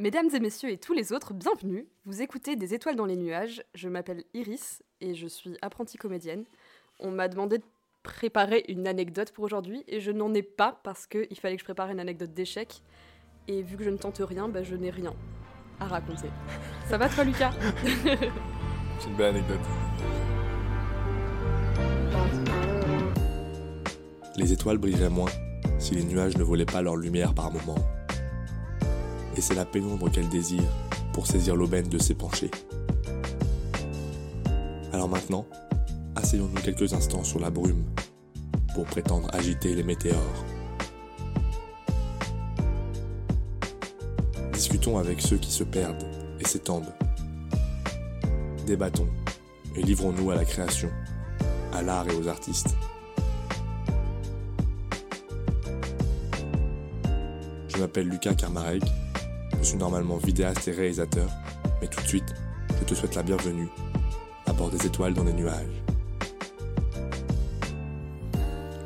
Mesdames 0.00 0.30
et 0.34 0.40
messieurs 0.40 0.70
et 0.70 0.78
tous 0.78 0.94
les 0.94 1.12
autres, 1.12 1.34
bienvenue. 1.34 1.86
Vous 2.06 2.22
écoutez 2.22 2.56
Des 2.56 2.72
étoiles 2.72 2.96
dans 2.96 3.04
les 3.04 3.16
nuages. 3.16 3.62
Je 3.74 3.86
m'appelle 3.86 4.24
Iris 4.32 4.82
et 5.02 5.14
je 5.14 5.26
suis 5.26 5.58
apprentie 5.60 5.98
comédienne. 5.98 6.46
On 7.00 7.10
m'a 7.10 7.28
demandé 7.28 7.58
de 7.58 7.64
préparer 8.02 8.64
une 8.68 8.88
anecdote 8.88 9.30
pour 9.32 9.44
aujourd'hui 9.44 9.84
et 9.88 10.00
je 10.00 10.10
n'en 10.10 10.32
ai 10.32 10.42
pas 10.42 10.80
parce 10.84 11.06
qu'il 11.06 11.38
fallait 11.38 11.56
que 11.56 11.60
je 11.60 11.66
prépare 11.66 11.90
une 11.90 12.00
anecdote 12.00 12.32
d'échec. 12.32 12.80
Et 13.46 13.60
vu 13.60 13.76
que 13.76 13.84
je 13.84 13.90
ne 13.90 13.98
tente 13.98 14.22
rien, 14.26 14.48
bah, 14.48 14.62
je 14.62 14.74
n'ai 14.74 14.88
rien 14.88 15.12
à 15.80 15.84
raconter. 15.86 16.30
Ça 16.88 16.96
va 16.96 17.06
toi 17.10 17.22
Lucas? 17.22 17.52
C'est 19.00 19.06
une 19.06 19.16
belle 19.16 19.36
anecdote. 19.36 19.60
Les 24.38 24.50
étoiles 24.50 24.78
brilleraient 24.78 25.10
moins 25.10 25.30
si 25.78 25.94
les 25.94 26.04
nuages 26.04 26.38
ne 26.38 26.42
volaient 26.42 26.64
pas 26.64 26.80
leur 26.80 26.96
lumière 26.96 27.34
par 27.34 27.52
moments. 27.52 27.99
Et 29.40 29.42
c'est 29.42 29.54
la 29.54 29.64
pénombre 29.64 30.10
qu'elle 30.10 30.28
désire 30.28 30.68
pour 31.14 31.26
saisir 31.26 31.56
l'aubaine 31.56 31.88
de 31.88 31.96
ses 31.96 32.12
penchés. 32.12 32.50
Alors 34.92 35.08
maintenant, 35.08 35.46
asseyons-nous 36.14 36.60
quelques 36.60 36.92
instants 36.92 37.24
sur 37.24 37.40
la 37.40 37.48
brume 37.48 37.86
pour 38.74 38.84
prétendre 38.84 39.30
agiter 39.32 39.74
les 39.74 39.82
météores. 39.82 40.44
Discutons 44.52 44.98
avec 44.98 45.22
ceux 45.22 45.38
qui 45.38 45.50
se 45.50 45.64
perdent 45.64 46.04
et 46.38 46.44
s'étendent. 46.46 46.92
Débattons 48.66 49.08
et 49.74 49.80
livrons-nous 49.80 50.32
à 50.32 50.34
la 50.34 50.44
création, 50.44 50.90
à 51.72 51.80
l'art 51.80 52.06
et 52.10 52.14
aux 52.14 52.28
artistes. 52.28 52.76
Je 57.68 57.78
m'appelle 57.78 58.06
Lucas 58.06 58.34
Karmarek, 58.34 58.84
je 59.60 59.64
suis 59.64 59.76
normalement 59.76 60.16
vidéaste 60.16 60.66
et 60.68 60.72
réalisateur, 60.72 61.28
mais 61.80 61.88
tout 61.88 62.00
de 62.00 62.06
suite, 62.06 62.34
je 62.78 62.84
te 62.84 62.94
souhaite 62.94 63.14
la 63.14 63.22
bienvenue 63.22 63.68
à 64.46 64.52
bord 64.52 64.70
des 64.70 64.84
étoiles 64.86 65.14
dans 65.14 65.24
les 65.24 65.32
nuages. 65.32 65.82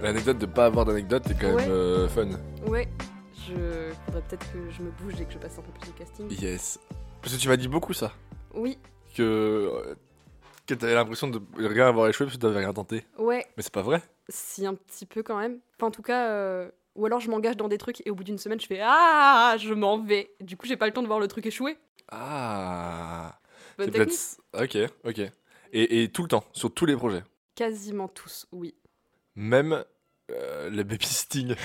L'anecdote 0.03 0.39
de 0.39 0.47
pas 0.47 0.67
avoir 0.67 0.85
d'anecdote 0.85 1.31
est 1.31 1.35
quand 1.35 1.47
Ouais. 1.55 1.63
même 1.63 1.71
euh, 1.71 2.09
fun. 2.09 2.29
Ouais, 2.67 2.89
je 3.49 3.55
faudrait 4.05 4.23
peut-être 4.29 4.53
que 4.53 4.71
je 4.71 4.83
me 4.83 4.91
bouge 4.91 5.19
et 5.21 5.25
que 5.25 5.33
je 5.33 5.39
passe 5.39 5.59
un 5.59 5.63
peu 5.63 5.73
plus 5.81 5.91
de 5.93 5.97
casting. 5.99 6.31
Yes. 6.43 6.79
Parce 7.23 7.35
que 7.35 7.41
tu 7.41 7.49
m'as 7.49 7.57
dit 7.57 7.69
beaucoup 7.69 7.95
ça. 7.95 8.13
Oui, 8.55 8.79
Que, 9.17 9.23
euh, 9.23 9.95
que 10.67 10.75
t'avais 10.75 10.95
l'impression 10.95 11.29
de 11.29 11.41
rien 11.57 11.89
avoir 11.89 12.09
échoué 12.09 12.27
parce 12.27 12.37
que 12.37 12.43
t'avais 12.43 12.59
rien 12.59 12.73
tenté. 12.75 13.07
ouais, 13.19 13.47
Mais 13.57 13.63
c'est 13.63 13.73
pas 13.73 13.81
vrai. 13.83 14.03
si 14.29 14.67
un 14.67 14.75
petit 14.75 15.07
peu 15.07 15.23
quand 15.23 15.39
même. 15.39 15.59
Enfin, 15.79 15.87
en 15.87 15.91
tout 15.91 16.03
cas, 16.03 16.29
euh, 16.29 16.71
ou 16.95 17.07
alors 17.07 17.21
je 17.21 17.31
m'engage 17.31 17.57
dans 17.57 17.69
des 17.69 17.79
trucs 17.79 18.07
et 18.07 18.11
au 18.11 18.15
bout 18.15 18.25
d'une 18.25 18.39
semaine, 18.39 18.61
je 18.61 18.67
fais 18.67 18.81
Ah, 18.83 19.57
je 19.59 19.73
m'en 19.75 19.99
vais. 19.99 20.31
Du 20.41 20.57
coup, 20.57 20.67
j'ai 20.67 20.77
pas 20.77 20.87
le 20.87 20.93
temps 20.93 21.03
de 21.03 21.07
voir 21.07 21.21
le 21.21 21.29
truc 21.29 21.47
échouer. 21.47 21.77
Ah. 22.11 23.39
Bonne 23.79 23.91
technique. 23.91 24.19
Ok, 24.53 24.77
ok. 25.05 25.19
Et, 25.73 26.03
et 26.03 26.09
tout 26.09 26.23
le 26.23 26.29
temps, 26.29 26.45
sur 26.53 26.73
tous 26.73 26.87
les 26.87 26.97
projets. 26.97 27.23
Quasiment 27.55 28.09
tous, 28.09 28.47
oui. 28.53 28.75
Même 29.35 29.85
euh, 30.31 30.71
les 30.71 30.85
babysitting. 30.85 31.55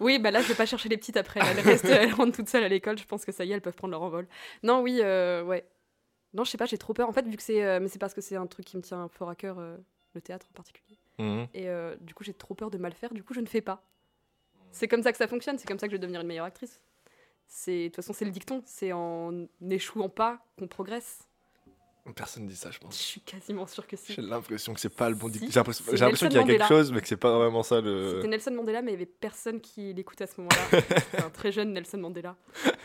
Oui, 0.00 0.20
bah 0.20 0.30
là, 0.30 0.40
je 0.40 0.46
vais 0.46 0.54
pas 0.54 0.64
chercher 0.64 0.88
les 0.88 0.96
petites 0.96 1.16
après. 1.16 1.40
Elles 1.42 1.58
restent, 1.64 1.84
elles 1.86 2.14
rentrent 2.14 2.36
toutes 2.36 2.48
seules 2.48 2.62
à 2.62 2.68
l'école. 2.68 2.96
Je 2.98 3.04
pense 3.04 3.24
que 3.24 3.32
ça 3.32 3.44
y 3.44 3.50
est, 3.50 3.54
elles 3.54 3.60
peuvent 3.60 3.74
prendre 3.74 3.90
leur 3.90 4.02
envol. 4.02 4.28
Non, 4.62 4.80
oui, 4.80 5.00
euh, 5.02 5.42
ouais. 5.42 5.66
Non, 6.34 6.44
je 6.44 6.50
sais 6.52 6.56
pas, 6.56 6.66
j'ai 6.66 6.78
trop 6.78 6.94
peur. 6.94 7.08
En 7.08 7.12
fait, 7.12 7.26
vu 7.26 7.36
que 7.36 7.42
c'est. 7.42 7.64
euh, 7.64 7.80
mais 7.80 7.88
c'est 7.88 7.98
parce 7.98 8.14
que 8.14 8.20
c'est 8.20 8.36
un 8.36 8.46
truc 8.46 8.64
qui 8.64 8.76
me 8.76 8.82
tient 8.82 9.08
fort 9.08 9.28
à 9.28 9.34
cœur, 9.34 9.58
euh, 9.58 9.76
le 10.14 10.20
théâtre 10.20 10.46
en 10.52 10.54
particulier. 10.54 10.96
Mhm. 11.18 11.48
Et 11.52 11.66
du 12.00 12.14
coup, 12.14 12.22
j'ai 12.22 12.32
trop 12.32 12.54
peur 12.54 12.70
de 12.70 12.78
mal 12.78 12.92
faire. 12.92 13.12
Du 13.12 13.24
coup, 13.24 13.34
je 13.34 13.40
ne 13.40 13.46
fais 13.46 13.60
pas. 13.60 13.82
C'est 14.72 14.88
comme 14.88 15.02
ça 15.02 15.12
que 15.12 15.18
ça 15.18 15.26
fonctionne. 15.28 15.58
C'est 15.58 15.66
comme 15.66 15.78
ça 15.78 15.86
que 15.86 15.92
je 15.92 15.96
vais 15.96 16.00
devenir 16.00 16.20
une 16.20 16.26
meilleure 16.26 16.44
actrice. 16.46 16.80
De 17.66 17.86
toute 17.86 17.96
façon, 17.96 18.12
c'est 18.12 18.24
le 18.24 18.30
dicton. 18.30 18.62
C'est 18.66 18.92
en 18.92 19.32
n'échouant 19.60 20.08
pas 20.08 20.38
qu'on 20.58 20.66
progresse. 20.68 21.20
Personne 22.16 22.46
dit 22.46 22.56
ça, 22.56 22.70
je 22.70 22.76
Je 22.76 22.80
pense. 22.80 22.96
suis 22.96 23.20
quasiment 23.20 23.66
sûre 23.66 23.86
que 23.86 23.94
si. 23.96 24.14
J'ai 24.14 24.22
l'impression 24.22 24.72
que 24.72 24.80
c'est 24.80 24.88
pas 24.88 25.10
le 25.10 25.14
bon 25.14 25.26
Si. 25.26 25.40
dicton. 25.40 25.48
J'ai 25.50 25.96
l'impression 25.98 26.28
qu'il 26.28 26.38
y 26.38 26.40
a 26.40 26.44
quelque 26.44 26.66
chose, 26.66 26.90
mais 26.90 27.02
que 27.02 27.08
c'est 27.08 27.18
pas 27.18 27.36
vraiment 27.36 27.62
ça 27.62 27.82
le. 27.82 28.14
C'était 28.16 28.28
Nelson 28.28 28.52
Mandela, 28.52 28.80
mais 28.80 28.92
il 28.92 28.94
y 28.94 28.96
avait 28.96 29.04
personne 29.06 29.60
qui 29.60 29.92
l'écoute 29.92 30.18
à 30.22 30.26
ce 30.26 30.40
moment-là. 30.40 30.80
Un 31.26 31.30
très 31.30 31.52
jeune 31.52 31.72
Nelson 31.74 31.98
Mandela. 31.98 32.34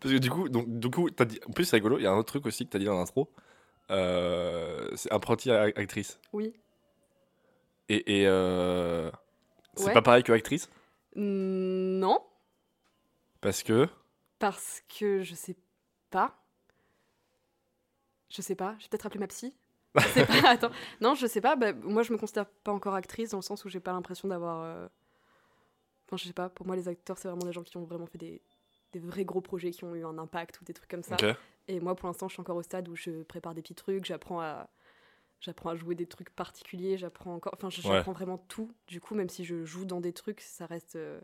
Parce 0.00 0.14
que 0.14 0.18
du 0.18 0.30
coup, 0.30 0.48
donc, 0.48 0.66
du 0.66 0.90
coup 0.90 1.10
t'as 1.10 1.24
dit... 1.26 1.40
en 1.46 1.52
plus, 1.52 1.64
c'est 1.66 1.76
rigolo, 1.76 1.98
il 1.98 2.02
y 2.02 2.06
a 2.06 2.10
un 2.10 2.16
autre 2.16 2.28
truc 2.32 2.46
aussi 2.46 2.64
que 2.64 2.70
tu 2.70 2.76
as 2.76 2.80
dit 2.80 2.86
dans 2.86 2.96
l'intro. 2.98 3.28
Euh, 3.90 4.88
c'est 4.96 5.12
apprenti 5.12 5.50
actrice. 5.50 6.18
Oui. 6.32 6.54
Et, 7.90 8.20
et 8.22 8.26
euh, 8.26 9.10
c'est 9.74 9.86
Ouais. 9.88 9.92
pas 9.92 10.02
pareil 10.02 10.22
que 10.22 10.32
actrice? 10.32 10.70
Non, 11.14 12.24
Parce 13.40 13.62
que? 13.62 13.88
parce 14.38 14.82
que 14.88 15.22
je 15.22 15.34
sais 15.34 15.56
pas. 16.10 16.36
Je 18.30 18.40
sais 18.42 18.54
pas. 18.54 18.74
Je 18.78 18.84
vais 18.84 18.88
peut-être 18.90 19.06
appeler 19.06 19.20
ma 19.20 19.26
psy. 19.28 19.54
Je 19.94 20.08
sais 20.08 20.26
pas. 20.26 20.32
Attends. 20.50 20.70
Non, 21.00 21.14
je 21.14 21.26
sais 21.26 21.40
pas. 21.40 21.54
Bah, 21.54 21.72
moi, 21.74 22.02
je 22.02 22.12
me 22.12 22.18
considère 22.18 22.46
pas 22.46 22.72
encore 22.72 22.94
actrice 22.94 23.30
dans 23.30 23.38
le 23.38 23.42
sens 23.42 23.64
où 23.64 23.68
j'ai 23.68 23.80
pas 23.80 23.92
l'impression 23.92 24.28
d'avoir. 24.28 24.62
euh, 24.62 24.88
Enfin, 26.06 26.16
je 26.16 26.24
sais 26.26 26.32
pas. 26.32 26.48
Pour 26.48 26.66
moi, 26.66 26.76
les 26.76 26.88
acteurs, 26.88 27.18
c'est 27.18 27.28
vraiment 27.28 27.44
des 27.44 27.52
gens 27.52 27.62
qui 27.62 27.76
ont 27.76 27.84
vraiment 27.84 28.06
fait 28.06 28.18
des, 28.18 28.42
des 28.92 28.98
vrais 28.98 29.24
gros 29.24 29.40
projets 29.42 29.70
qui 29.70 29.84
ont 29.84 29.94
eu 29.94 30.04
un 30.04 30.18
impact 30.18 30.60
ou 30.60 30.64
des 30.64 30.72
trucs 30.74 30.90
comme 30.90 31.02
ça. 31.02 31.16
Et 31.68 31.78
moi, 31.78 31.94
pour 31.94 32.06
l'instant, 32.08 32.26
je 32.28 32.32
suis 32.34 32.40
encore 32.40 32.56
au 32.56 32.62
stade 32.62 32.88
où 32.88 32.96
je 32.96 33.22
prépare 33.22 33.54
des 33.54 33.62
petits 33.62 33.74
trucs, 33.74 34.04
j'apprends 34.06 34.40
à, 34.40 34.68
j'apprends 35.42 35.70
à 35.70 35.76
jouer 35.76 35.94
des 35.94 36.06
trucs 36.06 36.30
particuliers, 36.30 36.96
j'apprends 36.96 37.34
encore, 37.34 37.52
enfin, 37.54 37.68
Ouais. 37.68 37.96
j'apprends 37.96 38.12
vraiment 38.12 38.38
tout. 38.48 38.72
Du 38.86 39.00
coup, 39.00 39.14
même 39.14 39.28
si 39.28 39.44
je 39.44 39.64
joue 39.64 39.84
dans 39.84 40.00
des 40.00 40.12
trucs, 40.12 40.40
ça 40.40 40.66
reste 40.66 40.96
euh, 40.96 41.20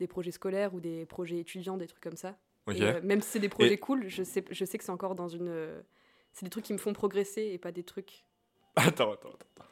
des 0.00 0.06
projets 0.08 0.30
scolaires 0.32 0.74
ou 0.74 0.80
des 0.80 1.06
projets 1.06 1.38
étudiants, 1.38 1.76
des 1.76 1.86
trucs 1.86 2.02
comme 2.02 2.16
ça. 2.16 2.36
Et, 2.72 2.82
euh, 2.82 3.00
même 3.02 3.20
si 3.20 3.30
c'est 3.30 3.38
des 3.38 3.48
projets 3.48 3.78
cool, 3.78 4.08
je 4.08 4.22
sais, 4.22 4.44
je 4.50 4.64
sais 4.64 4.78
que 4.78 4.84
c'est 4.84 4.90
encore 4.90 5.14
dans 5.14 5.28
une, 5.28 5.48
euh, 5.48 5.80
c'est 6.32 6.44
des 6.46 6.50
trucs 6.50 6.64
qui 6.64 6.72
me 6.72 6.78
font 6.78 6.92
progresser 6.92 7.42
et 7.42 7.58
pas 7.58 7.70
des 7.72 7.84
trucs. 7.84 8.24
Attends, 8.76 9.12
attends, 9.12 9.30
attends. 9.30 9.64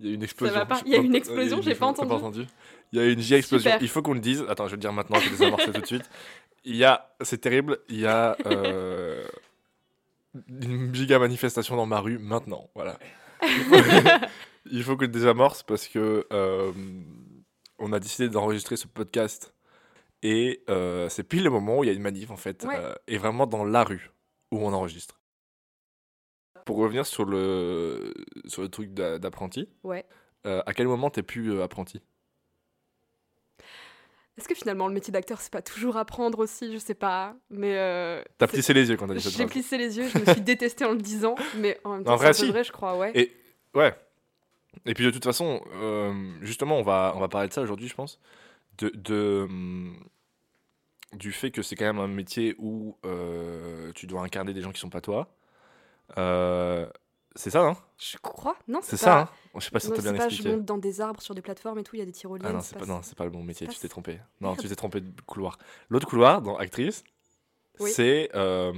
Il 0.00 0.06
y 0.06 0.10
a 0.10 0.14
une 0.14 0.22
explosion. 0.22 0.66
pas 0.66 0.80
Il 0.86 0.92
y 0.92 0.94
a 0.94 0.98
une 0.98 1.14
explosion, 1.14 1.60
j'ai 1.60 1.74
pas 1.74 1.86
entendu. 1.86 2.44
Il 2.92 2.98
y 2.98 3.02
a 3.02 3.06
une 3.06 3.18
giga 3.18 3.38
explosion. 3.38 3.70
Super. 3.70 3.82
Il 3.82 3.88
faut 3.88 4.00
qu'on 4.02 4.14
le 4.14 4.20
dise. 4.20 4.44
Attends, 4.48 4.66
je 4.66 4.72
vais 4.72 4.76
le 4.76 4.80
dire 4.80 4.92
maintenant, 4.92 5.18
je 5.18 5.24
vais 5.24 5.30
désamorcer 5.30 5.72
tout 5.72 5.80
de 5.80 5.86
suite. 5.86 6.08
Il 6.64 6.76
y 6.76 6.84
a, 6.84 7.12
c'est 7.22 7.38
terrible, 7.38 7.78
il 7.88 7.98
y 8.00 8.06
a 8.06 8.36
une 10.48 10.94
giga 10.94 11.18
manifestation 11.18 11.76
dans 11.76 11.86
ma 11.86 12.00
rue 12.00 12.18
maintenant. 12.18 12.70
Voilà. 12.74 12.98
il 14.70 14.82
faut 14.82 14.96
que 14.96 15.04
je 15.06 15.10
désamorce 15.10 15.62
parce 15.62 15.88
que 15.88 16.26
euh, 16.32 16.72
on 17.78 17.92
a 17.92 18.00
décidé 18.00 18.28
d'enregistrer 18.28 18.76
ce 18.76 18.86
podcast 18.86 19.54
et 20.22 20.62
euh, 20.68 21.08
c'est 21.08 21.22
pile 21.22 21.44
le 21.44 21.50
moment 21.50 21.78
où 21.78 21.84
il 21.84 21.86
y 21.86 21.90
a 21.90 21.92
une 21.92 22.02
manif 22.02 22.30
en 22.30 22.36
fait, 22.36 22.64
Ouais. 22.64 22.76
euh, 22.76 22.94
et 23.06 23.18
vraiment 23.18 23.46
dans 23.46 23.64
la 23.64 23.84
rue 23.84 24.10
où 24.50 24.58
on 24.58 24.72
enregistre. 24.72 25.20
Pour 26.66 26.76
revenir 26.78 27.06
sur 27.06 27.24
le, 27.24 28.12
sur 28.46 28.62
le 28.62 28.68
truc 28.68 28.92
d'a- 28.92 29.18
d'apprenti, 29.18 29.68
Ouais. 29.84 30.04
à 30.44 30.72
quel 30.74 30.86
moment 30.88 31.08
t'es 31.10 31.22
plus 31.22 31.60
apprenti? 31.62 32.02
Est-ce 34.38 34.48
que 34.48 34.54
finalement 34.54 34.86
le 34.88 34.94
métier 34.94 35.12
d'acteur 35.12 35.40
c'est 35.40 35.52
pas 35.52 35.62
toujours 35.62 35.96
apprendre 35.96 36.38
aussi? 36.38 36.72
Je 36.72 36.78
sais 36.78 36.94
pas, 36.94 37.34
mais. 37.50 37.76
euh, 37.76 38.22
T'as 38.38 38.46
plissé 38.46 38.72
les 38.72 38.88
yeux 38.88 38.96
quand 38.96 39.06
t'as 39.08 39.14
dit 39.14 39.20
cette 39.20 39.32
J'ai 39.36 39.46
plissé 39.46 39.76
les 39.76 39.98
yeux, 39.98 40.08
je 40.08 40.18
me 40.18 40.24
suis 40.24 40.40
détestée 40.40 40.84
en 40.84 40.92
le 40.92 40.98
disant, 41.02 41.34
mais 41.56 41.78
en 41.84 41.94
même 41.96 42.04
temps, 42.04 42.16
c'est 42.16 42.46
vrai, 42.46 42.62
si. 42.62 42.68
je 42.68 42.72
crois, 42.72 42.96
ouais. 42.96 43.10
Et 43.14 43.32
ouais. 43.74 43.94
Et 44.86 44.94
puis 44.94 45.04
de 45.04 45.10
toute 45.10 45.24
façon, 45.24 45.60
euh, 45.74 46.12
justement, 46.42 46.78
on 46.78 46.82
va, 46.82 47.12
on 47.16 47.20
va 47.20 47.28
parler 47.28 47.48
de 47.48 47.52
ça 47.52 47.60
aujourd'hui, 47.62 47.88
je 47.88 47.94
pense. 47.94 48.20
De, 48.78 48.90
de, 48.94 49.48
du 51.14 51.32
fait 51.32 51.50
que 51.50 51.62
c'est 51.62 51.74
quand 51.74 51.86
même 51.86 51.98
un 51.98 52.06
métier 52.06 52.54
où 52.58 52.96
euh, 53.04 53.90
tu 53.94 54.06
dois 54.06 54.22
incarner 54.22 54.52
des 54.54 54.60
gens 54.60 54.70
qui 54.70 54.78
sont 54.80 54.90
pas 54.90 55.00
toi. 55.00 55.34
Euh, 56.16 56.86
c'est 57.38 57.50
ça, 57.50 57.62
hein 57.66 57.76
Je 57.98 58.16
crois 58.18 58.56
Non, 58.68 58.80
C'est 58.82 58.96
ça, 58.96 59.06
pas. 59.06 59.20
hein 59.20 59.28
Je 59.56 59.64
sais 59.64 59.70
pas 59.70 59.80
si 59.80 59.86
on 59.86 59.90
non, 59.90 59.96
t'a 59.96 60.02
bien 60.02 60.14
pas, 60.14 60.24
expliqué. 60.26 60.50
je 60.50 60.54
monte 60.56 60.64
dans 60.64 60.78
des 60.78 61.00
arbres 61.00 61.20
sur 61.22 61.34
des 61.34 61.42
plateformes 61.42 61.78
et 61.78 61.84
tout, 61.84 61.96
il 61.96 62.00
y 62.00 62.02
a 62.02 62.04
des 62.04 62.12
tyroliennes. 62.12 62.48
Ah 62.50 62.52
non, 62.54 62.60
c'est 62.60 62.78
pas, 62.78 62.86
non, 62.86 63.00
pas 63.16 63.24
le 63.24 63.30
bon 63.30 63.42
métier, 63.42 63.66
tu 63.68 63.78
t'es 63.78 63.88
trompé. 63.88 64.20
Non, 64.40 64.56
tu 64.56 64.68
t'es 64.68 64.74
trompé 64.76 65.00
de 65.00 65.20
couloir. 65.22 65.58
L'autre 65.88 66.06
couloir, 66.08 66.42
dans 66.42 66.56
Actrice, 66.56 67.04
Oui. 67.80 67.90
c'est 67.92 68.30
euh, 68.34 68.72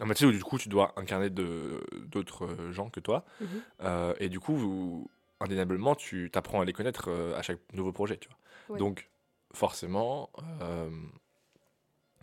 un 0.00 0.04
métier 0.06 0.26
où 0.26 0.32
du 0.32 0.42
coup 0.44 0.58
tu 0.58 0.68
dois 0.68 0.92
incarner 0.96 1.30
d'autres 1.30 2.44
euh, 2.46 2.72
gens 2.72 2.90
que 2.90 3.00
toi. 3.00 3.24
Mhm. 3.40 3.48
Euh, 3.82 4.14
et 4.20 4.28
du 4.28 4.40
coup, 4.40 4.54
vous- 4.56 5.10
indéniablement, 5.40 5.94
tu 5.94 6.30
t'apprends 6.30 6.60
à 6.60 6.64
les 6.64 6.72
connaître 6.72 7.06
euh, 7.08 7.36
à 7.36 7.42
chaque 7.42 7.60
nouveau 7.72 7.92
projet, 7.92 8.16
tu 8.18 8.28
vois. 8.28 8.38
Ouais. 8.74 8.78
Donc, 8.78 9.08
forcément, 9.52 10.30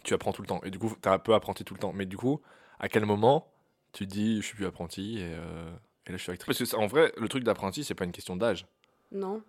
tu 0.03 0.13
apprends 0.13 0.31
tout 0.33 0.41
le 0.41 0.47
temps. 0.47 0.61
Et 0.63 0.71
du 0.71 0.79
coup, 0.79 0.89
tu 1.01 1.07
es 1.07 1.11
un 1.11 1.19
peu 1.19 1.33
apprenti 1.33 1.63
tout 1.63 1.73
le 1.73 1.79
temps. 1.79 1.93
Mais 1.93 2.05
du 2.05 2.17
coup, 2.17 2.41
à 2.79 2.89
quel 2.89 3.05
moment 3.05 3.47
tu 3.93 4.07
te 4.07 4.11
dis, 4.13 4.37
je 4.41 4.45
suis 4.45 4.55
plus 4.55 4.65
apprenti 4.65 5.19
et, 5.19 5.23
euh, 5.33 5.71
et 6.07 6.11
là, 6.11 6.17
je 6.17 6.23
suis 6.23 6.31
actrice 6.31 6.57
Parce 6.57 6.71
que, 6.71 6.75
en 6.77 6.87
vrai, 6.87 7.13
le 7.17 7.27
truc 7.27 7.43
d'apprenti, 7.43 7.83
c'est 7.83 7.95
pas 7.95 8.05
une 8.05 8.11
question 8.11 8.35
d'âge. 8.35 8.65
Non. 9.11 9.43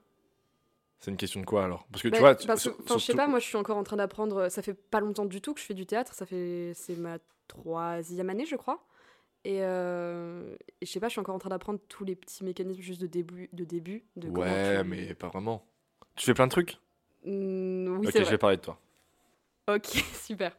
C'est 0.98 1.10
une 1.10 1.16
question 1.16 1.40
de 1.40 1.46
quoi 1.46 1.64
alors? 1.64 1.86
Parce 1.90 2.02
que 2.02 2.08
Bah, 2.08 2.16
tu 2.16 2.20
vois, 2.22 2.34
tu- 2.36 2.46
parce 2.46 2.62
que- 2.64 2.70
sur- 2.70 2.80
enfin, 2.84 2.98
je 2.98 3.04
sais 3.04 3.14
pas, 3.14 3.26
moi 3.26 3.38
je 3.40 3.44
suis 3.46 3.56
encore 3.56 3.76
en 3.76 3.82
train 3.82 3.96
d'apprendre. 3.96 4.36
euh, 4.36 4.48
Ça 4.48 4.62
fait 4.62 4.74
pas 4.74 5.00
longtemps 5.00 5.24
du 5.24 5.40
tout 5.40 5.52
que 5.54 5.60
je 5.60 5.64
fais 5.66 5.74
du 5.74 5.84
théâtre. 5.86 6.14
Ça 6.14 6.26
fait, 6.26 6.72
c'est 6.76 6.94
ma 6.96 7.18
troisième 7.48 8.30
année, 8.30 8.46
je 8.46 8.54
crois. 8.56 8.84
Et, 9.44 9.58
euh, 9.62 10.54
et 10.80 10.86
je 10.86 10.90
sais 10.92 11.00
pas, 11.00 11.08
je 11.08 11.12
suis 11.12 11.20
encore 11.20 11.34
en 11.34 11.38
train 11.40 11.50
d'apprendre 11.50 11.80
tous 11.88 12.04
les 12.04 12.14
petits 12.14 12.44
mécanismes 12.44 12.80
juste 12.80 13.00
de 13.00 13.08
début, 13.08 13.48
de 13.52 13.64
début. 13.64 14.04
De 14.14 14.28
Ouais, 14.28 14.80
tu- 14.82 14.88
mais 14.88 15.14
pas 15.14 15.28
vraiment. 15.28 15.66
Tu 16.14 16.24
fais 16.26 16.34
plein 16.34 16.46
de 16.46 16.52
trucs? 16.52 16.78
Mm, 17.24 17.96
oui, 17.98 18.06
Ok, 18.06 18.12
je 18.14 18.22
vais 18.30 18.38
parler 18.38 18.56
de 18.58 18.62
toi. 18.62 18.78
Ok, 19.68 19.86
super. 20.26 20.56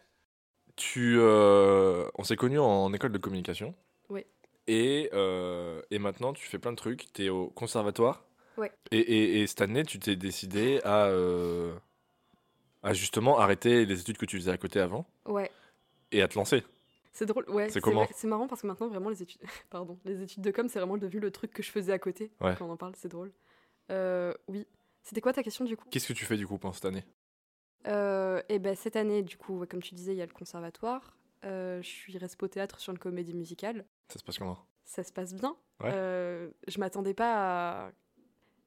Tu, 0.75 1.17
euh, 1.19 2.05
on 2.15 2.23
s'est 2.23 2.35
connus 2.35 2.59
en 2.59 2.91
école 2.93 3.11
de 3.11 3.17
communication. 3.17 3.75
Oui. 4.09 4.25
Et, 4.67 5.09
euh, 5.13 5.81
et 5.91 5.99
maintenant, 5.99 6.33
tu 6.33 6.47
fais 6.47 6.57
plein 6.59 6.71
de 6.71 6.77
trucs. 6.77 7.11
Tu 7.13 7.25
es 7.25 7.29
au 7.29 7.47
conservatoire. 7.49 8.23
Ouais. 8.57 8.71
Et, 8.91 8.99
et, 8.99 9.41
et 9.41 9.47
cette 9.47 9.61
année, 9.61 9.83
tu 9.83 9.99
t'es 9.99 10.15
décidé 10.15 10.79
à, 10.83 11.05
euh, 11.07 11.73
à 12.81 12.93
justement 12.93 13.39
arrêter 13.39 13.85
les 13.85 13.99
études 13.99 14.17
que 14.17 14.25
tu 14.25 14.37
faisais 14.37 14.51
à 14.51 14.57
côté 14.57 14.79
avant 14.79 15.05
Ouais. 15.25 15.51
et 16.11 16.21
à 16.21 16.27
te 16.27 16.35
lancer. 16.35 16.63
C'est 17.11 17.25
drôle, 17.27 17.47
ouais. 17.49 17.69
C'est 17.69 17.81
comment 17.81 18.07
C'est 18.11 18.27
marrant 18.27 18.47
parce 18.47 18.61
que 18.63 18.67
maintenant, 18.67 18.87
vraiment, 18.87 19.09
les 19.09 19.21
études, 19.21 19.41
pardon, 19.69 19.99
les 20.05 20.21
études 20.23 20.41
de 20.41 20.49
com, 20.51 20.67
c'est 20.69 20.79
vraiment 20.79 20.97
devenu 20.97 21.19
le 21.19 21.29
truc 21.29 21.51
que 21.53 21.61
je 21.61 21.69
faisais 21.69 21.93
à 21.93 21.99
côté. 21.99 22.31
Ouais. 22.41 22.55
Quand 22.57 22.65
on 22.67 22.71
en 22.71 22.77
parle, 22.77 22.93
c'est 22.95 23.09
drôle. 23.09 23.31
Oui. 24.47 24.65
C'était 25.03 25.19
quoi 25.21 25.33
ta 25.33 25.43
question 25.43 25.65
du 25.65 25.75
coup? 25.75 25.85
Qu'est-ce 25.91 26.07
que 26.07 26.13
tu 26.13 26.25
fais 26.25 26.37
du 26.37 26.47
coup 26.47 26.57
pendant 26.57 26.73
cette 26.73 26.85
année? 26.85 27.03
Euh, 27.87 28.41
Et 28.49 28.59
ben 28.59 28.75
cette 28.75 28.95
année, 28.95 29.21
du 29.23 29.37
coup, 29.37 29.65
comme 29.69 29.81
tu 29.81 29.93
disais, 29.95 30.13
il 30.13 30.17
y 30.17 30.21
a 30.21 30.25
le 30.25 30.33
conservatoire. 30.33 31.17
Euh, 31.45 31.81
je 31.81 31.87
suis 31.87 32.17
respo 32.17 32.47
théâtre 32.47 32.79
sur 32.79 32.91
une 32.91 32.99
comédie 32.99 33.33
musicale. 33.33 33.85
Ça 34.07 34.19
se 34.19 34.23
passe 34.23 34.37
comment? 34.37 34.57
Ça 34.85 35.03
se 35.03 35.11
passe 35.11 35.33
bien. 35.33 35.55
Ouais. 35.81 35.91
Euh, 35.93 36.49
je 36.67 36.79
m'attendais 36.79 37.13
pas 37.13 37.87
à. 37.87 37.91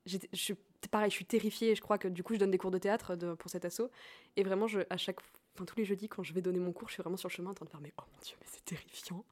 Je 0.07 0.19
suis 0.35 0.55
pareil, 0.91 1.11
je 1.11 1.17
suis 1.17 1.25
terrifiée. 1.25 1.75
Je 1.75 1.81
crois 1.81 1.99
que 1.99 2.07
du 2.09 2.23
coup, 2.23 2.35
je 2.35 2.39
donne 2.39 2.51
des 2.51 2.59
cours 2.59 2.71
de 2.71 2.79
théâtre 2.79 3.17
de- 3.17 3.35
pour 3.35 3.51
cet 3.51 3.65
assaut. 3.65 3.91
Et 4.37 4.45
vraiment, 4.45 4.67
je, 4.69 4.81
à 4.91 4.97
chaque, 4.97 5.19
enfin 5.55 5.65
tous 5.65 5.77
les 5.77 5.85
jeudis, 5.85 6.09
quand 6.09 6.23
je 6.23 6.33
vais 6.33 6.43
donner 6.43 6.59
mon 6.61 6.73
cours, 6.73 6.89
je 6.89 6.95
suis 6.95 7.03
vraiment 7.03 7.17
sur 7.17 7.29
le 7.29 7.33
chemin 7.35 7.51
en 7.51 7.55
train 7.55 7.65
de 7.65 7.71
faire 7.71 7.81
mais 7.81 7.93
oh 7.99 8.03
mon 8.13 8.19
dieu, 8.23 8.37
mais 8.41 8.47
c'est 8.49 8.65
terrifiant. 8.65 9.25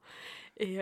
Et 0.56 0.76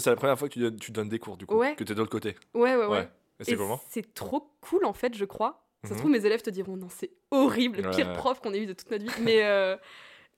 C'est 0.00 0.06
la 0.10 0.16
première 0.16 0.38
fois 0.38 0.48
que 0.48 0.54
tu 0.54 0.60
donnes, 0.60 0.76
tu 0.78 0.92
donnes 0.92 1.08
des 1.08 1.18
cours 1.18 1.36
du 1.36 1.46
coup, 1.46 1.56
Ouais. 1.56 1.74
que 1.76 1.84
tu 1.84 1.92
es 1.92 1.94
de 1.94 2.00
l'autre 2.00 2.12
côté. 2.12 2.36
ouais, 2.54 2.74
ouais, 2.76 2.86
ouais. 2.86 2.88
Ouais. 2.88 3.08
Et 3.40 3.44
c'est 3.44 3.56
comment? 3.56 3.80
C'est 3.88 4.14
trop 4.14 4.48
cool 4.60 4.84
en 4.84 4.92
fait, 4.92 5.14
je 5.14 5.24
crois. 5.24 5.63
Ça 5.84 5.90
se 5.90 5.94
Mhm. 5.94 5.98
trouve, 6.00 6.10
mes 6.10 6.26
élèves 6.26 6.42
te 6.42 6.50
diront 6.50 6.76
non, 6.76 6.88
c'est 6.88 7.10
horrible, 7.30 7.82
le 7.82 7.90
pire 7.90 8.06
ouais. 8.08 8.12
prof 8.14 8.40
qu'on 8.40 8.52
ait 8.52 8.62
eu 8.62 8.66
de 8.66 8.72
toute 8.72 8.90
notre 8.90 9.04
vie. 9.04 9.22
Mais, 9.22 9.44
euh, 9.44 9.76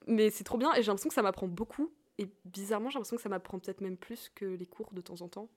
mais 0.07 0.31
c'est 0.31 0.45
trop 0.45 0.59
bien 0.59 0.73
et 0.75 0.83
j'ai 0.83 0.87
l'impression 0.89 1.09
que 1.09 1.15
ça 1.15 1.23
m'apprend 1.23 1.49
beaucoup. 1.49 1.93
Et 2.19 2.29
bizarrement, 2.45 2.89
j'ai 2.91 2.95
l'impression 2.95 3.17
que 3.17 3.23
ça 3.23 3.29
m'apprend 3.29 3.59
peut-être 3.59 3.81
même 3.81 3.97
plus 3.97 4.31
que 4.35 4.45
les 4.45 4.67
cours 4.67 4.89
de 4.93 5.01
temps 5.01 5.21
en 5.23 5.29
temps. 5.29 5.49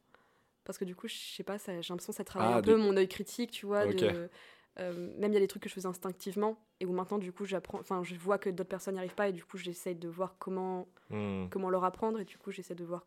Parce 0.65 0.77
que 0.77 0.86
du 0.86 0.95
coup, 0.95 1.07
je 1.07 1.15
sais 1.15 1.44
pas, 1.44 1.57
j'ai 1.57 1.74
l'impression 1.74 2.12
que 2.12 2.18
ça 2.18 2.24
travaille 2.24 2.53
Ah, 2.53 2.57
un 2.57 2.62
de- 2.62 2.74
peu 2.74 2.77
mon 2.77 2.95
œil 2.97 3.07
critique, 3.07 3.51
tu 3.51 3.65
vois. 3.65 3.88
De- 3.88 4.30
euh, 4.80 5.13
même 5.18 5.31
il 5.31 5.33
y 5.33 5.38
a 5.38 5.39
des 5.39 5.47
trucs 5.47 5.63
que 5.63 5.69
je 5.69 5.74
faisais 5.74 5.88
instinctivement 5.88 6.57
et 6.80 6.86
où 6.86 6.91
maintenant, 6.94 7.18
du 7.18 7.31
coup, 7.33 7.45
j'apprends. 7.45 7.80
Enfin, 7.80 8.03
je 8.03 8.15
vois 8.15 8.38
que 8.38 8.50
d'autres 8.50 8.69
personnes 8.69 8.94
n'y 8.94 9.00
arrivent 9.00 9.15
pas 9.15 9.30
et 9.30 9.33
du 9.33 9.44
coup, 9.44 9.57
j'essaye 9.57 9.95
de 9.95 10.07
voir 10.07 10.36
comment, 10.39 10.88
Hmm. 11.09 11.47
comment 11.50 11.69
leur 11.69 11.83
apprendre 11.86 12.19
et 12.19 12.25
du 12.25 12.38
coup, 12.38 12.51
j'essaie 12.51 12.75
de 12.75 12.83
voir. 12.86 13.06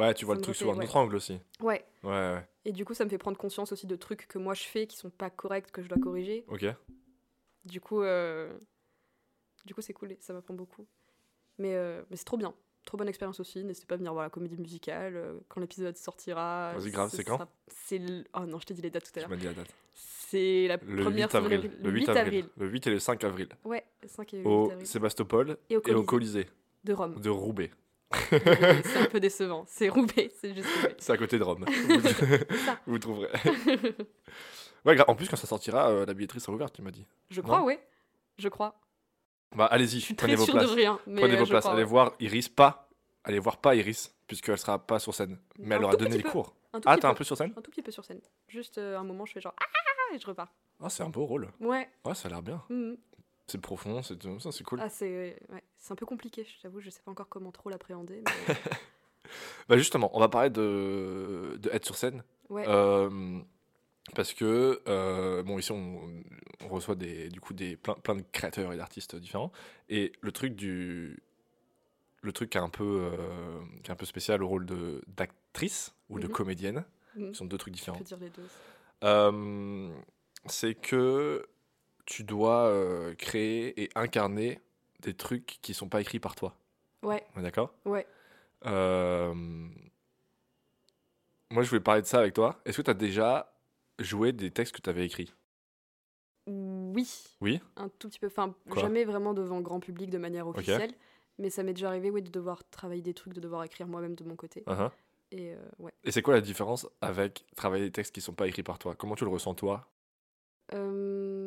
Ouais, 0.00 0.14
tu 0.14 0.24
vois 0.24 0.34
le 0.34 0.40
truc 0.40 0.56
sous 0.56 0.70
un 0.70 0.76
ouais. 0.76 0.84
autre 0.84 0.96
angle 0.96 1.16
aussi. 1.16 1.38
ouais. 1.60 1.84
Ouais, 2.02 2.10
ouais. 2.10 2.46
Et 2.64 2.72
du 2.72 2.84
coup, 2.84 2.94
ça 2.94 3.04
me 3.04 3.10
fait 3.10 3.18
prendre 3.18 3.36
conscience 3.38 3.72
aussi 3.72 3.86
de 3.86 3.96
trucs 3.96 4.26
que 4.28 4.38
moi 4.38 4.54
je 4.54 4.62
fais 4.64 4.86
qui 4.86 4.96
sont 4.96 5.10
pas 5.10 5.30
corrects, 5.30 5.70
que 5.72 5.82
je 5.82 5.88
dois 5.88 5.98
corriger. 5.98 6.44
Ok. 6.48 6.64
Du 7.64 7.80
coup, 7.80 8.02
euh, 8.02 8.52
du 9.66 9.74
coup, 9.74 9.80
c'est 9.82 9.92
cool, 9.92 10.16
ça 10.20 10.32
m'apprend 10.32 10.54
beaucoup. 10.54 10.86
Mais, 11.58 11.74
euh, 11.74 12.02
mais 12.10 12.16
c'est 12.16 12.24
trop 12.24 12.36
bien, 12.38 12.54
trop 12.86 12.96
bonne 12.96 13.08
expérience 13.08 13.38
aussi. 13.40 13.62
N'hésitez 13.64 13.86
pas 13.86 13.94
à 13.94 13.98
venir 13.98 14.12
voir 14.12 14.24
la 14.24 14.30
comédie 14.30 14.56
musicale 14.56 15.14
euh, 15.16 15.38
quand 15.48 15.60
l'épisode 15.60 15.96
sortira. 15.96 16.72
Vas-y, 16.76 16.90
grave, 16.90 17.10
Ce 17.10 17.16
c'est 17.18 17.24
quand 17.24 17.36
sera- 17.36 17.48
C'est 17.68 17.98
le- 17.98 18.24
oh 18.34 18.46
non, 18.46 18.58
je 18.60 18.66
t'ai 18.66 18.74
dit 18.74 18.82
les 18.82 18.90
dates 18.90 19.04
tout 19.04 19.10
à 19.10 19.12
Tu 19.12 19.20
l'heure. 19.20 19.28
m'as 19.28 19.36
dit 19.36 19.44
la 19.46 19.52
date. 19.54 19.74
C'est 19.94 20.68
la 20.68 20.76
Le 20.82 21.02
première 21.02 21.28
8 21.28 21.32
semaine 21.32 21.52
avril. 21.52 21.70
Le 21.82 21.90
8 21.90 22.08
avril. 22.08 22.48
Le 22.56 22.68
8 22.68 22.86
et 22.86 22.90
le 22.90 22.98
5 22.98 23.24
avril. 23.24 23.48
Ouais, 23.64 23.84
le 24.02 24.08
5 24.08 24.32
et 24.34 24.36
le 24.38 24.42
8 24.44 24.48
Au 24.48 24.70
avril. 24.70 24.86
Sébastopol 24.86 25.58
Et 25.68 25.76
au 25.76 25.82
et 25.86 25.94
au 25.94 26.02
Colisée 26.04 26.44
Colisée 26.44 26.48
de 26.84 26.92
Rome. 26.94 27.20
de 27.20 27.28
Roubaix. 27.30 27.70
C'est 28.30 28.96
un 28.98 29.04
peu 29.06 29.20
décevant. 29.20 29.64
C'est 29.68 29.88
Roubaix, 29.88 30.30
c'est 30.40 30.54
juste 30.54 30.68
Roubaix. 30.76 30.96
C'est 30.98 31.12
à 31.12 31.16
côté 31.16 31.38
de 31.38 31.44
Rome. 31.44 31.64
Vous 32.86 32.98
trouverez. 32.98 33.28
Ouais, 34.84 34.98
en 35.08 35.14
plus, 35.14 35.28
quand 35.28 35.36
ça 35.36 35.46
sortira, 35.46 35.90
euh, 35.90 36.06
la 36.06 36.14
billetterie 36.14 36.40
sera 36.40 36.52
ouverte, 36.52 36.74
tu 36.74 36.82
m'as 36.82 36.90
dit. 36.90 37.06
Je 37.30 37.40
crois, 37.40 37.62
ouais. 37.62 37.78
Je 38.38 38.48
crois. 38.48 38.80
Bah, 39.54 39.66
allez-y, 39.66 40.14
prenez 40.14 40.36
vos 40.36 40.46
places. 40.46 40.70
de 40.70 40.74
rien. 40.74 40.98
Mais 41.06 41.20
Prenez 41.20 41.36
vos 41.36 41.46
places. 41.46 41.60
crois, 41.64 41.72
Allez 41.74 41.82
ouais. 41.82 41.88
voir 41.88 42.12
Iris, 42.20 42.48
pas. 42.48 42.88
Allez 43.24 43.38
voir 43.38 43.58
pas 43.58 43.74
Iris, 43.74 44.14
puisqu'elle 44.26 44.58
sera 44.58 44.78
pas 44.78 44.98
sur 44.98 45.14
scène. 45.14 45.38
Mais 45.58 45.74
elle 45.74 45.84
aura 45.84 45.96
donné 45.96 46.16
les 46.16 46.22
peu. 46.22 46.30
cours. 46.30 46.54
Ah, 46.86 46.96
t'es 46.96 47.04
un 47.06 47.14
peu. 47.14 47.24
sur 47.24 47.36
scène 47.36 47.52
Un 47.56 47.60
tout 47.60 47.70
petit 47.70 47.82
peu 47.82 47.90
sur 47.90 48.04
scène. 48.04 48.20
Juste 48.48 48.78
euh, 48.78 48.96
un 48.98 49.02
moment, 49.04 49.26
je 49.26 49.32
fais 49.32 49.40
genre 49.40 49.54
ah 49.60 50.14
et 50.14 50.18
je 50.18 50.26
repars. 50.26 50.48
Ah, 50.82 50.88
c'est 50.88 51.02
un 51.02 51.08
beau 51.08 51.24
rôle. 51.26 51.48
Ouais. 51.60 51.88
Ouais, 52.04 52.14
ça 52.14 52.28
a 52.28 52.30
l'air 52.30 52.42
bien. 52.42 52.62
mhm. 52.68 52.96
C'est 53.50 53.58
profond, 53.60 54.02
c'est 54.02 54.22
ça, 54.38 54.52
c'est 54.52 54.64
cool. 54.64 54.80
Ah, 54.82 54.88
c'est 54.88 55.36
ouais. 55.50 55.62
un 55.90 55.94
peu 55.96 56.06
compliqué, 56.06 56.44
je 56.44 56.62
t'avoue, 56.62 56.80
je 56.80 56.90
sais 56.90 57.00
pas 57.04 57.10
encore 57.10 57.28
comment 57.28 57.50
trop 57.52 57.68
l'appréhender. 57.70 58.22
Mais... 58.48 58.54
Bah, 59.68 59.76
justement, 59.78 60.10
on 60.16 60.18
va 60.20 60.28
parler 60.28 60.50
de, 60.50 61.56
de 61.60 61.70
être 61.70 61.84
sur 61.84 61.96
scène. 61.96 62.24
ouais. 62.48 62.64
Euh, 62.66 63.38
parce 64.16 64.32
que, 64.34 64.80
euh, 64.88 65.42
bon, 65.44 65.58
ici, 65.58 65.70
on, 65.70 66.00
on 66.62 66.68
reçoit 66.68 66.96
des, 66.96 67.28
du 67.28 67.40
coup 67.40 67.54
des, 67.54 67.76
plein, 67.76 67.94
plein 67.94 68.16
de 68.16 68.24
créateurs 68.32 68.72
et 68.72 68.76
d'artistes 68.76 69.14
différents. 69.14 69.52
Et 69.88 70.10
le 70.20 70.32
truc 70.32 70.56
du. 70.56 71.22
Le 72.22 72.32
truc 72.32 72.50
qui 72.50 72.58
est 72.58 72.60
un 72.60 72.68
peu, 72.68 73.08
euh, 73.12 73.60
qui 73.84 73.90
est 73.90 73.92
un 73.92 73.96
peu 73.96 74.04
spécial 74.06 74.42
au 74.42 74.48
rôle 74.48 74.66
d'actrice 75.06 75.94
ou 76.08 76.18
de 76.18 76.26
Mhm. 76.26 76.32
comédienne, 76.32 76.84
Mhm. 77.14 77.32
ce 77.32 77.38
sont 77.38 77.44
deux 77.46 77.56
trucs 77.58 77.74
Je 77.74 77.78
différents. 77.78 77.98
peux 77.98 78.04
dire 78.04 78.18
les 78.18 78.30
deux. 78.30 78.48
C'est 80.46 80.74
que 80.74 81.46
tu 82.10 82.24
dois 82.24 82.66
euh, 82.66 83.14
créer 83.14 83.80
et 83.80 83.88
incarner 83.94 84.60
des 84.98 85.14
trucs 85.14 85.58
qui 85.62 85.72
sont 85.74 85.88
pas 85.88 86.00
écrits 86.00 86.18
par 86.18 86.34
toi. 86.34 86.56
Ouais, 87.04 87.24
On 87.36 87.40
est 87.40 87.44
d'accord? 87.44 87.72
Ouais. 87.84 88.04
Euh, 88.66 89.32
Moi, 91.50 91.62
je 91.62 91.68
voulais 91.70 91.80
parler 91.80 92.02
de 92.02 92.06
ça 92.06 92.18
avec 92.18 92.34
toi. 92.34 92.60
Est-ce 92.64 92.78
que 92.78 92.82
tu 92.82 92.90
as 92.90 92.94
déjà 92.94 93.54
joué 94.00 94.32
des 94.32 94.50
textes 94.50 94.74
que 94.74 94.82
tu 94.82 94.90
avais 94.90 95.06
écrits? 95.06 95.32
Oui. 96.48 97.08
Oui? 97.40 97.60
Un 97.76 97.88
tout 97.88 98.08
petit 98.08 98.18
peu. 98.18 98.26
Enfin, 98.26 98.56
Quoi? 98.68 98.82
jamais 98.82 99.04
vraiment 99.04 99.32
devant 99.32 99.60
grand 99.60 99.78
public 99.78 100.10
de 100.10 100.18
manière 100.18 100.48
officielle. 100.48 100.92
Mais 101.38 101.48
ça 101.48 101.62
m'est 101.62 101.74
déjà 101.74 101.88
arrivé, 101.88 102.10
oui, 102.10 102.22
de 102.22 102.30
devoir 102.30 102.68
travailler 102.70 103.02
des 103.02 103.14
trucs, 103.14 103.34
de 103.34 103.40
devoir 103.40 103.62
écrire 103.62 103.86
moi-même 103.86 104.16
de 104.16 104.24
mon 104.24 104.34
côté. 104.34 104.64
Uh-huh. 104.66 104.90
Et 105.30 105.54
euh, 105.54 105.58
ouais. 105.78 105.92
Et 106.02 106.10
c'est 106.10 106.22
quoi 106.22 106.34
la 106.34 106.40
différence 106.40 106.88
avec 107.00 107.46
travailler 107.54 107.84
des 107.84 107.92
textes 107.92 108.12
qui 108.12 108.20
sont 108.20 108.34
pas 108.34 108.48
écrits 108.48 108.64
par 108.64 108.80
toi? 108.80 108.96
Comment 108.96 109.14
tu 109.14 109.24
le 109.24 109.30
ressens 109.30 109.54
toi? 109.54 109.86
Euh, 110.74 111.39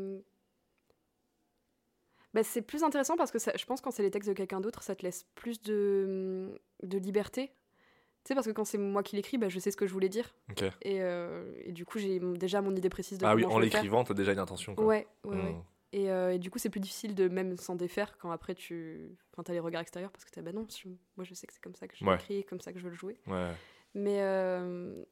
bah, 2.33 2.43
c'est 2.43 2.61
plus 2.61 2.83
intéressant 2.83 3.15
parce 3.17 3.31
que 3.31 3.39
ça- 3.39 3.53
je 3.55 3.65
pense 3.65 3.81
quand 3.81 3.91
c'est 3.91 4.03
les 4.03 4.11
textes 4.11 4.29
de 4.29 4.33
quelqu'un 4.35 4.61
d'autre, 4.61 4.83
ça 4.83 4.95
te 4.95 5.03
laisse 5.03 5.25
plus 5.35 5.61
de, 5.61 6.59
de 6.83 6.97
liberté. 6.97 7.47
Tu 8.23 8.29
sais, 8.29 8.35
parce 8.35 8.47
que 8.47 8.51
quand 8.53 8.63
c'est 8.65 8.77
moi 8.77 9.03
qui 9.03 9.15
l'écris, 9.17 9.37
bah, 9.37 9.49
je 9.49 9.59
sais 9.59 9.69
ce 9.69 9.75
que 9.77 9.85
je 9.85 9.91
voulais 9.93 10.07
dire. 10.09 10.33
Ok. 10.51 10.63
Et, 10.83 11.01
euh, 11.01 11.51
et 11.65 11.73
du 11.73 11.85
coup, 11.85 11.99
j'ai 11.99 12.19
déjà 12.19 12.61
mon 12.61 12.73
idée 12.75 12.89
précise 12.89 13.17
de 13.17 13.25
Ah 13.25 13.35
oui, 13.35 13.43
en 13.45 13.59
l'écrivant, 13.59 14.03
tu 14.05 14.11
as 14.13 14.15
déjà 14.15 14.31
une 14.31 14.39
intention. 14.39 14.75
Quoi. 14.75 14.85
Ouais, 14.85 15.07
ouais, 15.25 15.35
ouais. 15.35 15.51
Hmm. 15.51 15.61
Et, 15.91 16.09
euh, 16.09 16.33
et 16.33 16.39
du 16.39 16.49
coup, 16.49 16.57
c'est 16.57 16.69
plus 16.69 16.79
difficile 16.79 17.13
de 17.15 17.27
même 17.27 17.55
s'en 17.57 17.75
défaire 17.75 18.17
quand 18.17 18.31
après 18.31 18.55
tu. 18.55 19.11
Enfin, 19.33 19.43
t'as 19.43 19.53
les 19.53 19.59
regards 19.59 19.81
extérieurs 19.81 20.09
parce 20.11 20.23
que 20.25 20.31
t'as. 20.31 20.41
Bah 20.41 20.51
non, 20.53 20.65
je- 20.69 20.87
moi 21.17 21.23
je 21.25 21.33
sais 21.35 21.45
que 21.45 21.53
c'est 21.53 21.61
comme 21.61 21.75
ça 21.75 21.87
que 21.87 21.95
je 21.95 22.03
Ouais. 22.03 22.13
l'écris, 22.13 22.43
comme 22.45 22.61
ça 22.61 22.71
que 22.73 22.79
je 22.79 22.83
veux 22.85 22.89
le 22.89 22.95
jouer. 22.95 23.17
Ouais. 23.27 23.51
Mais, 23.93 24.21
euh, 24.21 25.03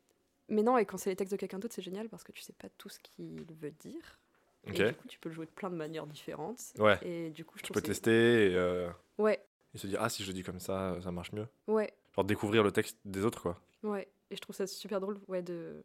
mais 0.50 0.64
non, 0.64 0.78
et 0.80 0.86
quand 0.86 0.98
c'est 0.98 1.12
les 1.12 1.16
textes 1.16 1.34
de 1.34 1.38
quelqu'un 1.38 1.60
d'autre, 1.60 1.76
c'est 1.76 1.84
génial 1.84 2.10
parce 2.10 2.24
que 2.24 2.32
tu 2.32 2.42
sais 2.42 2.54
pas 2.54 2.68
tout 2.78 2.90
ce 2.90 2.98
qu'il 3.00 3.46
veut 3.60 3.72
dire. 3.72 4.20
Et 4.66 4.72
du 4.72 4.94
coup, 4.94 5.08
tu 5.08 5.20
peux 5.20 5.30
le 5.30 5.36
jouer 5.36 5.46
de 5.48 5.52
plein 5.52 5.70
de 5.70 5.76
manières 5.76 6.06
différentes. 6.08 6.62
Ouais. 6.78 6.98
Et 7.04 7.30
du 7.32 7.44
coup, 7.46 7.58
je 7.58 7.64
Tu 7.64 7.72
peux 7.74 7.82
tester 7.82 8.52
et, 8.52 8.56
euh, 8.56 8.90
Ouais, 9.18 9.44
et 9.74 9.78
se 9.78 9.88
dire 9.88 10.00
ah 10.02 10.10
si 10.10 10.24
je 10.24 10.28
le 10.28 10.34
dis 10.34 10.44
comme 10.44 10.60
ça, 10.60 10.98
ça 11.02 11.12
marche 11.12 11.32
mieux. 11.32 11.48
ouais, 11.68 11.92
Genre 12.16 12.26
découvrir 12.26 12.64
le 12.64 12.72
texte 12.72 12.98
des 13.06 13.26
autres 13.26 13.42
quoi. 13.42 13.60
ouais. 13.84 14.08
Et 14.30 14.36
je 14.36 14.42
trouve 14.42 14.56
ça 14.56 14.66
super 14.68 15.02
drôle, 15.02 15.20
ouais, 15.28 15.42
de. 15.42 15.84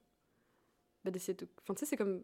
Bah, 1.04 1.10
d'essayer 1.10 1.34
de. 1.34 1.48
Enfin, 1.62 1.74
tu 1.74 1.80
sais, 1.80 1.86
c'est 1.86 1.96
comme. 1.96 2.22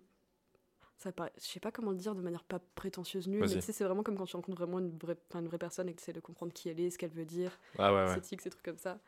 Ça 0.98 1.10
paraît... 1.10 1.32
Je 1.36 1.44
sais 1.44 1.58
pas 1.58 1.72
comment 1.72 1.90
le 1.90 1.96
dire 1.96 2.14
de 2.14 2.20
manière 2.22 2.44
pas 2.44 2.60
prétentieuse 2.76 3.26
nulle, 3.26 3.40
mais 3.40 3.48
tu 3.48 3.60
sais, 3.60 3.72
c'est 3.72 3.82
vraiment 3.82 4.04
comme 4.04 4.16
quand 4.16 4.26
tu 4.26 4.36
rencontres 4.36 4.56
vraiment 4.58 4.78
une 4.78 4.96
vraie, 4.98 5.16
enfin, 5.30 5.40
une 5.40 5.48
vraie 5.48 5.58
personne 5.58 5.88
et 5.88 5.92
que 5.92 5.98
tu 5.98 6.04
essaies 6.04 6.12
de 6.12 6.20
comprendre 6.20 6.52
qui 6.52 6.68
elle 6.68 6.78
est, 6.78 6.90
ce 6.90 6.98
qu'elle 6.98 7.10
veut 7.10 7.24
dire, 7.24 7.58
Ah 7.78 7.92
ouais 7.92 8.04
ouais. 8.06 8.14
ses 8.14 8.20
tics, 8.20 8.40
ces 8.40 8.50
trucs 8.50 8.64
comme 8.64 8.78
ça. 8.78 9.00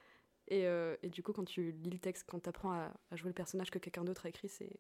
Et, 0.49 0.67
euh, 0.67 0.97
et 1.05 1.09
du 1.09 1.23
coup, 1.23 1.33
quand 1.33 1.45
tu 1.45 1.71
lis 1.71 1.91
le 1.91 1.99
texte, 2.01 2.25
quand 2.29 2.41
tu 2.41 2.49
apprends 2.49 2.73
à, 2.73 2.91
à 3.13 3.17
jouer 3.17 3.29
le 3.29 3.35
personnage 3.35 3.71
que 3.71 3.79
quelqu'un 3.79 4.03
d'autre 4.03 4.27
a 4.27 4.29
écrit, 4.29 4.49
c'est. 4.49 4.71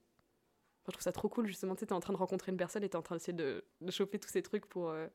Enfin, 0.84 0.90
je 0.90 0.92
trouve 0.92 1.02
ça 1.02 1.12
trop 1.12 1.28
cool, 1.28 1.46
justement. 1.46 1.74
Tu 1.74 1.80
sais, 1.80 1.86
t'es 1.86 1.92
en 1.94 2.00
train 2.00 2.12
de 2.12 2.18
rencontrer 2.18 2.52
une 2.52 2.58
personne 2.58 2.84
et 2.84 2.88
t'es 2.88 2.96
en 2.96 3.02
train 3.02 3.16
d'essayer 3.16 3.32
de, 3.32 3.64
de 3.80 3.90
choper 3.90 4.18
tous 4.18 4.28
ces 4.28 4.42
trucs 4.42 4.66
pour, 4.66 4.90
euh, 4.90 5.06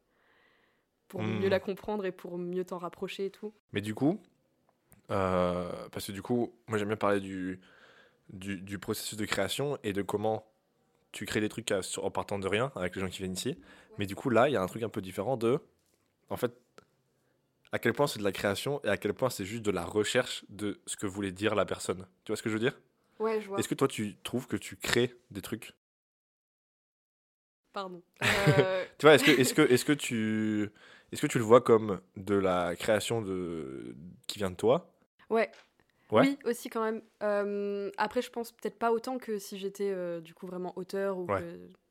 pour 1.07 1.21
Hmm. 1.21 1.39
mieux 1.39 1.49
la 1.49 1.59
comprendre 1.59 2.05
et 2.05 2.11
pour 2.11 2.37
mieux 2.37 2.63
t'en 2.65 2.77
rapprocher 2.77 3.25
et 3.25 3.31
tout. 3.31 3.53
Mais 3.73 3.81
du 3.81 3.93
coup, 3.95 4.21
euh, 5.11 5.71
parce 5.91 6.07
que 6.07 6.11
du 6.11 6.21
coup, 6.21 6.53
moi 6.67 6.77
j'aime 6.77 6.87
bien 6.89 6.97
parler 6.97 7.19
du, 7.19 7.59
du, 8.29 8.61
du 8.61 8.79
processus 8.79 9.17
de 9.17 9.25
création 9.25 9.77
et 9.83 9.93
de 9.93 10.01
comment 10.01 10.45
tu 11.11 11.25
crées 11.25 11.41
des 11.41 11.49
trucs 11.49 11.71
à- 11.71 11.81
sur- 11.83 12.05
en 12.05 12.11
partant 12.11 12.39
de 12.39 12.47
rien 12.47 12.71
avec 12.75 12.95
les 12.95 13.01
gens 13.01 13.09
qui 13.09 13.19
viennent 13.19 13.33
ici. 13.33 13.57
Mais 13.97 14.05
du 14.07 14.15
coup, 14.15 14.29
là, 14.29 14.49
il 14.49 14.53
y 14.53 14.57
a 14.57 14.61
un 14.61 14.67
truc 14.67 14.83
un 14.83 14.89
peu 14.89 15.01
différent 15.01 15.37
de, 15.37 15.59
en 16.29 16.37
fait, 16.37 16.53
à 17.71 17.79
quel 17.79 17.93
point 17.93 18.07
c'est 18.07 18.19
de 18.19 18.23
la 18.23 18.31
création 18.31 18.81
et 18.83 18.89
à 18.89 18.97
quel 18.97 19.13
point 19.13 19.29
c'est 19.29 19.45
juste 19.45 19.63
de 19.63 19.71
la 19.71 19.85
recherche 19.85 20.45
de 20.49 20.79
ce 20.85 20.95
que 20.97 21.05
voulait 21.07 21.31
dire 21.31 21.55
la 21.55 21.65
personne. 21.65 22.05
Tu 22.23 22.31
vois 22.31 22.37
ce 22.37 22.43
que 22.43 22.49
je 22.49 22.55
veux 22.55 22.59
dire? 22.59 22.79
Ouais, 23.19 23.41
je 23.41 23.47
vois. 23.47 23.59
Est-ce 23.59 23.67
que 23.67 23.75
toi, 23.75 23.87
tu 23.87 24.15
trouves 24.23 24.47
que 24.47 24.57
tu 24.57 24.75
crées 24.77 25.13
des 25.31 25.41
trucs? 25.41 25.73
Pardon. 27.73 28.01
Euh, 28.23 28.85
Tu 28.97 29.05
vois, 29.05 29.15
est-ce 29.15 29.23
que, 29.23 29.31
est-ce 29.31 29.53
que, 29.53 29.61
est-ce 29.61 29.85
que 29.85 29.93
tu, 29.93 30.69
est-ce 31.11 31.21
que 31.21 31.27
tu 31.27 31.37
le 31.37 31.43
vois 31.43 31.61
comme 31.61 32.01
de 32.17 32.35
la 32.35 32.75
création 32.75 33.21
de, 33.21 33.95
qui 34.27 34.39
vient 34.39 34.49
de 34.51 34.55
toi? 34.55 34.91
Ouais. 35.29 35.49
Ouais. 36.11 36.21
Oui, 36.21 36.39
aussi 36.45 36.69
quand 36.69 36.83
même. 36.83 37.01
Euh, 37.21 37.91
après, 37.97 38.21
je 38.21 38.31
pense 38.31 38.51
peut-être 38.51 38.79
pas 38.79 38.91
autant 38.91 39.17
que 39.19 39.37
si 39.37 39.59
j'étais 39.59 39.91
euh, 39.91 40.21
du 40.21 40.33
coup 40.33 40.47
vraiment 40.47 40.73
auteur 40.77 41.17
ou 41.19 41.25
Ouais. 41.27 41.41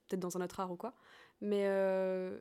peut-être 0.08 0.20
dans 0.20 0.36
un 0.36 0.40
autre 0.40 0.58
art 0.60 0.70
ou 0.72 0.76
quoi. 0.76 0.92
Mais, 1.40 1.64
euh, 1.66 2.38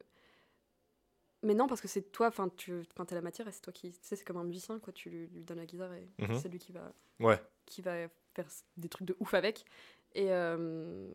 mais 1.44 1.54
non, 1.54 1.68
parce 1.68 1.82
que 1.82 1.88
c'est 1.88 2.12
toi, 2.12 2.28
enfin, 2.28 2.50
tu 2.58 2.84
as 2.98 3.14
la 3.16 3.22
matière 3.22 3.48
et 3.48 3.52
c'est 3.52 3.62
toi 3.62 3.74
qui. 3.74 3.92
Tu 3.92 3.98
sais, 4.02 4.16
c'est 4.16 4.26
comme 4.26 4.38
un 4.38 4.44
musicien, 4.44 4.80
quoi. 4.80 4.92
Tu 4.94 5.10
lui, 5.10 5.28
lui 5.28 5.44
donnes 5.44 5.58
la 5.60 5.66
guitare 5.66 5.94
et 5.94 6.08
Mhm. 6.20 6.40
c'est 6.40 6.50
lui 6.50 6.60
qui 6.60 6.72
va, 6.72 6.92
Ouais. 7.20 7.40
qui 7.66 7.82
va 7.82 8.08
faire 8.34 8.48
des 8.78 8.90
trucs 8.90 9.08
de 9.08 9.16
ouf 9.20 9.34
avec. 9.34 9.66
Et. 10.16 10.32
euh, 10.32 11.08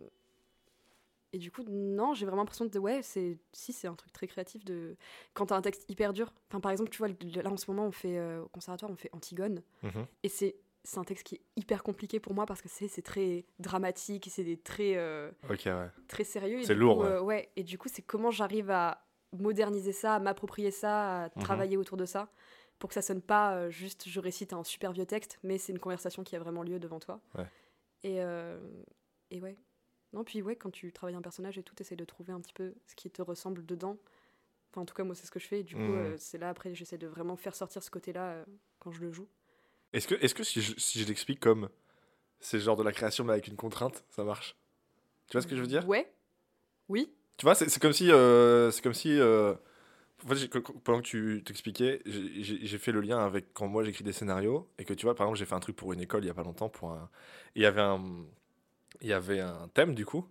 Et 1.34 1.38
du 1.38 1.50
coup, 1.50 1.62
non, 1.66 2.12
j'ai 2.12 2.26
vraiment 2.26 2.42
l'impression 2.42 2.66
de. 2.66 2.78
Ouais, 2.78 3.00
c'est. 3.02 3.38
Si, 3.52 3.72
c'est 3.72 3.88
un 3.88 3.94
truc 3.94 4.12
très 4.12 4.26
créatif 4.26 4.64
de. 4.66 4.96
Quand 5.32 5.46
t'as 5.46 5.56
un 5.56 5.62
texte 5.62 5.84
hyper 5.88 6.12
dur. 6.12 6.30
Enfin, 6.50 6.60
par 6.60 6.70
exemple, 6.72 6.90
tu 6.90 6.98
vois, 6.98 7.08
là 7.08 7.50
en 7.50 7.56
ce 7.56 7.70
moment, 7.70 7.86
on 7.86 7.90
fait. 7.92 8.18
euh, 8.18 8.42
au 8.42 8.48
conservatoire, 8.48 8.90
on 8.92 8.96
fait 8.96 9.08
Antigone. 9.12 9.62
Mhm. 9.82 10.06
Et 10.22 10.28
c'est. 10.28 10.56
C'est 10.84 10.98
un 10.98 11.04
texte 11.04 11.24
qui 11.24 11.36
est 11.36 11.40
hyper 11.54 11.84
compliqué 11.84 12.18
pour 12.18 12.34
moi 12.34 12.44
parce 12.44 12.60
que 12.60 12.68
c'est 12.68 13.02
très 13.02 13.44
dramatique 13.60 14.26
et 14.26 14.30
c'est 14.30 14.42
des 14.42 14.56
très 14.56 14.96
euh, 14.96 15.30
ouais. 15.48 15.56
très 16.08 16.24
sérieux. 16.24 16.60
C'est 16.64 16.74
lourd, 16.74 16.98
coup, 16.98 17.04
ouais. 17.04 17.18
ouais. 17.20 17.48
Et 17.54 17.62
du 17.62 17.78
coup, 17.78 17.88
c'est 17.88 18.02
comment 18.02 18.32
j'arrive 18.32 18.68
à 18.68 19.06
moderniser 19.38 19.92
ça, 19.92 20.18
m'approprier 20.18 20.70
ça, 20.70 21.24
à 21.24 21.28
Mhm. 21.36 21.42
travailler 21.42 21.76
autour 21.76 21.96
de 21.96 22.04
ça, 22.04 22.28
pour 22.78 22.88
que 22.88 22.94
ça 22.94 23.02
sonne 23.02 23.22
pas 23.22 23.54
euh, 23.54 23.70
juste 23.70 24.08
je 24.08 24.20
récite 24.20 24.52
un 24.52 24.64
super 24.64 24.92
vieux 24.92 25.06
texte, 25.06 25.38
mais 25.42 25.58
c'est 25.58 25.72
une 25.72 25.78
conversation 25.78 26.22
qui 26.24 26.36
a 26.36 26.38
vraiment 26.38 26.62
lieu 26.62 26.78
devant 26.78 27.00
toi. 27.00 27.20
Ouais. 27.36 27.46
Et, 28.02 28.20
euh, 28.22 28.58
et 29.30 29.40
ouais. 29.40 29.56
Non, 30.12 30.24
puis 30.24 30.42
ouais, 30.42 30.56
quand 30.56 30.70
tu 30.70 30.92
travailles 30.92 31.14
un 31.14 31.22
personnage 31.22 31.56
et 31.58 31.62
tout, 31.62 31.74
essaies 31.80 31.96
de 31.96 32.04
trouver 32.04 32.32
un 32.32 32.40
petit 32.40 32.52
peu 32.52 32.74
ce 32.86 32.94
qui 32.94 33.10
te 33.10 33.22
ressemble 33.22 33.64
dedans. 33.64 33.96
Enfin, 34.70 34.82
en 34.82 34.84
tout 34.84 34.94
cas, 34.94 35.04
moi, 35.04 35.14
c'est 35.14 35.26
ce 35.26 35.30
que 35.30 35.38
je 35.40 35.46
fais. 35.46 35.60
Et 35.60 35.62
du 35.62 35.74
coup, 35.76 35.80
Mhm. 35.80 35.96
euh, 35.96 36.16
c'est 36.18 36.38
là, 36.38 36.50
après, 36.50 36.74
j'essaie 36.74 36.98
de 36.98 37.06
vraiment 37.06 37.36
faire 37.36 37.54
sortir 37.54 37.82
ce 37.82 37.90
côté-là 37.90 38.44
quand 38.78 38.90
je 38.90 39.00
le 39.00 39.12
joue. 39.12 39.28
Est-ce 39.92 40.08
que, 40.08 40.14
est 40.14 40.34
que 40.34 40.42
si 40.44 40.60
je, 40.62 40.74
si 40.78 41.00
je 41.00 41.06
l'explique 41.06 41.40
comme 41.40 41.68
c'est 42.40 42.58
genre 42.58 42.76
de 42.76 42.82
la 42.82 42.92
création 42.92 43.24
mais 43.24 43.32
avec 43.32 43.46
une 43.46 43.56
contrainte, 43.56 44.04
ça 44.10 44.24
marche? 44.24 44.56
Tu 45.28 45.32
vois 45.32 45.42
ce 45.42 45.46
que 45.46 45.54
je 45.56 45.60
veux 45.60 45.66
dire? 45.66 45.86
Ouais. 45.86 46.12
Oui. 46.88 47.14
Tu 47.36 47.44
vois, 47.46 47.54
c'est 47.54 47.78
comme 47.80 47.92
si. 47.92 48.10
euh, 48.10 48.70
c'est 48.70 48.82
comme 48.82 48.94
si. 48.94 49.18
euh, 49.18 49.54
en 50.24 50.28
fait, 50.28 50.48
pendant 50.84 51.00
que 51.00 51.06
tu 51.06 51.42
t'expliquais, 51.44 52.00
j'ai- 52.06 52.78
fait 52.78 52.92
le 52.92 53.00
lien 53.00 53.18
avec 53.24 53.52
quand 53.54 53.66
moi 53.68 53.82
j'écris 53.82 54.04
des 54.04 54.12
scénarios 54.12 54.68
et 54.78 54.84
que 54.84 54.94
tu 54.94 55.06
vois, 55.06 55.14
par 55.16 55.26
exemple, 55.26 55.38
j'ai 55.38 55.46
fait 55.46 55.54
un 55.54 55.60
truc 55.60 55.76
pour 55.76 55.92
une 55.92 56.00
école 56.00 56.24
il 56.24 56.28
y 56.28 56.30
a 56.30 56.34
pas 56.34 56.44
longtemps. 56.44 56.68
Pour 56.68 56.92
un... 56.92 57.10
Il 57.56 57.62
y 57.62 57.66
avait 57.66 57.80
un. 57.80 58.00
Il 59.00 59.08
y 59.08 59.12
avait 59.12 59.40
un 59.40 59.68
thème 59.74 59.94
du 59.94 60.06
coup. 60.06 60.28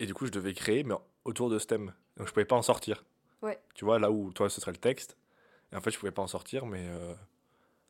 Et 0.00 0.06
du 0.06 0.14
coup, 0.14 0.26
je 0.26 0.32
devais 0.32 0.54
créer, 0.54 0.82
mais 0.84 0.94
autour 1.24 1.50
de 1.50 1.58
ce 1.58 1.66
thème. 1.66 1.92
Donc, 2.16 2.26
je 2.28 2.32
pouvais 2.32 2.44
pas 2.44 2.56
en 2.56 2.62
sortir. 2.62 3.04
Ouais. 3.42 3.60
Tu 3.74 3.84
vois, 3.84 3.98
là 3.98 4.10
où 4.10 4.32
toi, 4.32 4.50
ce 4.50 4.60
serait 4.60 4.72
le 4.72 4.78
texte. 4.78 5.16
Et 5.72 5.76
en 5.76 5.80
fait, 5.80 5.90
je 5.90 5.98
pouvais 5.98 6.12
pas 6.12 6.22
en 6.22 6.26
sortir, 6.26 6.66
mais 6.66 6.86
euh, 6.88 7.14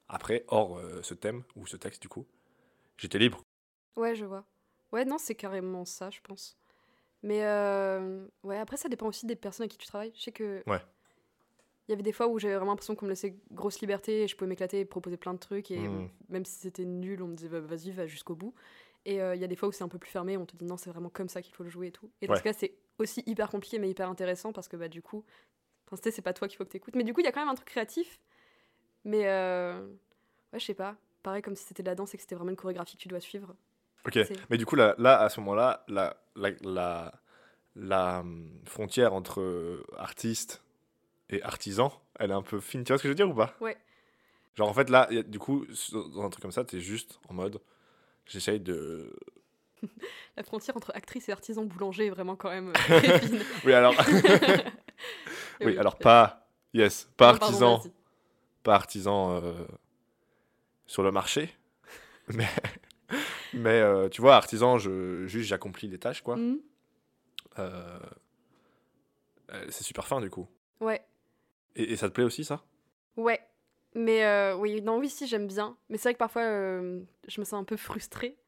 après, 0.09 0.45
hors 0.49 0.79
euh, 0.79 1.03
ce 1.03 1.15
thème, 1.15 1.43
ou 1.57 1.67
ce 1.67 1.77
texte, 1.77 2.03
du 2.03 2.09
coup, 2.09 2.27
j'étais 2.99 3.19
libre. 3.19 3.43
Ouais, 3.97 4.15
je 4.15 4.25
vois. 4.25 4.45
Ouais, 4.93 5.05
non, 5.05 5.19
c'est 5.19 5.35
carrément 5.35 5.85
ça, 5.85 6.11
je 6.11 6.21
pense. 6.23 6.57
Mais 7.23 7.45
euh, 7.45 8.27
ouais, 8.43 8.59
après, 8.59 8.77
ça 8.77 8.89
dépend 8.89 9.07
aussi 9.07 9.27
des 9.27 9.37
personnes 9.37 9.65
avec 9.65 9.73
qui 9.73 9.79
tu 9.79 9.87
travailles. 9.87 10.13
Je 10.15 10.23
sais 10.23 10.33
que. 10.33 10.63
Ouais. 10.67 10.81
Il 11.89 11.91
y 11.91 11.95
avait 11.95 12.03
des 12.03 12.13
fois 12.13 12.29
où 12.29 12.39
j'avais 12.39 12.55
vraiment 12.55 12.71
l'impression 12.73 12.95
qu'on 12.95 13.07
me 13.07 13.11
laissait 13.11 13.37
grosse 13.51 13.81
liberté 13.81 14.23
et 14.23 14.29
je 14.29 14.37
pouvais 14.37 14.49
m'éclater 14.49 14.81
et 14.81 14.85
proposer 14.85 15.17
plein 15.17 15.35
de 15.35 15.39
trucs. 15.39 15.71
Et 15.71 15.89
Mm. 15.89 16.09
même 16.29 16.45
si 16.45 16.55
c'était 16.61 16.85
nul, 16.85 17.23
on 17.23 17.27
me 17.29 17.35
disait 17.35 17.49
bah, 17.49 17.61
vas-y, 17.61 17.91
va 17.91 18.07
jusqu'au 18.07 18.35
bout. 18.37 18.55
Et 19.05 19.21
euh, 19.21 19.35
il 19.35 19.41
y 19.41 19.45
a 19.45 19.49
des 19.49 19.57
fois 19.57 19.69
où 19.69 19.73
c'est 19.73 19.83
un 19.83 19.89
peu 19.89 19.99
plus 19.99 20.11
fermé, 20.11 20.37
on 20.37 20.47
te 20.47 20.57
dit 20.57 20.65
non, 20.65 20.77
c'est 20.77 20.91
vraiment 20.91 21.11
comme 21.11 21.29
ça 21.29 21.43
qu'il 21.43 21.53
faut 21.55 21.65
le 21.65 21.71
jouer 21.71 21.89
et 21.89 21.93
tout. 21.93 22.09
Et 22.21 22.29
dans 22.29 22.35
Ouais. 22.35 22.39
ce 22.39 22.45
cas, 22.45 22.53
c'est 22.53 22.77
aussi 22.99 23.23
hyper 23.27 23.51
compliqué 23.51 23.81
mais 23.81 23.91
hyper 23.91 24.09
intéressant 24.09 24.53
parce 24.53 24.69
que 24.69 24.77
bah, 24.77 24.89
du 24.89 25.03
coup, 25.03 25.25
c'est 26.05 26.23
pas 26.23 26.33
toi 26.33 26.47
qu'il 26.49 26.57
faut 26.57 26.65
que 26.65 26.71
t'écoutes. 26.71 26.95
Mais 26.95 27.05
du 27.05 27.13
coup, 27.13 27.21
il 27.21 27.25
y 27.25 27.27
a 27.27 27.33
quand 27.33 27.41
même 27.41 27.49
un 27.49 27.55
truc 27.57 27.69
créatif. 27.69 28.21
Mais 29.05 29.27
euh, 29.27 29.85
ouais, 30.53 30.61
je 30.61 30.65
sais 30.65 30.75
pas. 30.75 30.97
Pareil, 31.23 31.43
comme 31.43 31.57
si 31.57 31.65
c'était 31.65 31.83
de 31.83 31.89
la 31.89 31.95
danse 31.95 32.15
et 32.15 32.17
que 32.17 32.23
c'était 32.23 32.37
vraiment 32.37 32.51
une 32.51 32.57
chorégraphie 32.57 32.97
que 32.97 33.03
tu 33.03 33.09
dois 33.09 33.21
suivre. 33.21 33.55
Ok. 34.07 34.19
Mais 34.51 34.57
du 34.59 34.67
coup, 34.67 34.77
là, 34.77 34.95
là 34.99 35.21
à 35.21 35.29
ce 35.29 35.41
moment-là, 35.41 35.85
la, 35.89 36.17
la, 36.37 36.51
la, 36.63 37.13
la, 37.77 38.21
hum, 38.21 38.51
frontière 38.67 39.15
entre 39.15 39.41
euh, 39.41 39.85
artiste 39.97 40.63
et 41.31 41.43
artisan, 41.43 41.93
elle 42.19 42.31
est 42.31 42.35
un 42.35 42.43
peu 42.43 42.61
fine. 42.61 42.85
Tu 42.85 42.93
vois 42.93 42.99
ce 42.99 43.03
que 43.03 43.09
je 43.09 43.13
veux 43.13 43.17
dire 43.17 43.29
ou 43.29 43.35
pas? 43.35 43.55
Ouais. 43.61 43.77
Genre, 44.57 44.69
en 44.69 44.75
fait, 44.75 44.91
là, 44.91 45.07
y 45.11 45.19
a- 45.19 45.23
du 45.23 45.39
coup, 45.39 45.65
dans 45.93 46.23
un 46.25 46.31
truc 46.31 46.43
comme 46.43 46.53
ça, 46.53 46.65
t'es 46.65 46.81
juste 46.81 47.19
en 47.29 47.35
mode. 47.35 47.61
J'essaye 48.27 48.61
de. 48.61 49.17
La 50.37 50.43
frontière 50.43 50.77
entre 50.77 50.93
actrice 50.95 51.29
et 51.29 51.33
artisan 51.33 51.65
boulanger 51.65 52.07
est 52.07 52.11
vraiment 52.11 52.37
quand 52.37 52.51
même 52.51 52.71
euh, 52.91 53.01
très 53.01 53.21
fine. 53.21 53.43
Oui, 53.65 53.73
alors. 53.73 53.95
Oui, 55.61 55.79
alors 55.79 55.97
pas. 55.97 56.49
Yes, 56.75 57.09
pas 57.17 57.27
Non, 57.27 57.33
artisan. 57.35 57.83
pas 58.65 58.75
artisan 58.75 59.37
euh, 59.43 59.65
sur 60.87 61.03
le 61.05 61.13
marché. 61.13 61.55
Mais, 62.29 62.49
mais 63.55 63.81
euh, 63.81 64.09
tu 64.09 64.21
vois, 64.21 64.37
artisan, 64.37 64.79
je, 64.79 65.27
juste 65.27 65.49
j'accomplis 65.49 65.89
les 65.89 65.99
tâches, 65.99 66.23
quoi. 66.23 66.37
Mhm. 66.37 66.61
Euh, 67.59 67.99
euh, 69.53 69.67
c'est 69.69 69.85
super 69.85 70.07
fin, 70.07 70.21
du 70.21 70.31
coup. 70.31 70.49
Ouais, 70.81 71.05
Et, 71.77 71.93
et 71.93 71.97
ça 71.97 72.09
te 72.09 72.15
plaît 72.15 72.25
aussi, 72.25 72.45
ça? 72.45 72.63
Ouais. 73.17 73.41
Mais 73.95 74.25
euh, 74.25 74.57
oui, 74.57 74.81
non, 74.81 74.99
oui, 74.99 75.09
si, 75.11 75.27
j'aime 75.27 75.47
bien. 75.47 75.77
Mais 75.91 75.99
c'est 75.99 76.05
vrai 76.09 76.15
que 76.15 76.19
parfois, 76.19 76.43
je 76.45 77.39
me 77.41 77.45
sens 77.45 77.55
un 77.55 77.65
peu 77.65 77.77
frustrée. 77.77 78.39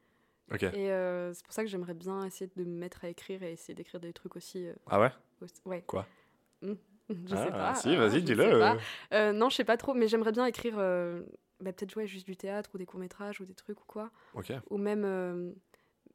Ok. 0.53 0.63
Et 0.63 0.89
c'est 1.35 1.45
pour 1.45 1.53
ça 1.53 1.63
que 1.63 1.69
j'aimerais 1.69 1.95
bien 1.95 2.25
essayer 2.25 2.51
de 2.57 2.65
me 2.65 2.79
mettre 2.79 3.05
à 3.05 3.09
écrire 3.09 3.43
et 3.43 3.53
essayer 3.53 3.75
d'écrire 3.75 4.01
des 4.01 4.13
trucs 4.13 4.37
aussi. 4.37 4.67
Ah 4.89 5.01
ouais? 5.01 5.11
Aussi- 5.43 5.61
ouais. 5.67 5.83
Quoi? 5.87 6.07
Hmm, 6.63 6.75
Je 7.11 7.35
Ah, 7.35 7.45
sais 7.45 7.51
pas. 7.51 7.75
Si, 7.75 7.95
vas-y, 7.97 8.23
dis-le. 8.25 9.33
non, 9.33 9.51
je 9.51 9.57
sais 9.57 9.65
pas 9.65 9.77
trop, 9.77 9.93
mais 9.93 10.09
j'aimerais 10.09 10.33
bien 10.33 10.47
écrire. 10.47 10.75
Bah, 11.61 11.73
Peut-être 11.73 11.91
jouer 11.93 12.07
juste 12.07 12.27
du 12.27 12.37
théâtre 12.37 12.71
ou 12.75 12.79
des 12.79 12.87
courts-métrages 12.87 13.41
ou 13.41 13.45
des 13.45 13.55
trucs 13.55 13.81
ou 13.81 13.85
quoi. 13.87 14.11
Ou 14.71 14.77
même, 14.79 15.05
euh, 15.05 15.53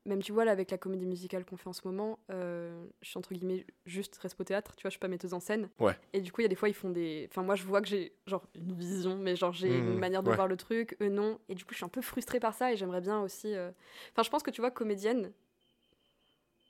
même 0.05 0.21
tu 0.21 0.31
vois, 0.31 0.45
là, 0.45 0.51
avec 0.51 0.71
la 0.71 0.77
comédie 0.77 1.05
musicale 1.05 1.45
qu'on 1.45 1.57
fait 1.57 1.67
en 1.69 1.73
ce 1.73 1.81
moment, 1.85 2.19
euh, 2.31 2.85
je 3.01 3.09
suis 3.09 3.17
entre 3.17 3.33
guillemets 3.33 3.65
juste 3.85 4.17
respo 4.17 4.43
théâtre, 4.43 4.75
tu 4.75 4.83
vois, 4.83 4.89
je 4.89 4.93
suis 4.93 4.99
pas 4.99 5.07
metteuse 5.07 5.33
en 5.33 5.39
scène. 5.39 5.69
Ouais. 5.79 5.95
Et 6.13 6.21
du 6.21 6.31
coup, 6.31 6.41
il 6.41 6.45
y 6.45 6.45
a 6.45 6.49
des 6.49 6.55
fois, 6.55 6.69
ils 6.69 6.73
font 6.73 6.89
des. 6.89 7.27
Enfin, 7.29 7.43
moi, 7.43 7.55
je 7.55 7.63
vois 7.63 7.81
que 7.81 7.87
j'ai 7.87 8.13
genre 8.25 8.45
une 8.55 8.73
vision, 8.73 9.17
mais 9.17 9.35
genre 9.35 9.51
j'ai 9.53 9.69
Mhm, 9.79 9.93
une 9.93 9.99
manière 9.99 10.23
de 10.23 10.29
ouais. 10.29 10.35
voir 10.35 10.47
le 10.47 10.57
truc, 10.57 10.95
eux 11.01 11.09
non. 11.09 11.39
Et 11.49 11.55
du 11.55 11.63
coup, 11.65 11.71
je 11.71 11.77
suis 11.77 11.85
un 11.85 11.89
peu 11.89 12.01
frustrée 12.01 12.39
par 12.39 12.53
ça 12.53 12.71
et 12.73 12.77
j'aimerais 12.77 13.01
bien 13.01 13.21
aussi. 13.21 13.53
euh, 13.55 13.71
Enfin, 14.13 14.23
je 14.23 14.29
pense 14.29 14.43
que 14.43 14.51
tu 14.51 14.61
vois, 14.61 14.71
comédienne. 14.71 15.31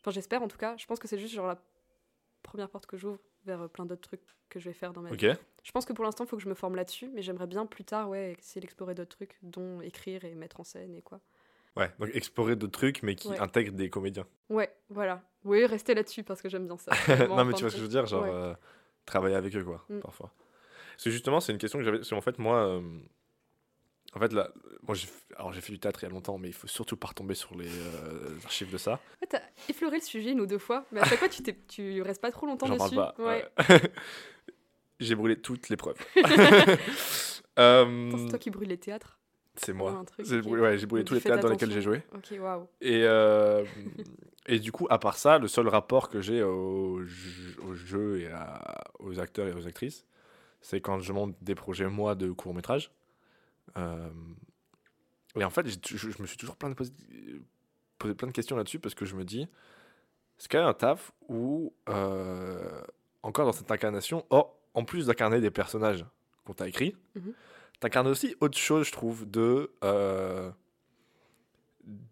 Enfin, 0.01 0.11
j'espère 0.11 0.41
en 0.41 0.47
tout 0.47 0.57
cas, 0.57 0.75
je 0.77 0.85
pense 0.85 0.99
que 0.99 1.07
c'est 1.07 1.17
juste 1.19 1.33
genre 1.33 1.47
la 1.47 1.61
première 2.43 2.69
porte 2.69 2.85
que 2.85 2.97
j'ouvre 2.97 3.19
vers 3.49 3.61
euh, 3.63 3.67
plein 3.67 3.85
d'autres 3.85 4.01
trucs 4.07 4.21
que 4.49 4.59
je 4.59 4.65
vais 4.69 4.73
faire 4.73 4.93
dans 4.93 5.01
ma 5.01 5.11
vie. 5.11 5.29
Ok. 5.29 5.37
Je 5.63 5.71
pense 5.71 5.85
que 5.85 5.93
pour 5.93 6.05
l'instant, 6.05 6.23
il 6.23 6.27
faut 6.27 6.37
que 6.37 6.41
je 6.43 6.49
me 6.49 6.53
forme 6.55 6.75
là-dessus, 6.75 7.09
mais 7.13 7.21
j'aimerais 7.21 7.47
bien 7.47 7.65
plus 7.65 7.83
tard, 7.83 8.09
ouais, 8.09 8.35
essayer 8.39 8.61
d'explorer 8.61 8.95
d'autres 8.95 9.15
trucs, 9.17 9.37
dont 9.43 9.81
écrire 9.81 10.23
et 10.25 10.33
mettre 10.35 10.59
en 10.59 10.63
scène 10.63 10.95
et 10.95 11.01
quoi. 11.01 11.19
Ouais, 11.75 11.91
donc 11.99 12.09
explorer 12.13 12.55
d'autres 12.55 12.71
trucs, 12.73 13.03
mais 13.03 13.15
qui 13.15 13.27
Ouais. 13.29 13.39
intègrent 13.39 13.73
des 13.75 13.89
comédiens. 13.89 14.25
Ouais, 14.49 14.73
voilà. 14.89 15.21
Oui, 15.45 15.65
restez 15.65 15.93
là-dessus 15.93 16.23
parce 16.23 16.41
que 16.41 16.49
j'aime 16.49 16.65
bien 16.67 16.77
ça. 16.77 16.91
non, 17.29 17.45
mais 17.45 17.53
tu 17.53 17.61
vois 17.61 17.69
ce 17.69 17.75
que 17.75 17.79
je 17.79 17.83
veux 17.83 17.87
dire, 17.89 18.05
genre 18.05 18.23
Ouais. 18.23 18.29
euh, 18.31 18.53
travailler 19.05 19.35
avec 19.35 19.55
eux, 19.55 19.63
quoi, 19.63 19.85
Mm. 19.89 19.99
parfois. 19.99 20.31
Parce 20.93 21.03
que 21.05 21.09
justement, 21.11 21.39
c'est 21.39 21.51
une 21.51 21.57
question 21.59 21.79
que 21.79 21.85
j'avais. 21.85 21.97
parce 21.99 22.09
qu'en 22.09 22.21
fait, 22.21 22.37
moi, 22.39 22.57
euh, 22.65 22.81
en 24.15 24.19
fait, 24.19 24.33
là, 24.33 24.51
moi, 24.87 24.95
j'ai 24.95 25.07
fait- 25.07 25.33
alors 25.35 25.53
j'ai 25.53 25.61
fait 25.61 25.71
du 25.71 25.79
théâtre 25.79 25.99
il 26.03 26.07
y 26.07 26.09
a 26.09 26.11
longtemps, 26.11 26.37
mais 26.37 26.47
il 26.49 26.53
faut 26.53 26.67
surtout 26.67 26.97
pas 26.97 27.09
retomber 27.09 27.35
sur 27.35 27.55
les 27.55 27.69
euh, 27.69 28.37
archives 28.43 28.71
de 28.71 28.77
ça. 28.77 28.99
Ouais, 29.21 29.27
T'as 29.29 29.41
effleuré 29.69 29.97
le 29.97 30.03
sujet 30.03 30.31
une 30.31 30.41
ou 30.41 30.45
deux 30.45 30.57
fois, 30.57 30.85
mais 30.91 30.99
à 31.01 31.05
chaque 31.05 31.19
fois, 31.19 31.29
tu, 31.29 31.43
t'es- 31.43 31.57
tu 31.67 32.01
restes 32.01 32.21
pas 32.21 32.31
trop 32.31 32.45
longtemps 32.47 32.65
J'en 32.67 32.77
parle 32.77 32.89
dessus. 32.89 32.95
pas. 32.99 33.15
Ouais. 33.19 33.45
ouais. 33.69 33.81
j'ai 34.99 35.15
brûlé 35.15 35.39
toutes 35.39 35.69
les 35.69 35.77
preuves. 35.77 35.97
Euh, 37.57 38.11
C'est 38.17 38.29
toi 38.29 38.39
qui 38.39 38.51
brûle 38.51 38.69
les 38.69 38.77
théâtres 38.77 39.19
c'est 39.55 39.73
moi. 39.73 40.01
J'ai 40.19 40.41
brûlé, 40.41 40.61
ouais, 40.61 40.77
j'ai 40.77 40.85
brûlé 40.85 41.03
Donc, 41.03 41.09
tous 41.09 41.13
les 41.15 41.21
théâtres 41.21 41.41
dans 41.41 41.49
lesquels 41.49 41.71
j'ai 41.71 41.81
joué. 41.81 42.01
Et, 42.79 43.01
euh, 43.03 43.65
et 44.45 44.59
du 44.59 44.71
coup, 44.71 44.87
à 44.89 44.97
part 44.99 45.17
ça, 45.17 45.37
le 45.37 45.49
seul 45.49 45.67
rapport 45.67 46.07
que 46.07 46.21
j'ai 46.21 46.41
au, 46.43 47.01
au 47.01 47.73
jeu 47.73 48.21
et 48.21 48.27
à- 48.31 48.85
aux 48.99 49.19
acteurs 49.19 49.47
et 49.47 49.51
aux 49.53 49.67
actrices, 49.67 50.05
c'est 50.61 50.79
quand 50.79 50.99
je 50.99 51.11
monte 51.11 51.35
des 51.41 51.55
projets, 51.55 51.87
moi, 51.89 52.15
de 52.15 52.31
court-métrage. 52.31 52.91
Euh, 53.77 54.09
et 55.35 55.43
en 55.43 55.49
fait, 55.49 55.67
je, 55.67 55.97
je 55.97 56.21
me 56.21 56.27
suis 56.27 56.37
toujours 56.37 56.55
plein 56.55 56.69
de 56.69 56.73
posé, 56.75 56.91
posé 57.97 58.13
plein 58.15 58.27
de 58.27 58.33
questions 58.33 58.55
là-dessus 58.57 58.79
parce 58.79 58.95
que 58.95 59.05
je 59.05 59.15
me 59.15 59.23
dis, 59.23 59.47
c'est 60.37 60.49
quand 60.51 60.59
même 60.59 60.67
un 60.67 60.73
taf 60.73 61.11
où, 61.27 61.73
euh, 61.89 62.81
encore 63.23 63.45
dans 63.45 63.51
cette 63.51 63.71
incarnation, 63.71 64.25
oh, 64.29 64.47
en 64.73 64.83
plus 64.85 65.05
d'incarner 65.07 65.39
des 65.41 65.51
personnages 65.51 66.05
qu'on 66.45 66.53
t'a 66.53 66.67
écrits, 66.67 66.95
Mhm. 67.15 67.33
t'incarnes 67.79 68.07
aussi 68.07 68.35
autre 68.39 68.57
chose, 68.57 68.87
je 68.87 68.91
trouve, 68.91 69.29
de. 69.29 69.71
euh, 69.83 70.51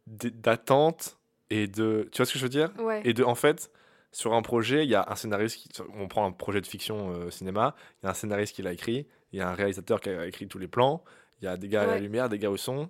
d'attente 0.08 1.18
et 1.50 1.68
de. 1.68 2.10
Tu 2.12 2.18
vois 2.18 2.26
ce 2.26 2.34
que 2.34 2.40
je 2.40 2.44
veux 2.44 2.50
dire? 2.50 2.72
Ouais. 2.80 3.02
Et 3.06 3.14
de, 3.14 3.24
en 3.24 3.36
fait, 3.36 3.72
sur 4.12 4.34
un 4.34 4.42
projet, 4.42 4.84
il 4.86 4.90
y 4.90 4.96
a 4.96 5.06
un 5.10 5.16
scénariste 5.16 5.58
qui. 5.58 5.70
On 5.94 6.08
prend 6.08 6.26
un 6.26 6.32
projet 6.32 6.62
de 6.62 6.68
fiction 6.68 7.12
euh, 7.12 7.30
cinéma, 7.30 7.76
il 8.02 8.06
y 8.06 8.08
a 8.08 8.12
un 8.12 8.16
scénariste 8.16 8.56
qui 8.56 8.62
l'a 8.62 8.74
écrit, 8.74 9.08
il 9.32 9.40
y 9.40 9.42
a 9.42 9.50
un 9.50 9.54
réalisateur 9.54 10.02
qui 10.02 10.10
a 10.10 10.26
écrit 10.26 10.48
tous 10.48 10.60
les 10.60 10.68
plans, 10.68 11.04
il 11.42 11.46
y 11.46 11.48
a 11.48 11.58
des 11.58 11.68
gars 11.68 11.84
à 11.84 11.86
la 11.88 12.00
lumière, 12.00 12.30
des 12.30 12.40
gars 12.40 12.50
au 12.52 12.58
son, 12.58 12.90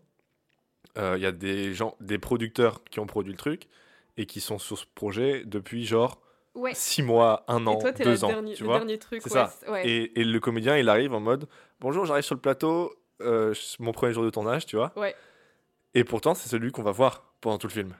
euh, 0.97 1.15
il 1.17 1.23
y 1.23 1.25
a 1.25 1.31
des 1.31 1.73
gens, 1.73 1.95
des 1.99 2.17
producteurs 2.17 2.83
qui 2.85 2.99
ont 2.99 3.05
produit 3.07 3.31
le 3.33 3.37
truc 3.37 3.67
et 4.17 4.25
qui 4.25 4.41
sont 4.41 4.57
sur 4.59 4.77
ce 4.77 4.85
projet 4.95 5.43
depuis 5.45 5.85
genre 5.85 6.21
Ouais. 6.55 6.73
6 6.73 7.03
mois, 7.03 7.43
1 7.47 7.67
an, 7.67 7.75
Et 7.77 7.81
toi, 7.81 7.93
t'es 7.93 8.03
2 8.03 8.13
le 8.13 8.23
ans. 8.23 8.27
dernier, 8.29 8.53
tu 8.55 8.63
le 8.63 8.67
vois? 8.69 8.77
dernier 8.79 8.97
truc. 8.97 9.23
Ouais, 9.25 9.29
ça. 9.29 9.53
et, 9.83 10.19
et 10.19 10.23
le 10.23 10.39
comédien, 10.39 10.75
il 10.77 10.89
arrive 10.89 11.13
en 11.13 11.19
mode 11.19 11.47
Bonjour, 11.79 12.05
j'arrive 12.05 12.23
sur 12.23 12.33
le 12.33 12.41
plateau, 12.41 12.95
euh, 13.21 13.53
c'est 13.53 13.79
mon 13.79 13.91
premier 13.91 14.11
jour 14.13 14.23
de 14.23 14.29
tournage, 14.31 14.65
tu 14.65 14.75
vois? 14.75 14.91
Et 15.93 16.03
pourtant, 16.03 16.33
c'est 16.33 16.49
celui 16.49 16.71
qu'on 16.71 16.83
va 16.83 16.91
voir 16.91 17.33
pendant 17.41 17.57
tout 17.59 17.67
le 17.67 17.73
film. 17.73 17.93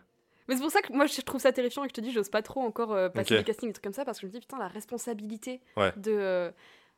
Mais 0.48 0.56
c'est 0.56 0.62
pour 0.62 0.72
ça 0.72 0.82
que 0.82 0.94
moi 0.94 1.08
je 1.08 1.20
trouve 1.22 1.42
ça 1.42 1.52
terrifiant 1.52 1.84
et 1.84 1.88
que 1.88 1.92
je 1.92 1.96
te 1.96 2.02
dis, 2.02 2.12
j'ose 2.14 2.30
pas 2.30 2.42
trop 2.42 2.62
encore 2.62 2.94
euh, 2.94 3.10
passer 3.10 3.34
Ok. 3.36 3.40
des 3.40 3.44
castings 3.44 3.68
et 3.68 3.72
des 3.72 3.74
trucs 3.74 3.84
comme 3.84 3.94
ça 3.94 4.06
parce 4.06 4.18
que 4.18 4.22
je 4.22 4.28
me 4.28 4.32
dis, 4.32 4.40
putain, 4.40 4.58
la 4.58 4.68
responsabilité 4.70 5.62
Ouais. 5.76 5.92
de. 5.98 6.12
euh, 6.14 6.52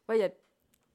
ouais, 0.08 0.18
il 0.18 0.22
y 0.22 0.24
a, 0.24 0.29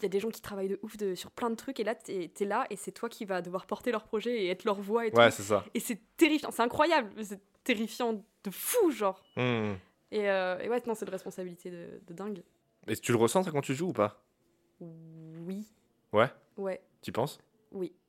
y 0.03 0.07
a 0.07 0.09
des 0.09 0.21
gens 0.21 0.31
qui 0.31 0.41
travaillent 0.41 0.69
de 0.69 0.79
ouf 0.83 0.97
de, 0.97 1.15
sur 1.15 1.31
plein 1.31 1.51
de 1.51 1.55
trucs, 1.55 1.79
et 1.81 1.85
là, 1.85 1.95
t'es 1.95 2.31
es 2.39 2.45
là, 2.45 2.67
et 2.71 2.77
c'est 2.77 2.93
toi 2.93 3.09
qui 3.09 3.25
vas 3.25 3.41
devoir 3.43 3.67
porter 3.67 3.91
leur 3.93 4.05
projet 4.05 4.45
et 4.45 4.49
être 4.49 4.65
leur 4.65 4.81
voix 4.81 5.07
et 5.07 5.11
tout. 5.11 5.17
Ouais, 5.17 5.31
c'est 5.31 5.43
ça. 5.43 5.65
Et 5.75 5.81
c'est 5.81 6.01
terrifiant, 6.17 6.51
c'est 6.51 6.63
incroyable, 6.63 7.11
c'est 7.25 7.41
terrifiant 7.63 8.13
de 8.15 8.51
fou, 8.51 8.91
genre. 8.91 9.23
Hmm. 9.37 9.75
Et, 10.11 10.29
euh, 10.31 10.59
et 10.61 10.69
ouais, 10.69 10.83
non, 10.87 10.95
c'est 10.95 11.07
de 11.07 11.11
responsabilité 11.11 11.71
de, 11.71 12.01
de 12.07 12.13
dingue. 12.13 12.43
Et 12.87 12.97
tu 12.97 13.13
le 13.13 13.19
ressens 13.19 13.45
ça 13.45 13.51
quand 13.51 13.63
tu 13.63 13.75
joues 13.75 13.89
ou 13.89 13.93
pas? 13.93 14.23
Oui. 14.81 15.65
Ouais? 16.13 16.31
Ouais, 16.57 16.81
Tu 17.03 17.11
penses? 17.13 17.39
Oui. 17.73 17.93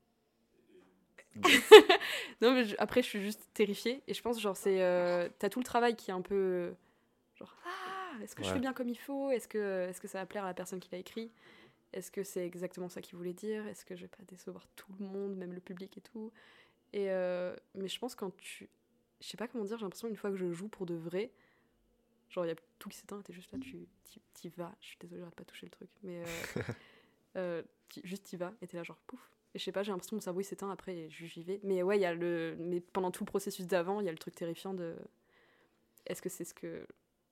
non, 2.40 2.52
mais 2.52 2.64
je- 2.64 2.76
après, 2.78 3.02
je 3.02 3.08
suis 3.08 3.20
juste 3.22 3.48
terrifiée. 3.54 4.02
Et 4.06 4.14
je 4.14 4.22
pense, 4.22 4.40
genre, 4.40 4.56
c'est. 4.56 4.82
euh, 4.82 5.28
T'as 5.38 5.48
tout 5.48 5.58
le 5.60 5.64
travail 5.64 5.96
qui 5.96 6.10
est 6.10 6.14
un 6.14 6.22
peu. 6.22 6.74
Genre, 7.34 7.54
ah, 7.66 8.22
est-ce 8.22 8.34
que 8.34 8.42
je 8.42 8.48
fais 8.54 8.60
bien 8.60 8.72
comme 8.72 8.88
il 8.88 8.98
faut? 8.98 9.30
Est-ce 9.30 9.48
que, 9.48 9.88
est 9.88 10.00
que 10.00 10.08
ça 10.08 10.18
va 10.20 10.26
plaire 10.26 10.44
à 10.44 10.48
la 10.48 10.54
personne 10.54 10.80
qui 10.80 10.88
l'a 10.92 10.98
écrit? 10.98 11.30
Est-ce 11.96 12.10
que 12.10 12.22
c'est 12.22 12.44
exactement 12.44 12.90
ça 12.90 13.00
qu'il 13.00 13.16
voulait 13.16 13.32
dire? 13.32 13.66
Est-ce 13.66 13.84
que 13.86 13.96
je 13.96 14.02
vais 14.02 14.08
pas 14.08 14.22
décevoir 14.28 14.66
tout 14.76 14.92
le 15.00 15.06
monde, 15.06 15.34
même 15.34 15.54
le 15.54 15.60
public 15.60 15.96
et 15.96 16.02
tout? 16.02 16.30
Et 16.92 17.10
euh, 17.10 17.56
Mais 17.74 17.88
je 17.88 17.98
pense 17.98 18.14
quand 18.14 18.36
tu. 18.36 18.68
Je 19.22 19.26
sais 19.26 19.38
pas 19.38 19.48
comment 19.48 19.64
dire, 19.64 19.78
j'ai 19.78 19.84
l'impression 19.84 20.06
une 20.06 20.16
fois 20.16 20.30
que 20.30 20.36
je 20.36 20.52
joue 20.52 20.68
pour 20.68 20.84
de 20.84 20.94
vrai, 20.94 21.30
genre, 22.28 22.44
il 22.44 22.48
y 22.48 22.52
a 22.52 22.56
tout 22.78 22.90
qui 22.90 22.98
s'éteint 22.98 23.22
t'es 23.22 23.32
juste 23.32 23.50
là, 23.50 23.58
tu 23.58 23.88
t'y- 24.34 24.48
vas. 24.50 24.74
Je 24.82 24.88
suis 24.88 24.98
désolée, 25.00 25.20
j'arrête 25.20 25.34
pas 25.34 25.42
de 25.44 25.48
toucher 25.48 25.66
le 25.66 25.70
truc. 25.70 25.88
Mais. 26.02 26.22
euh, 26.22 26.24
euh, 27.36 27.62
juste 28.04 28.24
t'y 28.24 28.36
vas 28.36 28.52
et 28.60 28.66
t'es 28.66 28.76
là, 28.76 28.82
genre, 28.82 28.98
pouf. 29.06 29.30
Et 29.54 29.58
je 29.58 29.64
sais 29.64 29.72
pas, 29.72 29.82
j'ai 29.82 29.90
l'impression 29.90 30.10
que 30.10 30.16
mon 30.16 30.20
cerveau 30.20 30.40
il 30.40 30.44
s'éteint 30.44 30.70
après 30.70 30.94
et 30.94 31.08
j'y 31.10 31.42
vais. 31.42 31.60
Mais 31.62 31.82
ouais, 31.82 31.96
il 31.96 32.02
y 32.02 32.04
a 32.04 32.12
le. 32.12 32.56
Mais 32.58 32.80
pendant 32.80 33.10
tout 33.10 33.24
le 33.24 33.26
processus 33.30 33.66
d'avant, 33.66 34.00
il 34.00 34.06
y 34.06 34.08
a 34.10 34.12
le 34.12 34.18
truc 34.18 34.34
terrifiant 34.34 34.74
de. 34.74 34.96
Est-ce 36.04 36.20
que 36.20 36.28
c'est 36.28 36.44
ce 36.44 36.52
que 36.52 36.86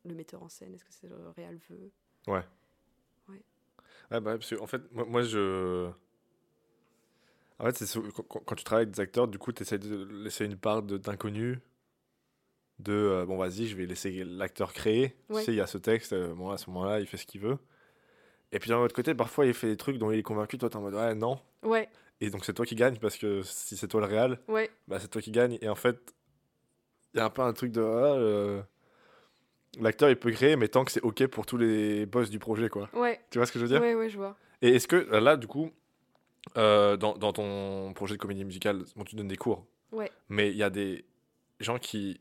le 0.06 0.14
metteur 0.14 0.42
en 0.42 0.48
scène, 0.48 0.74
est-ce 0.74 0.84
que 0.84 0.92
c'est 0.92 1.06
le 1.06 1.28
réel 1.36 1.58
veut 1.68 1.90
Ouais, 2.26 2.42
bah, 4.10 4.18
ouais, 4.18 4.38
parce 4.38 4.50
que, 4.50 4.60
en 4.60 4.66
fait, 4.66 4.82
moi, 4.92 5.04
moi, 5.06 5.22
je. 5.22 5.88
En 7.58 7.64
fait, 7.66 7.84
c'est 7.84 8.00
quand, 8.12 8.22
quand- 8.28 8.40
quand 8.44 8.54
tu 8.56 8.64
travailles 8.64 8.82
avec 8.84 8.94
des 8.94 9.00
acteurs, 9.00 9.28
du 9.28 9.38
coup, 9.38 9.52
tu 9.52 9.62
essaies 9.62 9.78
de 9.78 10.04
laisser 10.24 10.44
une 10.44 10.56
part 10.56 10.82
de- 10.82 10.98
d'inconnu. 10.98 11.60
De 12.80 12.92
euh, 12.92 13.24
bon, 13.26 13.36
vas-y, 13.38 13.66
je 13.66 13.76
vais 13.76 13.86
laisser 13.86 14.24
l'acteur 14.24 14.72
créer. 14.72 15.16
Ouais. 15.28 15.40
Tu 15.40 15.46
sais, 15.46 15.52
il 15.52 15.56
y 15.56 15.60
a 15.60 15.66
ce 15.68 15.78
texte, 15.78 16.12
euh, 16.12 16.34
bon, 16.34 16.50
à 16.50 16.58
ce 16.58 16.68
moment-là, 16.70 16.98
il 17.00 17.06
fait 17.06 17.16
ce 17.16 17.24
qu'il 17.26 17.40
veut. 17.40 17.58
Et 18.50 18.58
puis 18.58 18.68
d'un 18.70 18.78
autre 18.78 18.94
côté, 18.94 19.14
parfois, 19.14 19.46
il 19.46 19.54
fait 19.54 19.68
des 19.68 19.76
trucs 19.76 19.98
dont 19.98 20.10
il 20.10 20.18
est 20.18 20.22
convaincu, 20.24 20.58
toi, 20.58 20.68
t'es 20.68 20.76
en 20.76 20.80
mode 20.80 20.94
ouais, 20.94 21.14
non. 21.14 21.38
Ouais, 21.62 21.88
Et 22.20 22.30
donc, 22.30 22.44
c'est 22.44 22.52
toi 22.52 22.66
qui 22.66 22.74
gagne 22.74 22.96
parce 22.98 23.16
que 23.16 23.42
si 23.42 23.76
c'est 23.76 23.88
toi 23.88 24.00
le 24.00 24.06
réel, 24.06 24.38
ouais, 24.48 24.70
bah, 24.88 24.98
c'est 25.00 25.08
toi 25.08 25.22
qui 25.22 25.30
gagne. 25.30 25.56
Et 25.60 25.68
en 25.68 25.74
fait, 25.76 26.14
il 27.14 27.18
y 27.18 27.20
a 27.20 27.24
un 27.26 27.30
peu 27.30 27.42
un 27.42 27.52
truc 27.52 27.70
de. 27.70 27.80
ah, 27.80 27.84
euh, 28.16 28.62
L'acteur, 29.80 30.08
il 30.10 30.16
peut 30.16 30.30
créer, 30.30 30.56
mais 30.56 30.68
tant 30.68 30.84
que 30.84 30.92
c'est 30.92 31.02
OK 31.02 31.26
pour 31.26 31.46
tous 31.46 31.56
les 31.56 32.06
boss 32.06 32.30
du 32.30 32.38
projet, 32.38 32.68
quoi. 32.68 32.88
ouais. 32.92 33.20
Tu 33.30 33.38
vois 33.38 33.46
ce 33.46 33.52
que 33.52 33.58
je 33.58 33.64
veux 33.64 33.70
dire 33.70 33.80
Ouais, 33.80 33.94
ouais, 33.94 34.08
je 34.08 34.16
vois. 34.16 34.36
Et 34.62 34.70
est-ce 34.76 34.86
que 34.88 34.96
là, 34.96 35.36
du 35.36 35.46
coup, 35.46 35.70
euh, 36.56 36.96
dans, 36.96 37.14
dans 37.16 37.32
ton 37.32 37.92
projet 37.94 38.14
de 38.14 38.20
comédie 38.20 38.44
musicale, 38.44 38.84
bon, 38.96 39.04
tu 39.04 39.16
donnes 39.16 39.28
des 39.28 39.36
cours, 39.36 39.66
Ouais, 39.92 40.10
mais 40.28 40.50
il 40.50 40.56
y 40.56 40.62
a 40.62 40.70
des 40.70 41.04
gens 41.60 41.78
qui 41.78 42.18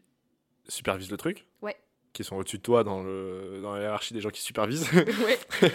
supervisent 0.67 1.11
le 1.11 1.17
truc, 1.17 1.45
Ouais. 1.61 1.75
qui 2.13 2.23
sont 2.23 2.35
au-dessus 2.37 2.57
de 2.57 2.63
toi 2.63 2.83
dans, 2.83 3.03
le, 3.03 3.59
dans 3.61 3.73
la 3.75 3.81
hiérarchie 3.81 4.13
des 4.13 4.21
gens 4.21 4.29
qui 4.29 4.41
supervisent. 4.41 4.91
ouais. 4.93 5.39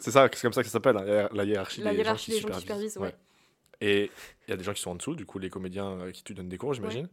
c'est 0.00 0.10
ça, 0.10 0.28
c'est 0.32 0.42
comme 0.42 0.52
ça 0.52 0.62
que 0.62 0.68
ça 0.68 0.72
s'appelle, 0.72 0.96
hein, 0.96 1.04
la 1.04 1.24
hiér- 1.28 1.34
la 1.34 1.44
hiérarchie 1.44 1.80
La 1.82 1.92
des 1.92 1.98
hiérarchie 1.98 2.32
gens 2.32 2.36
qui 2.38 2.42
des 2.44 2.48
gens 2.52 2.54
qui 2.54 2.60
supervisent. 2.60 2.92
supervisent, 2.92 3.14
ouais. 3.20 3.86
Et 3.86 4.10
il 4.46 4.50
y 4.50 4.54
a 4.54 4.56
des 4.56 4.64
gens 4.64 4.72
qui 4.72 4.80
sont 4.80 4.90
en 4.90 4.94
dessous, 4.94 5.14
du 5.14 5.26
coup, 5.26 5.38
les 5.38 5.50
comédiens 5.50 6.10
qui 6.12 6.22
tu 6.22 6.34
donnes 6.34 6.48
des 6.48 6.58
cours, 6.58 6.72
j'imagine. 6.74 7.08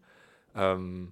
Euh, 0.56 1.06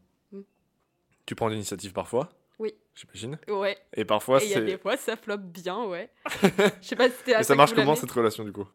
Tu 1.26 1.36
prends 1.36 1.48
l'initiative 1.48 1.94
parfois. 1.94 2.30
Oui. 2.60 2.76
J'imagine. 2.94 3.40
Ouais. 3.48 3.78
Et 3.94 4.06
parfois, 4.06 4.42
Et 4.42 4.46
il 4.46 4.50
y 4.50 4.54
a 4.54 4.58
c'est. 4.58 4.66
des 4.66 4.78
fois, 4.78 4.98
ça 4.98 5.16
floppe 5.18 5.42
bien, 5.42 5.86
ouais. 5.86 6.12
Je 6.82 6.88
sais 6.88 6.96
pas 6.96 7.10
si 7.10 7.16
c'était 7.18 7.40
Et 7.40 7.44
ça 7.44 7.56
marche 7.56 7.74
comment 7.74 7.96
cette 7.96 8.12
relation, 8.12 8.44
du 8.44 8.52
coup? 8.52 8.68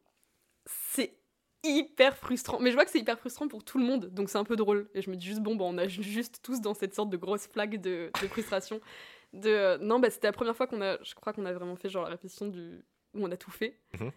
C'est 0.67 1.15
hyper 1.62 2.17
frustrant. 2.17 2.59
Mais 2.61 2.70
je 2.70 2.75
vois 2.75 2.85
que 2.85 2.90
c'est 2.90 2.99
hyper 2.99 3.18
frustrant 3.18 3.49
pour 3.49 3.64
tout 3.64 3.79
le 3.79 3.85
monde, 3.85 4.07
donc 4.07 4.29
c'est 4.31 4.38
un 4.38 4.44
peu 4.44 4.57
drôle. 4.57 4.88
Et 4.94 5.03
je 5.03 5.11
me 5.11 5.16
dis 5.16 5.27
juste, 5.27 5.40
bon, 5.40 5.55
bah, 5.57 5.64
on 5.66 5.79
a 5.79 5.87
juste 5.88 6.40
tous 6.42 6.61
dans 6.61 6.75
cette 6.75 6.94
sorte 6.94 7.11
de 7.11 7.16
grosse 7.16 7.47
flaque 7.47 7.81
de, 7.81 8.11
de 8.20 8.29
frustration. 8.29 8.81
De, 9.33 9.51
euh, 9.51 9.79
non, 9.79 9.99
bah, 10.01 10.11
c'était 10.11 10.29
la 10.29 10.33
première 10.33 10.57
fois 10.57 10.66
qu'on 10.66 10.81
a, 10.81 10.99
je 11.03 11.14
crois 11.14 11.33
qu'on 11.33 11.44
a 11.47 11.53
vraiment 11.53 11.77
fait 11.77 11.88
genre 11.88 12.05
la 12.05 12.11
répétition 12.11 12.47
du, 12.49 12.85
où 13.14 13.25
on 13.25 13.31
a 13.31 13.37
tout 13.37 13.51
fait. 13.51 13.79
Mhm. 14.01 14.12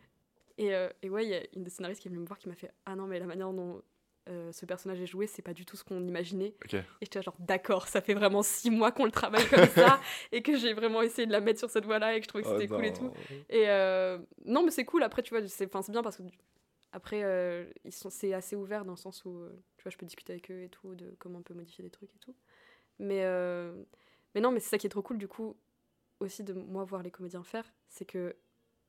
Et, 0.58 0.74
euh, 0.76 0.90
et 1.02 1.10
ouais, 1.10 1.26
il 1.26 1.30
y 1.30 1.36
a 1.36 1.42
une 1.56 1.64
des 1.64 1.70
scénaristes 1.70 2.02
qui 2.02 2.08
est 2.08 2.12
venue 2.12 2.22
me 2.22 2.28
voir 2.28 2.38
qui 2.38 2.50
m'a 2.50 2.56
fait, 2.56 2.72
ah 2.86 2.96
non, 2.96 3.08
mais 3.08 3.20
la 3.20 3.26
manière 3.26 3.52
dont 3.52 3.82
euh, 4.30 4.52
ce 4.52 4.66
personnage 4.66 5.02
est 5.02 5.06
joué, 5.06 5.28
c'est 5.28 5.42
pas 5.42 5.54
du 5.54 5.66
tout 5.66 5.76
ce 5.76 5.84
qu'on 5.84 6.06
imaginait. 6.06 6.54
Ok. 6.64 6.76
Et 6.76 6.84
j'étais 7.02 7.22
genre, 7.22 7.36
d'accord, 7.40 7.88
ça 7.88 8.02
fait 8.02 8.14
vraiment 8.14 8.44
six 8.44 8.70
mois 8.70 8.92
qu'on 8.92 9.06
le 9.06 9.12
travaille 9.12 9.48
comme 9.48 9.68
ça, 9.76 10.00
et 10.32 10.42
que 10.42 10.56
j'ai 10.56 10.74
vraiment 10.74 11.02
essayé 11.02 11.26
de 11.26 11.32
la 11.32 11.42
mettre 11.42 11.60
sur 11.60 11.70
cette 11.70 11.86
voie-là, 11.86 12.16
et 12.16 12.20
que 12.20 12.26
je 12.26 12.30
trouvais 12.30 12.44
que 12.44 12.50
Oh 12.50 12.54
c'était 12.54 12.68
cool 12.68 12.86
et 12.86 12.94
tout. 12.94 13.12
Et 13.50 13.70
euh, 13.70 14.20
non, 14.46 14.64
mais 14.64 14.72
c'est 14.72 14.86
cool. 14.86 15.04
Après, 15.04 15.24
tu 15.24 15.36
vois, 15.36 15.46
c'est 15.48 15.70
bien 15.90 16.04
parce 16.04 16.18
que 16.18 16.24
après, 16.92 17.24
euh, 17.24 17.66
ils 17.86 17.94
sont, 17.94 18.10
c'est 18.10 18.34
assez 18.34 18.56
ouvert 18.56 18.86
dans 18.86 18.94
le 18.94 18.98
sens 18.98 19.24
où, 19.26 19.46
tu 19.78 19.84
vois, 19.84 19.92
je 19.92 19.98
peux 19.98 20.06
discuter 20.06 20.34
avec 20.34 20.50
eux 20.52 20.64
et 20.64 20.70
tout, 20.70 20.96
de 20.96 21.16
comment 21.20 21.40
on 21.40 21.44
peut 21.44 21.54
modifier 21.54 21.84
des 21.84 21.92
trucs 21.92 22.14
et 22.16 22.20
tout. 22.20 22.36
Mais, 23.00 23.24
mais 24.36 24.42
non, 24.42 24.52
mais 24.52 24.60
c'est 24.60 24.70
ça 24.70 24.78
qui 24.78 24.88
est 24.88 24.92
trop 24.92 25.02
cool, 25.02 25.18
du 25.18 25.28
coup, 25.28 25.56
aussi 26.20 26.44
de 26.44 26.54
moi 26.54 26.84
voir 26.84 27.04
les 27.04 27.12
comédiens 27.12 27.44
faire, 27.44 27.66
c'est 27.88 28.06
que 28.06 28.36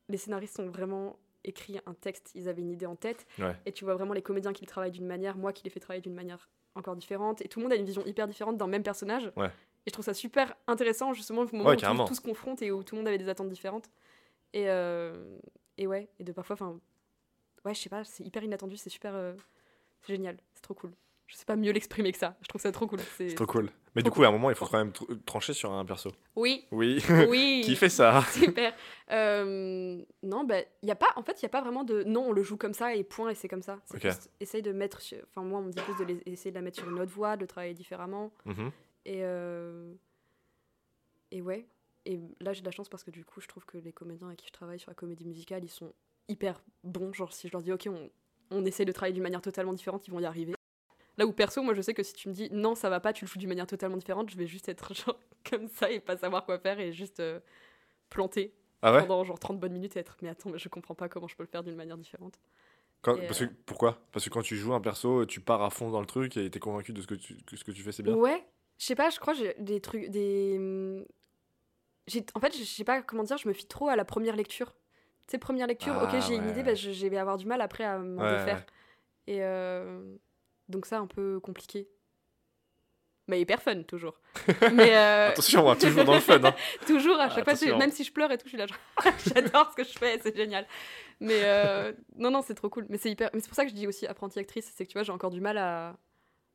les 0.09 0.17
scénaristes 0.17 0.59
ont 0.59 0.69
vraiment 0.69 1.17
écrit 1.43 1.79
un 1.85 1.93
texte, 1.93 2.31
ils 2.35 2.47
avaient 2.49 2.61
une 2.61 2.71
idée 2.71 2.85
en 2.85 2.95
tête, 2.95 3.25
Ouais. 3.39 3.55
et 3.65 3.71
tu 3.71 3.83
vois 3.85 3.95
vraiment 3.95 4.13
les 4.13 4.21
comédiens 4.21 4.53
qui 4.53 4.63
le 4.63 4.69
travaillent 4.69 4.91
d'une 4.91 5.07
manière, 5.07 5.35
moi 5.37 5.53
qui 5.53 5.63
les 5.63 5.69
fais 5.69 5.79
travailler 5.79 6.01
d'une 6.01 6.13
manière 6.13 6.49
encore 6.75 6.95
différente, 6.95 7.41
et 7.41 7.47
tout 7.47 7.59
le 7.59 7.63
monde 7.65 7.73
a 7.73 7.75
une 7.75 7.85
vision 7.85 8.05
hyper 8.05 8.27
différente 8.27 8.57
d'un 8.57 8.67
même 8.67 8.83
personnage. 8.83 9.31
Ouais. 9.35 9.47
Et 9.47 9.89
je 9.89 9.91
trouve 9.93 10.05
ça 10.05 10.13
super 10.13 10.55
intéressant, 10.67 11.13
justement, 11.13 11.41
au 11.41 11.47
moment 11.51 11.69
Ouais, 11.69 11.75
où 11.75 12.05
tout 12.05 12.13
se 12.15 12.21
confronte 12.21 12.61
et 12.61 12.71
où 12.71 12.83
tout 12.83 12.95
le 12.95 12.99
monde 13.01 13.07
avait 13.07 13.17
des 13.17 13.29
attentes 13.29 13.49
différentes. 13.49 13.89
Et, 14.53 14.69
euh, 14.69 15.37
et 15.77 15.87
ouais, 15.87 16.07
et 16.19 16.23
de 16.23 16.31
parfois, 16.31 16.53
enfin, 16.53 16.79
ouais, 17.65 17.73
je 17.73 17.79
sais 17.81 17.89
pas, 17.89 18.03
c'est 18.03 18.23
hyper 18.23 18.43
inattendu, 18.43 18.77
c'est 18.77 18.89
super, 18.91 19.15
euh, 19.15 19.33
c'est 20.03 20.13
génial, 20.13 20.37
c'est 20.53 20.61
trop 20.61 20.73
cool. 20.75 20.91
Je 21.31 21.37
sais 21.37 21.45
pas 21.45 21.55
mieux 21.55 21.71
l'exprimer 21.71 22.11
que 22.11 22.17
ça, 22.17 22.35
je 22.41 22.47
trouve 22.49 22.59
ça 22.59 22.73
trop 22.73 22.87
cool. 22.87 22.99
C'est 23.15 23.33
trop 23.35 23.45
cool. 23.45 23.69
Mais 23.95 24.01
trop 24.01 24.09
du 24.09 24.13
coup, 24.13 24.23
à 24.25 24.27
un 24.27 24.31
moment, 24.31 24.49
il 24.49 24.55
faut 24.57 24.65
quand 24.65 24.77
même 24.77 24.89
tr- 24.91 25.17
trancher 25.23 25.53
sur 25.53 25.71
un 25.71 25.85
perso. 25.85 26.11
Oui, 26.35 26.65
Oui. 26.71 27.01
oui. 27.29 27.61
Qui 27.65 27.77
fait 27.77 27.87
ça? 27.87 28.21
Super. 28.33 28.73
Euh, 29.11 30.03
non, 30.23 30.43
bah, 30.43 30.57
y 30.83 30.91
a 30.91 30.95
pas, 30.97 31.07
en 31.15 31.23
fait, 31.23 31.41
il 31.41 31.45
n'y 31.45 31.47
a 31.47 31.49
pas 31.49 31.61
vraiment 31.61 31.85
de 31.85 32.03
non, 32.03 32.27
on 32.27 32.31
le 32.33 32.43
joue 32.43 32.57
comme 32.57 32.73
ça 32.73 32.95
et 32.95 33.05
point, 33.05 33.29
et 33.29 33.35
c'est 33.35 33.47
comme 33.47 33.61
ça. 33.61 33.79
C'est 33.85 33.95
Ok. 33.95 34.01
juste, 34.01 34.29
essaye 34.41 34.61
de 34.61 34.73
mettre. 34.73 34.99
sur- 34.99 35.23
Enfin, 35.29 35.41
moi, 35.47 35.59
on 35.59 35.63
me 35.63 35.71
dit 35.71 35.79
plus 35.81 36.05
de 36.05 36.21
essayer 36.25 36.51
de 36.51 36.55
la 36.55 36.61
mettre 36.61 36.79
sur 36.79 36.89
une 36.91 36.99
autre 36.99 37.11
voie, 37.13 37.37
de 37.37 37.41
le 37.41 37.47
travailler 37.47 37.73
différemment. 37.73 38.33
Mhm. 38.43 38.69
Et, 39.05 39.19
euh, 39.23 39.93
et 41.31 41.41
ouais. 41.41 41.65
Et 42.05 42.19
là, 42.41 42.51
j'ai 42.51 42.59
de 42.61 42.65
la 42.65 42.71
chance 42.71 42.89
parce 42.89 43.03
que 43.05 43.11
du 43.11 43.23
coup, 43.23 43.39
je 43.39 43.47
trouve 43.47 43.65
que 43.65 43.77
les 43.77 43.93
comédiens 43.93 44.27
avec 44.27 44.39
qui 44.39 44.47
je 44.47 44.51
travaille 44.53 44.79
sur 44.79 44.89
la 44.91 44.95
comédie 44.95 45.25
musicale, 45.25 45.63
ils 45.63 45.69
sont 45.69 45.93
hyper 46.27 46.61
bons. 46.83 47.13
Genre, 47.13 47.31
si 47.31 47.47
je 47.47 47.53
leur 47.53 47.61
dis, 47.61 47.71
ok, 47.71 47.87
on, 47.89 48.09
on 48.49 48.65
essaie 48.65 48.85
de 48.85 48.91
travailler 48.91 49.13
d'une 49.13 49.23
manière 49.23 49.41
totalement 49.41 49.71
différente, 49.73 50.05
ils 50.07 50.11
vont 50.11 50.19
y 50.19 50.25
arriver. 50.25 50.53
Là 51.17 51.25
où 51.25 51.33
perso, 51.33 51.61
moi, 51.63 51.73
je 51.73 51.81
sais 51.81 51.93
que 51.93 52.03
si 52.03 52.13
tu 52.13 52.29
me 52.29 52.33
dis 52.33 52.49
non, 52.51 52.75
ça 52.75 52.89
va 52.89 52.99
pas, 52.99 53.13
tu 53.13 53.25
le 53.25 53.29
joues 53.29 53.39
d'une 53.39 53.49
manière 53.49 53.67
totalement 53.67 53.97
différente, 53.97 54.29
je 54.29 54.37
vais 54.37 54.47
juste 54.47 54.69
être 54.69 54.93
genre 54.95 55.19
comme 55.49 55.67
ça 55.67 55.91
et 55.91 55.99
pas 55.99 56.17
savoir 56.17 56.45
quoi 56.45 56.59
faire 56.59 56.79
et 56.79 56.93
juste 56.93 57.19
euh, 57.19 57.39
planter 58.09 58.53
Ah 58.81 58.93
ouais? 58.93 59.07
pendant 59.07 59.23
genre 59.25 59.39
30 59.39 59.59
bonnes 59.59 59.73
minutes 59.73 59.97
et 59.97 59.99
être 60.01 60.17
mais 60.21 60.29
attends 60.29 60.49
mais 60.51 60.59
je 60.59 60.69
comprends 60.69 60.95
pas 60.95 61.09
comment 61.09 61.27
je 61.27 61.35
peux 61.35 61.43
le 61.43 61.49
faire 61.49 61.63
d'une 61.63 61.75
manière 61.75 61.97
différente. 61.97 62.39
Quand- 63.01 63.17
parce 63.25 63.39
que, 63.39 63.45
Pourquoi? 63.65 63.99
Parce 64.11 64.25
que 64.25 64.29
quand 64.29 64.41
tu 64.43 64.55
joues 64.55 64.73
un 64.73 64.81
perso, 64.81 65.25
tu 65.25 65.41
pars 65.41 65.61
à 65.63 65.69
fond 65.69 65.89
dans 65.89 65.99
le 66.01 66.05
truc 66.05 66.37
et 66.37 66.49
t'es 66.51 66.59
convaincu 66.59 66.93
de 66.93 67.01
ce 67.01 67.07
que 67.07 67.15
tu, 67.15 67.35
que 67.45 67.55
ce 67.57 67.63
que 67.63 67.71
tu 67.71 67.81
fais, 67.83 67.91
c'est 67.91 68.03
bien? 68.03 68.19
Ouais, 68.19 68.45
je 68.79 68.85
sais 68.85 68.95
pas, 68.95 69.09
je 69.09 69.19
crois 69.19 69.33
que 69.33 69.39
j'ai 69.39 69.55
des 69.59 69.79
trucs 69.81 70.09
des 70.09 71.05
j'ai 72.07 72.25
en 72.35 72.39
fait, 72.39 72.57
je 72.57 72.63
sais 72.63 72.83
pas 72.83 73.01
comment 73.01 73.23
dire, 73.23 73.37
je 73.37 73.47
me 73.47 73.53
fie 73.53 73.67
trop 73.67 73.87
à 73.87 73.95
la 73.95 74.05
première 74.05 74.35
lecture. 74.35 74.73
Tu 75.27 75.31
sais 75.31 75.37
première 75.37 75.67
lecture, 75.67 75.97
Ah, 75.97 76.03
OK, 76.03 76.15
j'ai 76.19 76.35
une 76.35 76.45
ouais. 76.45 76.49
idée, 76.49 76.63
bah, 76.63 76.75
je, 76.75 76.91
je 76.91 77.07
vais 77.07 77.17
avoir 77.17 77.37
du 77.37 77.45
mal 77.45 77.61
après 77.61 77.83
à 77.83 77.99
m'en 77.99 78.23
Ouais, 78.23 78.25
défaire. 78.25 78.57
ouais. 78.57 78.65
Et 79.27 79.43
euh, 79.43 80.17
donc 80.71 80.85
ça 80.87 80.97
un 80.99 81.07
peu 81.07 81.39
compliqué. 81.39 81.87
Mais 83.27 83.39
hyper 83.39 83.61
fun 83.61 83.83
toujours. 83.83 84.19
Mais 84.73 84.95
euh, 84.95 85.29
Attention, 85.29 85.69
hein, 85.69 85.75
toujours 85.75 86.03
dans 86.03 86.15
le 86.15 86.19
fun. 86.19 86.43
Hein. 86.43 86.55
Toujours, 86.87 87.17
à 87.19 87.29
chaque 87.29 87.45
fois, 87.49 87.77
même 87.77 87.91
si 87.91 88.03
je 88.03 88.11
pleure 88.11 88.31
et 88.31 88.37
tout, 88.37 88.45
je 88.45 88.49
suis 88.49 88.57
là, 88.57 88.65
j'adore 89.35 89.69
ce 89.71 89.75
que 89.75 89.83
je 89.83 89.97
fais, 89.97 90.19
c'est 90.21 90.35
génial. 90.35 90.65
Mais 91.19 91.39
euh, 91.43 91.93
non, 92.17 92.31
non, 92.31 92.41
c'est 92.41 92.55
trop 92.55 92.67
cool. 92.69 92.87
Mais 92.89 92.97
c'est 92.97 93.11
hyper. 93.11 93.29
Mais 93.33 93.39
c'est 93.39 93.47
pour 93.47 93.55
ça 93.55 93.63
que 93.63 93.69
je 93.69 93.75
dis 93.75 93.87
aussi 93.87 94.05
apprenti 94.07 94.39
actrice, 94.39 94.69
c'est 94.75 94.85
que 94.85 94.91
tu 94.91 94.97
vois, 94.97 95.03
j'ai 95.03 95.11
encore 95.13 95.29
du 95.29 95.39
mal 95.39 95.57
à, 95.59 95.95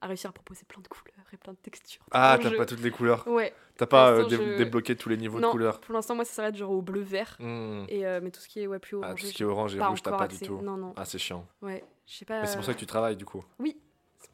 à 0.02 0.06
réussir 0.08 0.28
à 0.28 0.32
proposer 0.32 0.64
plein 0.68 0.82
de 0.82 0.88
couleurs 0.88 1.24
et 1.32 1.36
plein 1.38 1.52
de 1.52 1.58
textures. 1.58 2.04
Ah, 2.10 2.36
t'as 2.42 2.50
pas 2.54 2.66
toutes 2.66 2.82
les 2.82 2.90
couleurs. 2.90 3.26
Ouais. 3.28 3.54
T'as 3.78 3.86
pas 3.86 4.10
euh, 4.10 4.22
l'instant, 4.22 4.28
dé- 4.36 4.36
je- 4.52 4.56
débloqué 4.58 4.96
tous 4.96 5.08
les 5.08 5.16
niveaux 5.16 5.38
non, 5.38 5.48
de 5.48 5.52
couleurs. 5.52 5.80
pour 5.80 5.94
l'instant, 5.94 6.14
moi, 6.16 6.24
ça 6.24 6.32
s'arrête 6.32 6.56
genre 6.56 6.72
au 6.72 6.82
bleu-vert. 6.82 7.36
Hmm. 7.38 7.84
Et 7.88 8.04
euh, 8.06 8.20
mais 8.22 8.30
tout 8.32 8.40
ce 8.40 8.48
qui 8.48 8.60
est 8.60 8.66
ouais, 8.66 8.80
plus 8.80 8.96
Ah, 9.02 9.06
orange. 9.06 9.20
tout 9.20 9.26
ce 9.28 9.32
qui 9.32 9.42
est 9.44 9.46
orange 9.46 9.76
et 9.76 9.80
rouge, 9.80 10.02
t'as 10.02 10.16
pas 10.16 10.28
du 10.28 10.38
tout. 10.40 10.60
Non, 10.60 10.76
non. 10.76 10.92
Ah, 10.96 11.04
c'est 11.04 11.18
chiant. 11.18 11.46
Ouais, 11.62 11.84
je 12.06 12.16
sais 12.16 12.24
pas. 12.24 12.40
Mais 12.40 12.46
c'est 12.48 12.56
pour 12.56 12.64
ça 12.66 12.74
que 12.74 12.78
tu 12.80 12.86
travailles, 12.86 13.16
du 13.16 13.24
coup. 13.24 13.44
Oui. 13.60 13.78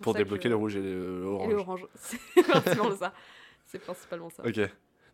Pour 0.00 0.14
débloquer 0.14 0.44
je- 0.44 0.48
le 0.50 0.56
rouge 0.56 0.76
et 0.76 0.80
le 0.82 1.22
et 1.22 1.26
orange. 1.26 1.50
le 1.50 1.56
orange. 1.58 1.86
C'est 1.96 2.42
principalement 2.42 2.96
ça. 2.96 3.12
C'est 3.66 3.78
principalement 3.80 4.30
ça. 4.30 4.42
Ok. 4.46 4.60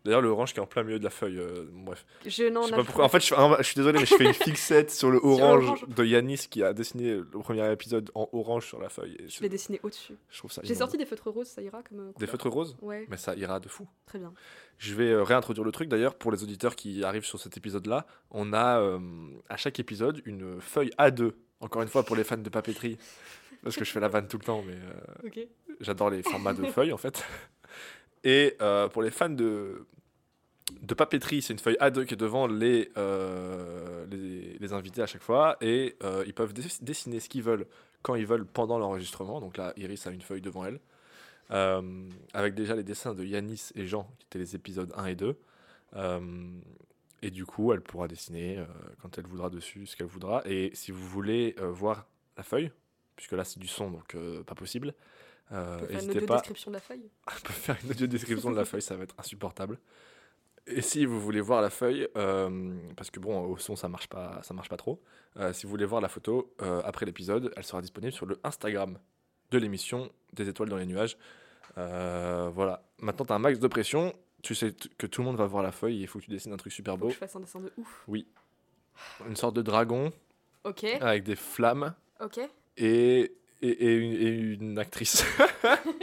D'ailleurs, 0.05 0.23
le 0.23 0.29
orange 0.29 0.53
qui 0.55 0.61
est 0.61 0.63
en 0.63 0.67
plein 0.67 0.85
milieu 0.85 1.01
de 1.01 1.05
la 1.05 1.11
feuille. 1.11 1.39
euh, 1.39 1.67
bref. 1.73 2.07
Je 2.25 2.45
n'en 2.45 2.69
pas 2.69 2.85
pourquoi. 2.85 3.05
En 3.05 3.09
fait, 3.09 3.19
je, 3.21 3.35
je 3.59 3.63
suis 3.65 3.75
désolé, 3.75 3.99
mais 3.99 4.07
je 4.07 4.15
fais 4.15 4.25
une 4.27 4.33
fixette 4.33 4.93
sur 4.93 5.11
le 5.11 5.19
orange 5.23 5.65
orange. 5.65 5.87
de 5.89 6.05
Yanis 6.05 6.47
qui 6.49 6.63
a 6.63 6.73
dessiné 6.73 7.17
le 7.17 7.25
premier 7.25 7.71
épisode 7.73 8.09
en 8.15 8.29
orange 8.33 8.67
sur 8.69 8.81
la 8.81 8.89
feuille. 8.91 9.17
Et 9.19 9.29
Je 9.29 9.43
l'ai 9.43 9.49
dessiné 9.49 9.81
au-dessus. 9.83 10.15
je 10.31 10.39
trouve 10.39 10.53
ça. 10.53 10.63
J'ai 10.65 10.77
sorti 10.77 10.97
des 10.97 11.05
feutres 11.05 11.29
roses, 11.29 11.49
ça 11.49 11.63
ira 11.63 11.83
comme. 11.83 12.13
des 12.17 12.27
feutres 12.29 12.49
roses, 12.49 12.77
Ouais, 12.81 13.07
mais 13.11 13.17
ça 13.17 13.35
ira 13.35 13.59
de 13.59 13.69
fou. 13.69 13.89
très 14.07 14.21
bien. 14.21 14.33
Je 14.79 14.95
vais 14.95 15.11
euh, 15.11 15.25
réintroduire 15.25 15.65
le 15.65 15.73
truc 15.73 15.89
d'ailleurs 15.89 16.15
pour 16.15 16.31
les 16.31 16.45
auditeurs 16.45 16.77
qui 16.77 17.03
arrivent 17.03 17.25
sur 17.27 17.41
cet 17.41 17.57
épisode-là. 17.57 18.07
On 18.31 18.53
a 18.53 18.79
euh, 18.81 19.01
à 19.49 19.57
chaque 19.57 19.81
épisode 19.81 20.23
une 20.25 20.61
feuille 20.61 20.91
A2. 20.99 21.33
Encore 21.61 21.83
une 21.83 21.89
fois 21.89 22.05
pour 22.05 22.15
les 22.15 22.23
fans 22.23 22.37
de 22.37 22.49
papeterie, 22.49 22.99
parce 23.69 23.77
que 23.77 23.85
je 23.85 23.91
fais 23.93 24.01
la 24.01 24.09
vanne 24.09 24.27
tout 24.29 24.39
le 24.39 24.45
temps, 24.45 24.63
mais 24.67 24.75
euh, 24.75 25.29
j'adore 25.81 26.11
les 26.11 26.23
formats 26.23 26.55
de 26.55 26.65
feuilles 26.73 26.93
en 26.93 26.97
fait. 26.99 27.25
Et 28.25 28.57
euh, 28.61 28.89
pour 28.89 29.03
les 29.03 29.11
fans 29.11 29.29
de, 29.29 29.87
de 30.83 30.95
papeterie, 30.95 31.41
c'est 31.43 31.53
une 31.53 31.59
feuille 31.59 31.77
A2 31.81 32.05
qui 32.07 32.15
est 32.15 32.17
devant 32.19 32.47
les, 32.47 32.91
euh, 32.97 34.07
les, 34.11 34.57
les 34.59 34.73
invités 34.73 35.03
à 35.03 35.07
chaque 35.07 35.23
fois. 35.23 35.57
Et 35.61 35.97
ils 36.27 36.35
peuvent 36.35 36.53
dess- 36.53 36.83
dessiner 36.83 37.21
ce 37.21 37.29
qu'ils 37.29 37.43
veulent 37.43 37.67
quand 38.03 38.15
ils 38.17 38.27
veulent 38.27 38.47
pendant 38.47 38.79
l'enregistrement. 38.79 39.41
Donc 39.41 39.57
là, 39.57 39.73
Iris 39.77 40.07
a 40.07 40.11
une 40.11 40.23
feuille 40.23 40.41
devant 40.43 40.65
elle. 40.65 40.81
avec 42.33 42.55
déjà 42.55 42.75
les 42.75 42.85
dessins 42.85 43.15
de 43.15 43.25
Yanis 43.25 43.71
et 43.75 43.87
Jean, 43.87 44.11
qui 44.19 44.27
étaient 44.27 44.39
les 44.39 44.55
épisodes 44.55 44.93
1 44.97 45.07
et 45.07 45.15
2. 45.15 45.37
Euh, 45.97 46.21
et 47.23 47.31
du 47.31 47.45
coup, 47.47 47.73
elle 47.73 47.81
pourra 47.81 48.07
dessiner 48.09 48.65
quand 49.03 49.17
elle 49.19 49.27
voudra 49.27 49.51
dessus 49.51 49.87
ce 49.87 49.97
qu'elle 49.97 50.07
voudra. 50.07 50.43
Et 50.45 50.71
si 50.75 50.91
vous 50.93 51.07
voulez 51.07 51.55
voir 51.61 52.07
la 52.37 52.43
feuille, 52.43 52.71
puisque 53.19 53.33
là 53.33 53.43
c'est 53.45 53.59
du 53.59 53.67
son, 53.67 53.91
donc 53.91 54.15
euh, 54.15 54.45
pas 54.45 54.55
possible, 54.55 54.95
euh, 55.51 55.77
On 55.83 55.87
peut 55.87 55.87
faire 55.89 56.03
une 56.03 56.11
audio 56.11 56.27
pas 56.27 56.35
description 56.37 56.71
de 56.71 56.77
la 56.77 56.81
feuille. 56.81 57.11
on 57.27 57.41
peut 57.47 57.53
faire 57.53 57.77
une 57.83 57.91
audio 57.91 58.07
description 58.07 58.51
de 58.53 58.57
la 58.57 58.65
feuille, 58.65 58.81
ça 58.81 58.95
va 58.97 59.03
être 59.03 59.15
insupportable. 59.19 59.79
Et 60.69 60.81
si 60.83 61.05
vous 61.05 61.21
voulez 61.21 61.41
voir 61.41 61.61
la 61.61 61.71
feuille, 61.71 62.07
euh, 62.17 62.77
parce 62.97 63.11
que 63.11 63.19
bon, 63.19 63.41
au 63.43 63.57
son 63.57 63.75
ça 63.75 63.89
marche 63.89 64.07
pas, 64.09 64.41
ça 64.45 64.55
marche 64.55 64.69
pas 64.69 64.77
trop. 64.77 65.03
euh, 65.37 65.53
si 65.53 65.65
vous 65.67 65.71
voulez 65.71 65.85
voir 65.85 66.01
la 66.01 66.09
photo 66.09 66.55
après 66.85 67.05
l'épisode, 67.07 67.53
elle 67.57 67.65
sera 67.65 67.83
disponible 67.83 68.13
sur 68.13 68.25
le 68.27 68.39
Instagram 68.45 68.99
de 69.51 69.59
l'émission 69.59 70.11
des 70.35 70.49
étoiles 70.49 70.69
dans 70.69 70.77
les 70.77 70.87
nuages. 70.87 71.19
Voilà. 71.75 72.83
Maintenant, 72.99 73.25
tu 73.27 73.33
as 73.33 73.37
un 73.37 73.41
max 73.41 73.59
de 73.59 73.67
pression. 73.69 74.15
Tu 74.43 74.55
sais 74.55 74.73
que 74.99 75.07
tout 75.09 75.23
le 75.23 75.27
monde 75.27 75.37
va 75.37 75.47
voir 75.47 75.63
la 75.65 75.73
feuille. 75.73 76.01
Il 76.01 76.07
faut 76.07 76.21
que 76.21 76.25
tu 76.25 76.31
dessines 76.31 76.53
un 76.53 76.57
truc 76.57 76.73
super 76.73 76.95
Faut 76.95 77.01
beau. 77.01 77.07
que 77.09 77.15
je 77.15 77.19
fasse 77.19 77.35
un 77.35 77.41
dessin 77.41 77.59
de 77.61 77.73
ouf. 77.77 78.07
Une 79.27 79.37
sorte 79.37 79.57
de 79.57 79.63
dragon 79.63 80.13
Ok, 80.65 80.85
avec 80.85 81.23
des 81.25 81.37
flammes 81.37 81.95
ok. 82.21 82.41
Et, 82.79 83.33
et, 83.63 83.69
et 83.69 83.95
une, 83.97 84.13
et 84.13 84.29
une 84.55 84.79
actrice. 84.79 85.25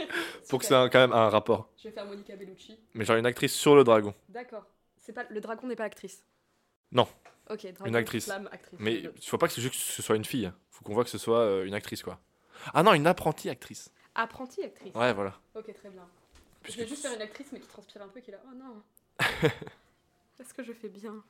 pour 0.48 0.58
que 0.60 0.64
Super. 0.66 0.80
un- 0.80 0.88
quand 0.88 0.98
même 0.98 1.12
un 1.12 1.28
rapport. 1.28 1.70
Je 1.78 1.84
vais 1.88 1.90
faire 1.94 2.06
Monica 2.06 2.36
Bellucci. 2.36 2.78
Mais 2.94 3.04
genre 3.04 3.16
une 3.16 3.26
actrice 3.26 3.52
sur 3.54 3.74
le 3.76 3.84
dragon. 3.84 4.14
D'accord. 4.28 4.64
C'est 4.98 5.12
pas 5.12 5.24
le 5.30 5.40
dragon 5.40 5.66
n'est 5.66 5.76
pas 5.76 5.84
actrice. 5.84 6.22
Non. 6.92 7.08
Ok, 7.50 7.62
dragon, 7.72 7.86
Une 7.86 7.96
actrice. 7.96 8.24
flamme, 8.24 8.48
actrice. 8.52 8.78
Mais 8.80 8.94
il 8.94 9.10
faut 9.28 9.38
pas 9.38 9.46
que 9.48 9.54
ce, 9.54 9.60
juste 9.60 9.74
que 9.74 9.80
ce 9.80 10.02
soit 10.02 10.16
une 10.16 10.24
fille. 10.24 10.50
faut 10.70 10.84
qu'on 10.84 10.94
voit 10.94 11.04
que 11.04 11.10
ce 11.10 11.18
soit 11.18 11.38
euh, 11.40 11.64
une 11.64 11.74
actrice, 11.74 12.02
quoi. 12.02 12.18
Ah 12.74 12.82
non, 12.82 12.92
une 12.94 13.06
apprentie 13.06 13.48
actrice. 13.50 13.90
Apprenti 14.14 14.62
actrice. 14.64 14.94
Ouais, 14.94 15.12
voilà. 15.12 15.38
Ok, 15.54 15.72
très 15.74 15.90
bien. 15.90 16.06
Puisque 16.62 16.78
je 16.78 16.82
vais 16.82 16.88
juste 16.88 17.02
faire 17.02 17.14
une 17.14 17.22
actrice 17.22 17.46
mais 17.52 17.60
qui 17.60 17.68
transpire 17.68 18.02
un 18.02 18.08
peu 18.08 18.20
qui 18.20 18.30
est 18.30 18.34
là. 18.34 18.40
Oh 18.46 18.54
non. 18.56 18.82
Est-ce 20.40 20.52
que 20.54 20.62
je 20.64 20.72
fais 20.72 20.88
bien? 20.88 21.22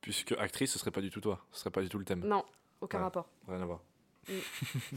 Puisque 0.00 0.32
actrice, 0.32 0.72
ce 0.72 0.78
serait 0.78 0.90
pas 0.90 1.00
du 1.00 1.10
tout 1.10 1.20
toi. 1.20 1.44
Ce 1.52 1.60
serait 1.60 1.70
pas 1.70 1.82
du 1.82 1.88
tout 1.88 1.98
le 1.98 2.04
thème. 2.04 2.20
Non, 2.24 2.44
aucun 2.80 2.98
Ouais. 2.98 3.04
rapport. 3.04 3.28
Rien 3.48 3.62
à 3.62 3.64
voir. 3.66 3.80
Mm. 4.28 4.32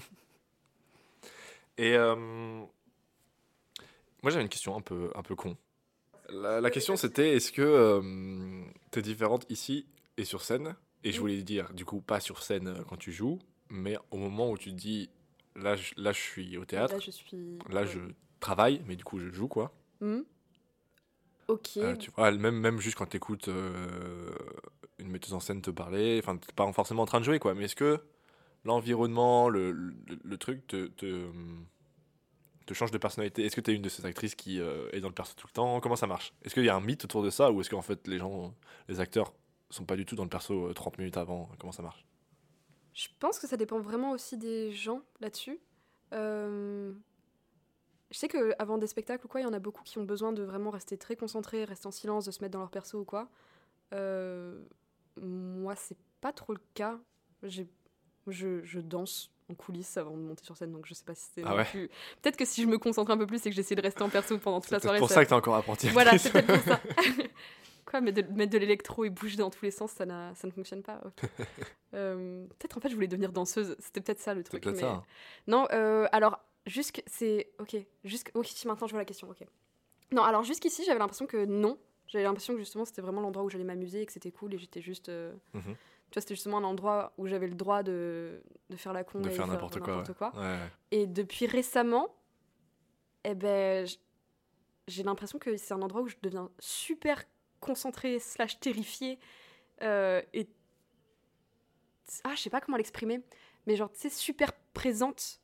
Et 1.77 1.95
euh, 1.95 2.15
moi, 2.15 2.65
j'avais 4.31 4.43
une 4.43 4.49
question 4.49 4.75
un 4.75 4.81
peu, 4.81 5.09
un 5.15 5.23
peu 5.23 5.35
con. 5.35 5.57
La, 6.29 6.61
la 6.61 6.69
question, 6.69 6.95
c'était 6.95 7.35
est-ce 7.35 7.51
que 7.51 7.61
euh, 7.61 8.63
t'es 8.91 9.01
différente 9.01 9.45
ici 9.49 9.87
et 10.17 10.25
sur 10.25 10.43
scène? 10.43 10.75
Et 11.03 11.11
je 11.11 11.19
voulais 11.19 11.41
dire, 11.41 11.73
du 11.73 11.83
coup, 11.83 11.99
pas 12.01 12.19
sur 12.19 12.43
scène 12.43 12.67
euh, 12.67 12.83
quand 12.87 12.97
tu 12.97 13.11
joues, 13.11 13.39
mais 13.69 13.97
au 14.11 14.17
moment 14.17 14.51
où 14.51 14.57
tu 14.57 14.69
te 14.69 14.75
dis 14.75 15.09
là, 15.55 15.75
je, 15.75 15.93
là, 15.97 16.11
je 16.11 16.19
suis 16.19 16.57
au 16.57 16.65
théâtre, 16.65 16.93
Là, 16.93 16.99
je 16.99 17.11
suis. 17.11 17.57
là, 17.69 17.85
je 17.85 17.99
travaille, 18.39 18.83
mais 18.85 18.95
du 18.95 19.03
coup, 19.03 19.17
je 19.17 19.29
joue, 19.31 19.47
quoi. 19.47 19.73
Hmm. 20.01 20.21
Ok. 21.47 21.77
Euh, 21.77 21.95
tu 21.95 22.11
vois, 22.11 22.31
même, 22.31 22.59
même 22.59 22.79
juste 22.79 22.97
quand 22.97 23.07
tu 23.07 23.17
écoutes 23.17 23.49
une 24.99 25.09
metteuse 25.09 25.33
en 25.33 25.39
scène 25.39 25.61
te 25.61 25.71
parler, 25.71 26.19
enfin, 26.23 26.37
t'es 26.37 26.53
pas 26.53 26.71
forcément 26.71 27.01
en 27.01 27.07
train 27.07 27.19
de 27.19 27.25
jouer, 27.25 27.39
quoi. 27.39 27.55
Mais 27.55 27.65
est-ce 27.65 27.75
que 27.75 27.99
l'environnement, 28.65 29.49
le, 29.49 29.71
le, 29.71 30.37
truc 30.37 30.67
te, 30.67 30.87
te, 30.87 31.27
te 32.65 32.73
change 32.73 32.91
de 32.91 32.97
personnalité 32.97 33.45
Est-ce 33.45 33.55
que 33.55 33.61
tu 33.61 33.71
es 33.71 33.75
une 33.75 33.81
de 33.81 33.89
ces 33.89 34.05
actrices 34.05 34.35
qui 34.35 34.59
euh, 34.59 34.89
est 34.91 35.01
dans 35.01 35.07
le 35.09 35.13
perso 35.13 35.33
tout 35.35 35.47
le 35.47 35.53
temps? 35.53 35.79
Comment 35.81 35.95
ça 35.95 36.07
marche? 36.07 36.33
Est-ce 36.43 36.53
qu'il 36.53 36.65
y 36.65 36.69
a 36.69 36.75
un 36.75 36.81
mythe 36.81 37.03
autour 37.05 37.23
de 37.23 37.29
ça 37.29 37.51
ou 37.51 37.61
est-ce 37.61 37.69
qu'en 37.69 37.81
fait 37.81 38.07
les 38.07 38.17
gens, 38.17 38.53
les 38.87 38.99
acteurs, 38.99 39.33
sont 39.69 39.85
pas 39.85 39.95
du 39.95 40.05
tout 40.05 40.15
dans 40.15 40.23
le 40.23 40.29
perso 40.29 40.67
euh, 40.67 40.73
30 40.73 40.97
minutes 40.97 41.17
avant? 41.17 41.49
Comment 41.59 41.71
ça 41.71 41.81
marche? 41.83 42.05
Je 42.93 43.07
pense 43.19 43.39
que 43.39 43.47
ça 43.47 43.57
dépend 43.57 43.79
vraiment 43.79 44.11
aussi 44.11 44.37
des 44.37 44.71
gens 44.71 45.01
là-dessus. 45.21 45.59
Euh, 46.13 46.93
Je 48.11 48.17
sais 48.17 48.27
que 48.27 48.53
avant 48.59 48.77
des 48.77 48.87
spectacles 48.87 49.25
ou 49.25 49.29
quoi, 49.29 49.39
il 49.39 49.43
y 49.43 49.47
en 49.47 49.53
a 49.53 49.59
beaucoup 49.59 49.83
qui 49.83 49.97
ont 49.97 50.03
besoin 50.03 50.33
de 50.33 50.43
vraiment 50.43 50.69
rester 50.69 50.97
très 50.97 51.15
concentrés, 51.15 51.63
rester 51.63 51.87
en 51.87 51.91
silence, 51.91 52.25
de 52.25 52.31
se 52.31 52.41
mettre 52.41 52.53
dans 52.53 52.59
leur 52.59 52.71
perso 52.71 52.99
ou 52.99 53.05
quoi. 53.05 53.29
Euh, 53.93 54.61
Moi, 55.21 55.75
c'est 55.75 55.97
pas 56.21 56.33
trop 56.33 56.53
le 56.53 56.61
cas. 56.75 56.99
J'ai- 57.43 57.69
Je, 58.31 58.63
je 58.63 58.79
danse 58.79 59.29
en 59.49 59.53
coulisses 59.53 59.97
avant 59.97 60.11
de 60.17 60.21
monter 60.21 60.43
sur 60.45 60.55
scène, 60.57 60.71
donc 60.71 60.85
je 60.85 60.93
sais 60.93 61.03
pas 61.03 61.13
si 61.15 61.25
c'est 61.35 61.43
Ah 61.45 61.55
ouais 61.55 61.65
plus- 61.65 61.89
Peut-être 62.21 62.37
que 62.37 62.45
si 62.45 62.61
je 62.61 62.67
me 62.67 62.77
concentre 62.77 63.11
un 63.11 63.17
peu 63.17 63.25
plus 63.27 63.45
et 63.45 63.49
que 63.49 63.55
j'essaie 63.55 63.75
de 63.75 63.81
rester 63.81 64.01
en 64.01 64.09
perso 64.09 64.37
pendant 64.37 64.59
toute 64.61 64.69
C'est 64.69 64.75
la 64.75 64.79
soirée, 64.81 64.99
pour 64.99 65.09
ça- 65.09 65.15
ça 65.15 65.23
que 65.25 65.29
t'es 65.29 65.35
encore 65.35 65.55
apprenti. 65.55 65.89
voilà, 65.89 66.17
c'est 66.17 66.31
peut-être 66.31 66.47
pour 66.47 66.63
ça. 66.63 66.79
Quoi, 67.85 67.99
de 67.99 68.21
mettre 68.33 68.51
de 68.51 68.57
l'électro 68.57 69.03
et 69.03 69.09
bouger 69.09 69.35
dans 69.37 69.49
tous 69.49 69.65
les 69.65 69.71
sens, 69.71 69.91
ça, 69.91 70.05
ça 70.05 70.47
ne 70.47 70.51
fonctionne 70.51 70.81
pas. 70.83 71.01
Euh, 71.93 72.45
peut-être 72.57 72.77
en 72.77 72.79
fait, 72.79 72.87
je 72.89 72.95
voulais 72.95 73.07
devenir 73.09 73.33
danseuse. 73.33 73.75
C'était 73.79 73.99
peut-être 73.99 74.21
ça 74.21 74.33
le 74.33 74.39
C'est 74.41 74.45
truc. 74.45 74.63
peut-être 74.63 74.75
mais- 74.75 74.81
ça. 74.81 75.03
Non, 75.47 75.67
euh, 75.73 76.07
alors, 76.13 76.39
jusque 76.65 77.03
c'est. 77.05 77.49
Ok, 77.59 77.75
jusque. 78.05 78.31
Ok, 78.33 78.47
maintenant 78.65 78.87
je 78.87 78.91
vois 78.93 79.01
la 79.01 79.05
question, 79.05 79.29
ok. 79.29 79.45
Non, 80.13 80.23
alors 80.23 80.43
jusqu'ici, 80.43 80.83
j'avais 80.85 80.99
l'impression 80.99 81.25
que 81.27 81.43
non. 81.43 81.77
J'avais 82.07 82.23
l'impression 82.23 82.53
que 82.53 82.59
justement, 82.59 82.85
c'était 82.85 83.01
vraiment 83.01 83.19
l'endroit 83.19 83.43
où 83.43 83.49
j'allais 83.49 83.65
m'amuser 83.65 84.01
et 84.03 84.05
que 84.05 84.13
c'était 84.13 84.31
cool 84.31 84.53
et 84.53 84.57
j'étais 84.57 84.81
juste. 84.81 85.09
euh, 85.09 85.33
Mhm. 85.53 85.75
Tu 86.11 86.15
vois, 86.15 86.21
c'était 86.21 86.35
justement 86.35 86.57
un 86.57 86.63
endroit 86.65 87.13
où 87.17 87.25
j'avais 87.25 87.47
le 87.47 87.55
droit 87.55 87.83
de, 87.83 88.43
de 88.69 88.75
faire 88.75 88.91
la 88.93 89.03
con 89.05 89.21
De 89.21 89.29
et 89.29 89.31
faire 89.31 89.47
n'importe 89.47 89.79
quoi. 89.79 90.33
ouais. 90.35 90.59
Et 90.91 91.07
depuis 91.07 91.45
récemment, 91.47 92.13
eh 93.23 93.33
ben, 93.33 93.87
j'ai 94.87 95.03
l'impression 95.03 95.39
que 95.39 95.55
c'est 95.55 95.73
un 95.73 95.81
endroit 95.81 96.01
où 96.01 96.07
je 96.09 96.17
deviens 96.21 96.49
super 96.59 97.23
concentrée 97.61 98.19
slash 98.19 98.59
terrifiée. 98.59 99.19
euh, 99.83 100.21
et 100.33 100.47
ah, 102.25 102.33
je 102.35 102.41
sais 102.41 102.49
pas 102.49 102.59
comment 102.59 102.77
l'exprimer, 102.77 103.21
mais 103.65 103.75
genre, 103.77 103.89
tu 103.91 103.99
sais, 103.99 104.09
super 104.09 104.51
présente. 104.73 105.39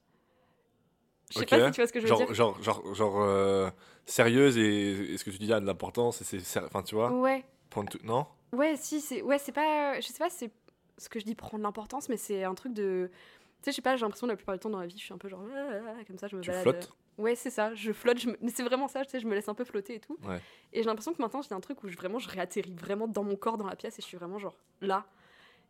Je 1.32 1.40
sais 1.40 1.46
pas 1.46 1.66
si 1.68 1.72
tu 1.72 1.82
vois 1.82 1.88
ce 1.88 1.94
que 1.94 2.00
je 2.00 2.06
veux 2.06 2.10
Genre, 2.10 2.26
dire. 2.26 2.34
genre, 2.34 2.62
genre, 2.62 2.94
genre 2.94 3.22
euh, 3.22 3.70
sérieuse 4.06 4.58
et, 4.58 5.14
et 5.14 5.18
ce 5.18 5.24
que 5.24 5.30
tu 5.30 5.38
dis 5.38 5.52
a 5.54 5.60
de 5.62 5.66
l'importance 5.66 6.22
enfin, 6.58 6.84
tu 6.84 6.96
vois, 6.96 7.12
Ouais, 7.12 7.46
prendre 7.70 7.90
tout- 7.90 8.00
non? 8.04 8.26
Ouais, 8.54 8.76
si, 8.78 9.02
c'est, 9.02 9.22
ouais, 9.22 9.38
c'est 9.38 9.52
pas, 9.52 10.00
je 10.00 10.08
sais 10.08 10.18
pas, 10.20 10.30
c'est 10.30 10.52
ce 10.98 11.10
que 11.10 11.20
je 11.20 11.26
dis 11.26 11.36
prendre 11.36 11.64
l'importance, 11.64 12.10
mais 12.10 12.18
c'est 12.18 12.44
un 12.44 12.56
truc 12.56 12.74
de, 12.74 13.10
tu 13.12 13.66
sais, 13.66 13.72
je 13.72 13.76
sais 13.76 13.82
pas, 13.82 13.96
j'ai 13.96 14.02
l'impression 14.02 14.28
la 14.28 14.36
plupart 14.36 14.56
du 14.56 14.60
temps 14.60 14.70
dans 14.70 14.80
la 14.80 14.88
vie, 14.88 14.98
je 14.98 15.04
suis 15.04 15.14
un 15.14 15.18
peu 15.18 15.30
genre, 15.30 15.44
ah, 15.56 16.04
comme 16.06 16.18
ça, 16.18 16.28
je 16.28 16.36
me 16.36 16.42
Tu 16.42 16.50
balade. 16.50 16.64
flottes 16.64 16.92
Ouais, 17.18 17.34
c'est 17.36 17.50
ça, 17.50 17.74
je 17.74 17.92
flotte, 17.94 18.20
je 18.20 18.30
me- 18.30 18.38
mais 18.42 18.52
c'est 18.52 18.62
vraiment 18.64 18.88
ça, 18.88 19.04
tu 19.04 19.10
sais, 19.10 19.20
je 19.20 19.26
me 19.26 19.34
laisse 19.34 19.50
un 19.50 19.56
peu 19.56 19.64
flotter 19.66 19.96
et 19.96 20.00
tout. 20.00 20.18
Ouais. 20.24 20.40
Et 20.72 20.82
j'ai 20.84 20.86
l'impression 20.86 21.14
que 21.14 21.22
maintenant, 21.22 21.42
j'ai 21.42 21.54
un 21.56 21.60
truc 21.60 21.84
où 21.84 21.88
je, 21.88 21.96
vraiment 21.98 22.20
je 22.20 22.30
réatterris 22.30 22.76
vraiment 22.76 23.08
dans 23.08 23.24
mon 23.24 23.36
corps, 23.36 23.58
dans 23.58 23.66
la 23.66 23.76
pièce, 23.76 23.98
et 23.98 24.02
je 24.04 24.08
suis 24.08 24.18
vraiment 24.18 24.38
genre 24.38 24.56
là. 24.82 25.04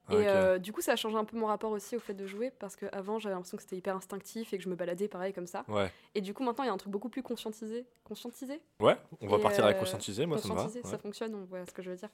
Ah, 0.10 0.14
et 0.16 0.28
euh, 0.28 0.58
du 0.58 0.72
coup, 0.74 0.80
ça 0.82 0.94
a 0.94 0.96
changé 0.98 1.18
un 1.18 1.24
peu 1.26 1.38
mon 1.38 1.48
rapport 1.48 1.72
aussi 1.72 1.96
au 1.96 2.00
fait 2.00 2.14
de 2.14 2.26
jouer, 2.26 2.52
parce 2.52 2.76
qu'avant, 2.78 3.20
j'avais 3.20 3.36
l'impression 3.36 3.56
que 3.58 3.64
c'était 3.64 3.76
hyper 3.78 3.96
instinctif 3.96 4.54
et 4.54 4.58
que 4.58 4.64
je 4.64 4.70
me 4.70 4.76
baladais 4.76 5.08
pareil 5.10 5.32
comme 5.34 5.48
ça. 5.48 5.64
Ouais. 5.70 5.90
Et 6.16 6.22
du 6.22 6.34
coup, 6.34 6.44
maintenant, 6.44 6.64
il 6.66 6.68
y 6.68 6.70
a 6.70 6.74
un 6.74 6.78
truc 6.78 6.92
beaucoup 6.92 7.10
plus 7.10 7.24
conscientisé. 7.24 7.86
Conscientisé 8.06 8.62
Ouais, 8.82 8.98
on 9.22 9.28
va 9.28 9.38
Et, 9.38 9.42
partir 9.42 9.64
avec 9.66 9.76
euh, 9.78 9.80
conscientiser, 9.82 10.26
moi 10.26 10.38
ça 10.38 10.48
me 10.50 10.54
va. 10.54 10.66
Ouais. 10.66 10.82
ça 10.84 10.98
fonctionne, 10.98 11.34
on 11.36 11.44
voit 11.46 11.66
ce 11.66 11.72
que 11.74 11.82
je 11.82 11.90
veux 11.92 11.98
dire. 11.98 12.10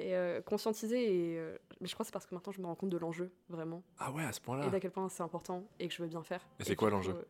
Et 0.00 0.14
euh, 0.14 0.40
conscientiser, 0.40 1.02
et, 1.32 1.38
euh, 1.38 1.58
mais 1.80 1.88
je 1.88 1.94
crois 1.94 2.04
que 2.04 2.06
c'est 2.08 2.12
parce 2.12 2.24
que 2.24 2.34
maintenant, 2.34 2.52
je 2.52 2.60
me 2.60 2.66
rends 2.66 2.76
compte 2.76 2.90
de 2.90 2.96
l'enjeu, 2.96 3.32
vraiment. 3.48 3.82
Ah 3.98 4.12
ouais, 4.12 4.22
à 4.24 4.32
ce 4.32 4.38
Et 4.38 4.42
point-là. 4.44 4.70
d'à 4.70 4.78
quel 4.78 4.92
point 4.92 5.08
c'est 5.08 5.24
important 5.24 5.66
et 5.80 5.88
que 5.88 5.94
je 5.94 6.00
veux 6.00 6.08
bien 6.08 6.22
faire. 6.22 6.46
Et 6.60 6.64
c'est 6.64 6.76
quoi 6.76 6.88
l'enjeu? 6.88 7.14
euh, 7.14 7.22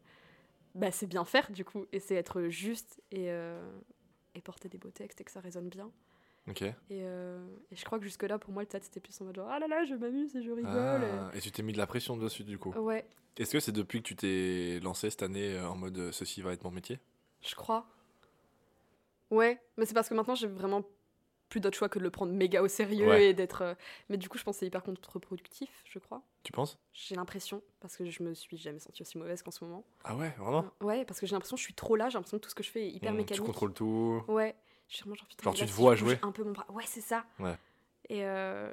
Bah, 0.75 0.91
c'est 0.93 1.07
bien 1.07 1.25
faire, 1.25 1.51
du 1.51 1.65
coup. 1.65 1.87
Et 1.93 1.99
c'est 1.99 2.15
être 2.15 2.43
juste 2.49 3.01
et, 3.11 3.29
et 4.35 4.41
porter 4.43 4.69
des 4.69 4.77
beaux 4.77 4.91
textes 4.91 5.21
et 5.21 5.25
que 5.25 5.31
ça 5.31 5.41
résonne 5.41 5.71
bien. 5.71 5.91
Ok. 6.47 6.61
Et, 6.63 6.75
et 7.01 7.05
je 7.77 7.85
crois 7.87 7.99
que 7.99 8.05
jusque-là, 8.05 8.39
pour 8.39 8.53
moi, 8.53 8.63
le 8.63 8.67
théâtre, 8.69 8.85
c'était 8.85 9.01
plus 9.01 9.19
en 9.23 9.25
mode 9.25 9.37
genre, 9.37 9.49
ah 9.51 9.59
là 9.59 9.67
là, 9.67 9.85
je 9.87 9.95
m'amuse 9.95 10.37
et 10.37 10.43
je 10.43 10.51
rigole. 10.51 11.05
Ah, 11.05 11.31
et 11.35 11.41
tu 11.41 11.51
t'es 11.51 11.63
mis 11.63 11.73
de 11.73 11.79
la 11.79 11.87
pression 11.87 12.17
dessus 12.19 12.45
du 12.45 12.59
coup. 12.59 12.75
et- 12.75 12.79
Ouais, 12.79 13.07
Est-ce 13.39 13.53
que 13.53 13.61
c'est 13.61 13.73
depuis 13.73 14.03
que 14.03 14.09
tu 14.09 14.15
t'es 14.17 14.79
lancé 14.83 15.09
cette 15.09 15.23
année 15.23 15.59
en 15.61 15.75
mode 15.75 16.11
ceci 16.13 16.43
va 16.43 16.53
être 16.53 16.65
mon 16.65 16.71
métier? 16.71 17.01
Je 17.41 17.55
crois. 17.55 17.87
Ouais, 19.31 19.61
mais 19.77 19.85
c'est 19.87 19.95
parce 19.95 20.09
que 20.09 20.15
maintenant, 20.15 20.35
j'ai 20.35 20.47
vraiment 20.49 20.83
plus 21.49 21.61
d'autre 21.61 21.77
choix 21.77 21.89
que 21.89 21.99
de 21.99 22.05
le 22.05 22.11
prendre 22.11 22.33
méga 22.33 22.63
au 22.63 22.69
sérieux 22.69 23.09
Ouais. 23.09 23.27
et 23.31 23.35
d'être. 23.35 23.63
euh, 23.63 23.75
Mais 24.09 24.17
du 24.17 24.29
coup, 24.29 24.39
je 24.39 24.45
pense 24.45 24.57
que 24.57 24.61
c'est 24.61 24.67
hyper 24.67 24.83
contre-productif, 24.83 25.71
je 25.85 25.99
crois. 25.99 26.23
Tu 26.43 26.53
penses? 26.53 26.79
J'ai 26.93 27.15
l'impression, 27.15 27.63
parce 27.81 27.97
que 27.97 28.09
je 28.09 28.23
me 28.23 28.35
suis 28.35 28.57
jamais 28.57 28.79
sentie 28.79 29.03
aussi 29.03 29.19
mauvaise 29.19 29.43
qu'en 29.43 29.51
ce 29.51 29.65
moment. 29.65 29.85
Ah 30.05 30.15
ouais, 30.17 30.31
vraiment? 30.39 30.65
Ouais, 30.81 31.05
parce 31.05 31.21
que 31.21 31.27
j'ai 31.27 31.35
l'impression 31.35 31.57
que 31.57 31.61
je 31.61 31.65
suis 31.65 31.75
trop 31.75 31.97
là, 31.97 32.09
j'ai 32.09 32.15
l'impression 32.19 32.39
que 32.39 32.43
tout 32.45 32.51
ce 32.51 32.55
que 32.55 32.63
je 32.63 32.71
fais 32.71 32.87
est 32.87 32.91
hyper 32.91 33.13
Mmh, 33.13 33.17
mécanique. 33.17 33.41
Tu 33.43 33.47
contrôles 33.47 33.73
tout. 33.75 34.23
Ouais, 34.29 34.55
Je 34.89 34.95
suis 34.97 35.03
vraiment 35.03 35.17
genre, 35.17 35.29
putain, 35.29 35.45
Genre, 35.45 35.55
tu 35.55 35.67
te 35.67 35.71
vois 35.71 35.95
jouer 35.95 36.19
Un 36.23 36.33
peu 36.33 36.45
mon 36.45 36.53
bras. 36.53 36.67
Ouais, 36.71 36.85
c'est 36.87 37.01
ça. 37.01 37.25
Ouais. 37.39 37.57
Et, 38.09 38.25
euh, 38.25 38.73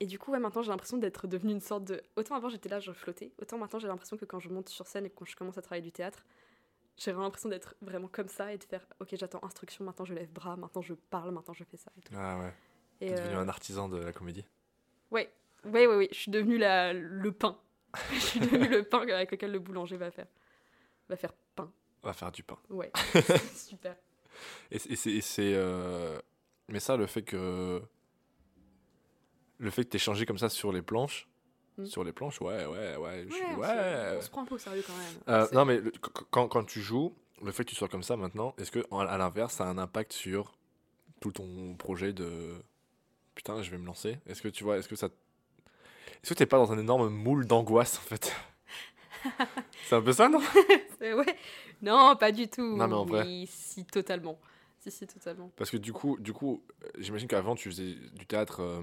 et 0.00 0.06
du 0.06 0.18
coup, 0.18 0.30
ouais, 0.32 0.38
maintenant, 0.38 0.62
j'ai 0.62 0.70
l'impression 0.70 0.96
d'être 0.98 1.26
devenue 1.26 1.52
une 1.52 1.60
sorte 1.60 1.84
de. 1.84 2.02
Autant 2.16 2.34
avant, 2.34 2.48
j'étais 2.48 2.68
là, 2.68 2.80
je 2.80 2.92
flottais. 2.92 3.32
Autant 3.40 3.58
maintenant, 3.58 3.78
j'ai 3.78 3.88
l'impression 3.88 4.16
que 4.16 4.24
quand 4.24 4.38
je 4.40 4.48
monte 4.50 4.68
sur 4.68 4.86
scène 4.86 5.06
et 5.06 5.10
que 5.10 5.14
quand 5.14 5.24
je 5.24 5.36
commence 5.36 5.58
à 5.58 5.62
travailler 5.62 5.82
du 5.82 5.92
théâtre, 5.92 6.24
j'ai 6.96 7.10
vraiment 7.12 7.24
l'impression 7.24 7.48
d'être 7.48 7.74
vraiment 7.82 8.08
comme 8.08 8.28
ça 8.28 8.52
et 8.52 8.58
de 8.58 8.64
faire 8.64 8.86
Ok, 9.00 9.08
j'attends 9.14 9.42
instruction, 9.44 9.84
maintenant 9.84 10.04
je 10.04 10.14
lève 10.14 10.30
bras, 10.32 10.56
maintenant 10.56 10.82
je 10.82 10.94
parle, 10.94 11.30
maintenant 11.32 11.54
je 11.54 11.64
fais 11.64 11.76
ça. 11.76 11.90
Et 11.96 12.00
tout. 12.00 12.12
Ah 12.16 12.38
ouais. 12.38 12.52
T'es 12.98 13.10
devenu 13.14 13.34
euh, 13.36 13.40
un 13.40 13.48
artisan 13.48 13.88
de 13.88 13.98
la 13.98 14.12
comédie. 14.12 14.44
Ouais, 15.10 15.30
ouais, 15.64 15.86
ouais, 15.86 15.96
ouais. 15.96 16.08
Je 16.12 16.16
suis 16.18 16.30
devenue 16.30 16.56
la, 16.58 16.92
le 16.94 17.32
pain. 17.32 17.58
je 18.12 18.18
suis 18.18 18.40
devenue 18.40 18.68
le 18.68 18.82
pain 18.82 19.00
avec 19.08 19.30
lequel 19.30 19.52
le 19.52 19.58
boulanger 19.58 19.96
va 19.96 20.10
faire. 20.10 20.26
Va 21.08 21.16
faire 21.16 21.32
pain. 21.54 21.70
Va 22.02 22.12
faire 22.12 22.32
du 22.32 22.42
pain. 22.42 22.58
Ouais. 22.70 22.90
Super. 23.54 23.96
Et 24.70 24.78
c'est- 24.78 24.90
et 24.90 24.96
c'est. 24.96 25.10
et 25.12 25.20
c'est, 25.20 25.52
euh, 25.54 26.18
Mais 26.68 26.80
ça, 26.80 26.96
le 26.96 27.06
fait 27.06 27.22
que. 27.22 27.82
Le 29.58 29.70
fait 29.70 29.84
que 29.84 29.90
t'aies 29.90 29.98
changé 29.98 30.26
comme 30.26 30.38
ça 30.38 30.48
sur 30.48 30.72
les 30.72 30.82
planches. 30.82 31.28
Mm. 31.78 31.84
Sur 31.86 32.04
les 32.04 32.12
planches, 32.12 32.40
ouais, 32.40 32.64
ouais, 32.66 32.96
ouais. 32.96 33.26
je 33.28 33.34
suis- 33.34 33.44
Ouais, 33.44 33.50
on, 33.54 33.58
ouais. 33.60 33.66
se, 34.12 34.16
on 34.16 34.20
se 34.22 34.30
prend 34.30 34.42
un 34.42 34.46
peu 34.46 34.54
au 34.54 34.58
sérieux 34.58 34.82
quand 34.86 34.96
même. 34.96 35.14
Euh, 35.28 35.46
non, 35.52 35.64
mais 35.64 35.78
le- 35.78 35.92
quand, 36.30 36.48
quand 36.48 36.64
tu 36.64 36.80
joues, 36.80 37.14
le 37.42 37.52
fait 37.52 37.64
que 37.64 37.70
tu 37.70 37.76
sois 37.76 37.88
comme 37.88 38.02
ça 38.02 38.16
maintenant, 38.16 38.54
est-ce 38.58 38.70
que, 38.70 38.84
à 38.92 39.18
l'inverse, 39.18 39.54
ça 39.56 39.64
a 39.64 39.66
un 39.68 39.76
impact 39.78 40.12
sur 40.12 40.54
tout 41.20 41.32
ton 41.32 41.74
projet 41.74 42.12
de. 42.12 42.54
Putain, 43.34 43.62
je 43.62 43.70
vais 43.70 43.76
me 43.78 43.84
lancer? 43.86 44.18
Est-ce 44.26 44.40
que 44.40 44.48
tu 44.48 44.64
vois, 44.64 44.78
est-ce 44.78 44.88
que 44.88 44.96
ça. 44.96 45.08
Est-ce 46.22 46.30
que 46.30 46.34
t'es 46.38 46.46
pas 46.46 46.56
dans 46.56 46.72
un 46.72 46.78
énorme 46.78 47.08
moule 47.10 47.46
d'angoisse 47.46 47.98
en 47.98 48.02
fait? 48.02 48.32
C'est 49.88 49.96
un 49.96 50.02
peu 50.02 50.12
ça, 50.12 50.28
non? 50.28 50.40
C'est- 50.98 51.12
ouais. 51.14 51.36
Non, 51.82 52.16
pas 52.16 52.32
du 52.32 52.48
tout. 52.48 52.76
Non, 52.76 52.88
mais 52.88 52.94
en 52.94 53.04
vrai. 53.04 53.22
Oui, 53.24 53.46
si, 53.50 53.84
totalement. 53.84 54.38
Si, 54.80 54.90
si, 54.90 55.06
totalement. 55.06 55.50
Parce 55.56 55.70
que 55.70 55.76
du 55.76 55.92
coup, 55.92 56.16
du 56.18 56.32
coup 56.32 56.62
euh, 56.84 56.88
j'imagine 56.98 57.28
qu'avant, 57.28 57.54
tu 57.54 57.68
faisais 57.70 57.94
du 58.14 58.24
théâtre 58.26 58.60
euh, 58.62 58.82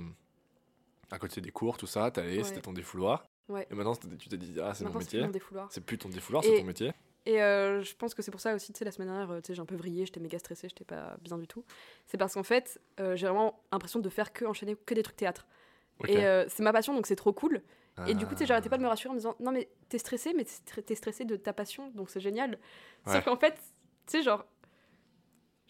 à 1.13 1.19
côté 1.19 1.39
des 1.41 1.51
cours, 1.51 1.77
tout 1.77 1.87
ça, 1.87 2.09
t'allais, 2.11 2.37
Ouais. 2.37 2.43
c'était 2.43 2.61
ton 2.61 2.73
défouloir. 2.73 3.25
Ouais. 3.49 3.67
Et 3.69 3.75
maintenant, 3.75 3.95
tu 3.95 4.29
t'es 4.29 4.37
dit, 4.37 4.59
ah, 4.61 4.73
c'est 4.73 4.83
mon 4.85 4.93
métier. 4.93 5.25
C'est 5.69 5.85
plus 5.85 5.97
ton 5.97 6.09
défouloir, 6.09 6.43
c'est 6.43 6.57
ton 6.59 6.63
métier. 6.65 6.91
Et 7.25 7.41
euh, 7.41 7.81
je 7.81 7.95
pense 7.95 8.13
que 8.13 8.21
c'est 8.21 8.31
pour 8.31 8.41
ça 8.41 8.53
aussi, 8.53 8.73
tu 8.73 8.79
sais, 8.79 8.83
la 8.85 8.91
semaine 8.91 9.07
dernière, 9.07 9.31
euh, 9.31 9.39
tu 9.39 9.47
sais, 9.47 9.53
j'ai 9.55 9.61
un 9.61 9.65
peu 9.65 9.75
vrillé, 9.75 10.05
j'étais 10.05 10.19
méga 10.19 10.37
stressée, 10.39 10.67
j'étais 10.67 10.83
pas 10.83 11.15
bien 11.21 11.37
du 11.37 11.47
tout. 11.47 11.63
C'est 12.05 12.17
parce 12.17 12.33
qu'en 12.33 12.43
fait, 12.43 12.81
euh, 12.99 13.15
j'ai 13.15 13.27
vraiment 13.27 13.61
l'impression 13.71 13.99
de 14.01 14.09
faire 14.09 14.33
que 14.33 14.43
enchaîner 14.43 14.75
que 14.75 14.93
des 14.93 15.03
trucs 15.03 15.15
théâtre. 15.15 15.47
Et 16.07 16.25
euh, 16.25 16.43
c'est 16.49 16.63
ma 16.63 16.73
passion, 16.73 16.93
donc 16.93 17.07
c'est 17.07 17.15
trop 17.15 17.31
cool. 17.31 17.61
Et 18.07 18.15
du 18.15 18.25
coup, 18.25 18.33
tu 18.33 18.39
sais, 18.39 18.45
j'arrêtais 18.47 18.67
pas 18.69 18.77
de 18.77 18.81
me 18.81 18.87
Ah. 18.87 18.91
rassurer 18.91 19.11
en 19.11 19.13
me 19.13 19.19
disant, 19.19 19.35
non, 19.39 19.51
mais 19.51 19.69
t'es 19.87 19.99
stressé, 19.99 20.33
mais 20.33 20.43
t'es 20.43 20.81
t'es 20.81 20.95
stressé 20.95 21.23
de 21.25 21.35
ta 21.37 21.53
passion, 21.53 21.91
donc 21.91 22.09
c'est 22.09 22.19
génial. 22.19 22.57
Ouais. 23.05 23.13
Sauf 23.13 23.23
qu'en 23.25 23.37
fait, 23.37 23.53
tu 23.53 24.17
sais, 24.17 24.23
genre, 24.23 24.43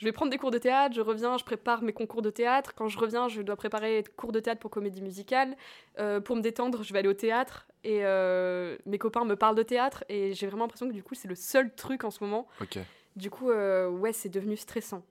je 0.04 0.10
vais 0.10 0.12
prendre 0.12 0.32
des 0.32 0.38
cours 0.38 0.52
de 0.52 0.58
théâtre, 0.58 0.94
je 0.94 1.00
reviens, 1.00 1.38
je 1.38 1.46
prépare 1.46 1.82
mes 1.82 1.94
concours 1.94 2.22
de 2.22 2.30
théâtre. 2.30 2.74
Quand 2.76 2.90
je 2.90 3.00
reviens, 3.00 3.30
je 3.30 3.42
dois 3.42 3.56
préparer 3.56 4.02
des 4.02 4.12
cours 4.12 4.34
de 4.34 4.42
théâtre 4.42 4.60
pour 4.60 4.70
comédie 4.70 5.02
musicale. 5.02 5.56
Euh, 5.98 6.20
pour 6.20 6.36
me 6.36 6.42
détendre, 6.42 6.84
je 6.84 6.92
vais 6.92 7.00
aller 7.00 7.08
au 7.08 7.14
théâtre. 7.14 7.68
Et 7.86 8.00
euh, 8.04 8.78
mes 8.86 8.98
copains 8.98 9.24
me 9.24 9.38
parlent 9.38 9.56
de 9.56 9.64
théâtre. 9.64 10.04
Et 10.10 10.34
j'ai 10.34 10.46
vraiment 10.48 10.66
l'impression 10.66 10.90
que 10.90 10.94
du 10.94 11.04
coup, 11.04 11.16
c'est 11.16 11.30
le 11.30 11.36
seul 11.36 11.74
truc 11.74 12.04
en 12.04 12.12
ce 12.12 12.22
moment. 12.22 12.50
Du 13.16 13.30
coup, 13.30 13.50
euh, 13.50 13.88
ouais, 13.88 14.12
c'est 14.12 14.28
devenu 14.28 14.58
stressant. 14.58 15.06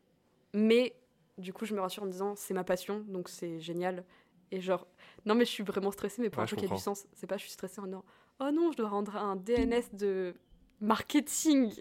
Mais 0.52 0.94
du 1.38 1.54
coup, 1.54 1.64
je 1.64 1.74
me 1.74 1.80
rassure 1.80 2.02
en 2.02 2.06
me 2.06 2.12
disant, 2.12 2.34
c'est 2.36 2.52
ma 2.52 2.62
passion, 2.62 3.02
donc 3.08 3.30
c'est 3.30 3.60
génial. 3.60 4.04
Et 4.50 4.60
genre, 4.60 4.86
non, 5.24 5.34
mais 5.34 5.46
je 5.46 5.52
suis 5.52 5.64
vraiment 5.64 5.90
stressée, 5.90 6.20
mais 6.20 6.28
pour 6.28 6.40
Ouais, 6.40 6.44
un 6.44 6.46
truc 6.48 6.58
qui 6.58 6.66
a 6.66 6.68
du 6.68 6.76
sens. 6.76 7.06
C'est 7.14 7.26
pas, 7.26 7.38
je 7.38 7.44
suis 7.44 7.52
stressée 7.52 7.80
en 7.80 7.86
disant, 7.86 8.04
oh 8.40 8.50
non, 8.52 8.70
je 8.72 8.76
dois 8.76 8.90
rendre 8.90 9.16
un 9.16 9.36
DNS 9.36 9.84
de 9.94 10.34
marketing. 10.82 11.72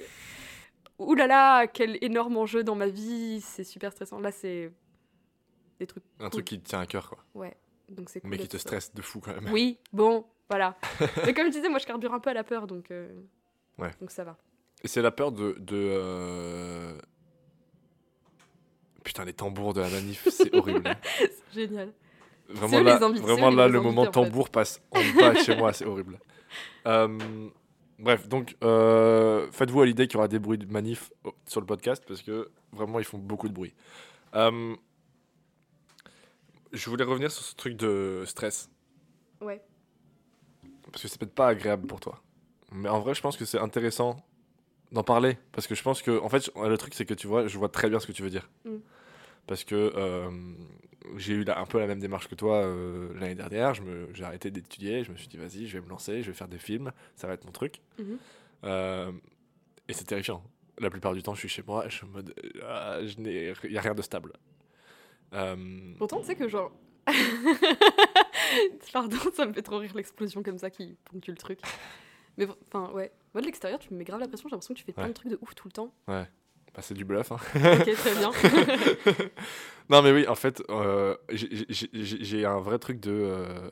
Ouh 1.08 1.16
là 1.16 1.28
là, 1.28 1.68
quel 1.68 1.98
énorme 2.04 2.38
enjeu 2.38 2.64
dans 2.64 2.76
ma 2.76 2.88
vie, 2.88 3.42
c'est 3.42 3.64
super 3.64 3.92
stressant. 3.92 4.20
Là, 4.20 4.32
c'est 4.32 4.72
des 5.80 5.88
trucs. 5.88 6.04
Un 6.20 6.24
cool. 6.26 6.30
truc 6.32 6.46
qui 6.46 6.60
te 6.60 6.68
tient 6.70 6.80
à 6.80 6.86
cœur, 6.86 7.10
quoi. 7.10 7.20
Ouais, 7.34 7.56
donc 7.90 8.10
c'est 8.10 8.22
cool. 8.22 8.30
Mais 8.30 8.38
qui 8.38 8.48
te 8.48 8.58
stresse 8.58 8.94
de 8.94 9.02
fou 9.02 9.20
quand 9.20 9.34
même. 9.34 9.52
Oui, 9.52 9.78
bon, 9.94 10.26
voilà. 10.50 10.78
mais 11.26 11.34
comme 11.34 11.48
je 11.48 11.52
disais, 11.52 11.70
moi, 11.70 11.80
je 11.80 11.86
carbure 11.86 12.14
un 12.14 12.20
peu 12.20 12.30
à 12.30 12.34
la 12.34 12.44
peur, 12.44 12.68
donc. 12.68 12.92
euh, 12.92 13.10
Ouais. 13.78 13.92
Donc 14.00 14.12
ça 14.12 14.24
va. 14.24 14.38
Et 14.84 14.88
c'est 14.88 15.02
la 15.02 15.12
peur 15.12 15.32
de. 15.32 15.56
de 15.60 15.76
euh, 15.76 16.94
Putain, 19.04 19.26
les 19.26 19.34
tambours 19.34 19.74
de 19.74 19.82
la 19.82 19.90
manif, 19.90 20.28
c'est 20.30 20.54
horrible. 20.56 20.88
hein. 20.88 20.96
C'est 21.18 21.32
génial. 21.54 21.92
Vraiment 22.50 22.82
là, 22.82 22.98
vraiment 22.98 23.50
là 23.50 23.68
le 23.68 23.80
moment 23.82 24.04
fait. 24.06 24.12
tambour 24.12 24.50
passe 24.50 24.82
en 24.92 25.00
bas 25.20 25.32
de 25.34 25.38
chez 25.40 25.56
moi, 25.56 25.72
c'est 25.74 25.86
horrible. 25.86 26.20
Euh, 26.86 27.08
bref, 28.02 28.28
donc 28.28 28.58
euh, 28.64 29.50
faites-vous 29.52 29.82
à 29.82 29.86
l'idée 29.86 30.08
qu'il 30.08 30.16
y 30.16 30.18
aura 30.18 30.28
des 30.28 30.40
bruits 30.40 30.58
de 30.58 30.66
manif 30.66 31.12
oh, 31.24 31.34
sur 31.48 31.62
le 31.62 31.66
podcast 31.66 32.04
parce 32.08 32.22
que 32.22 32.52
vraiment 32.72 33.00
ils 33.00 33.06
font 33.06 33.18
beaucoup 33.18 33.48
de 33.48 33.54
bruit. 33.54 33.74
Euh, 34.36 34.76
je 36.72 36.90
voulais 36.90 37.04
revenir 37.04 37.32
sur 37.32 37.44
ce 37.44 37.56
truc 37.56 37.76
de 37.76 38.24
stress 38.26 38.70
Ouais. 39.42 39.62
parce 40.92 41.02
que 41.02 41.08
c'est 41.08 41.18
peut-être 41.20 41.36
pas 41.36 41.48
agréable 41.48 41.88
pour 41.88 42.00
toi. 42.00 42.22
Mais 42.72 42.90
en 42.90 43.00
vrai, 43.00 43.14
je 43.14 43.22
pense 43.22 43.38
que 43.38 43.46
c'est 43.46 43.60
intéressant 43.60 44.24
d'en 44.92 45.04
parler 45.04 45.38
parce 45.52 45.68
que 45.68 45.76
je 45.76 45.84
pense 45.84 46.02
que 46.02 46.20
en 46.20 46.30
fait 46.30 46.52
le 46.56 46.78
truc 46.78 46.94
c'est 46.94 47.06
que 47.06 47.14
tu 47.14 47.28
vois, 47.28 47.48
je 47.48 47.58
vois 47.58 47.70
très 47.70 47.90
bien 47.90 48.00
ce 48.00 48.08
que 48.08 48.12
tu 48.12 48.24
veux 48.24 48.30
dire. 48.30 48.50
Mm. 48.66 48.78
Parce 49.48 49.64
que 49.64 49.94
euh, 49.96 50.30
j'ai 51.18 51.34
eu 51.34 51.46
un 51.48 51.66
peu 51.66 51.80
la 51.80 51.88
même 51.88 52.00
démarche 52.00 52.28
que 52.28 52.36
toi 52.36 52.58
euh, 52.64 53.14
l'année 53.20 53.36
dernière. 53.36 53.74
Je 53.74 53.82
me- 53.82 54.08
J'ai 54.14 54.24
arrêté 54.24 54.52
d'étudier. 54.52 55.04
Je 55.04 55.12
me 55.12 55.18
suis 55.18 55.28
dit, 55.28 55.38
vas-y, 55.38 55.68
je 55.68 55.78
vais 55.78 55.84
me 55.84 55.90
lancer, 55.90 56.22
je 56.24 56.28
vais 56.32 56.38
faire 56.38 56.48
des 56.48 56.58
films. 56.60 56.92
Ça 57.16 57.28
va 57.28 57.34
être 57.34 57.46
mon 57.46 57.52
truc. 57.52 57.82
Mhm. 58.00 58.18
Euh, 58.66 59.12
et 59.88 59.94
c'est 59.94 60.04
terrifiant. 60.06 60.44
La 60.80 60.90
plupart 60.90 61.14
du 61.14 61.22
temps, 61.24 61.34
je 61.34 61.40
suis 61.40 61.50
chez 61.50 61.64
moi. 61.66 61.86
Je 61.88 61.96
suis 61.98 62.06
en 62.06 62.10
mode, 62.10 62.34
ah, 62.64 63.00
je 63.06 63.18
n'ai, 63.20 63.54
il 63.64 63.72
y 63.72 63.78
a 63.78 63.82
rien 63.82 63.94
de 63.94 64.02
stable. 64.02 64.34
Euh, 65.34 65.94
Pourtant, 65.98 66.20
tu 66.20 66.26
sais 66.28 66.36
que 66.36 66.48
genre. 66.48 66.72
Pardon, 68.94 69.18
ça 69.34 69.46
me 69.46 69.54
fait 69.54 69.62
trop 69.62 69.78
rire 69.78 69.94
l'explosion 69.96 70.44
comme 70.44 70.58
ça 70.58 70.70
qui 70.70 70.96
ponctue 71.06 71.30
le 71.32 71.38
truc. 71.38 71.60
Mais 72.38 72.46
enfin, 72.68 72.92
ouais. 72.94 73.12
Moi 73.34 73.42
de 73.42 73.46
l'extérieur, 73.46 73.80
tu 73.80 73.94
me 73.94 73.98
mets 74.00 74.04
grave 74.04 74.20
la 74.20 74.28
pression, 74.28 74.50
j'ai 74.50 74.54
l'impression 74.56 74.74
que 74.74 74.80
tu 74.80 74.86
fais 74.86 74.92
plein 74.94 75.04
Ouais. 75.04 75.10
de 75.10 75.14
trucs 75.14 75.32
de 75.32 75.38
ouf 75.42 75.56
tout 75.56 75.68
le 75.68 75.72
temps. 75.72 75.94
Bah, 76.74 76.82
c'est 76.82 76.94
du 76.94 77.06
bluff. 77.06 77.32
hein. 77.32 77.38
Ok, 77.56 77.94
très 77.94 78.16
bien. 78.16 78.32
non, 79.90 80.02
mais 80.02 80.12
oui, 80.12 80.28
en 80.28 80.36
fait, 80.36 80.62
euh, 80.70 81.16
j'ai- 81.30 82.46
un 82.46 82.60
vrai 82.60 82.80
truc 82.80 83.00
de. 83.00 83.12
euh, 83.12 83.70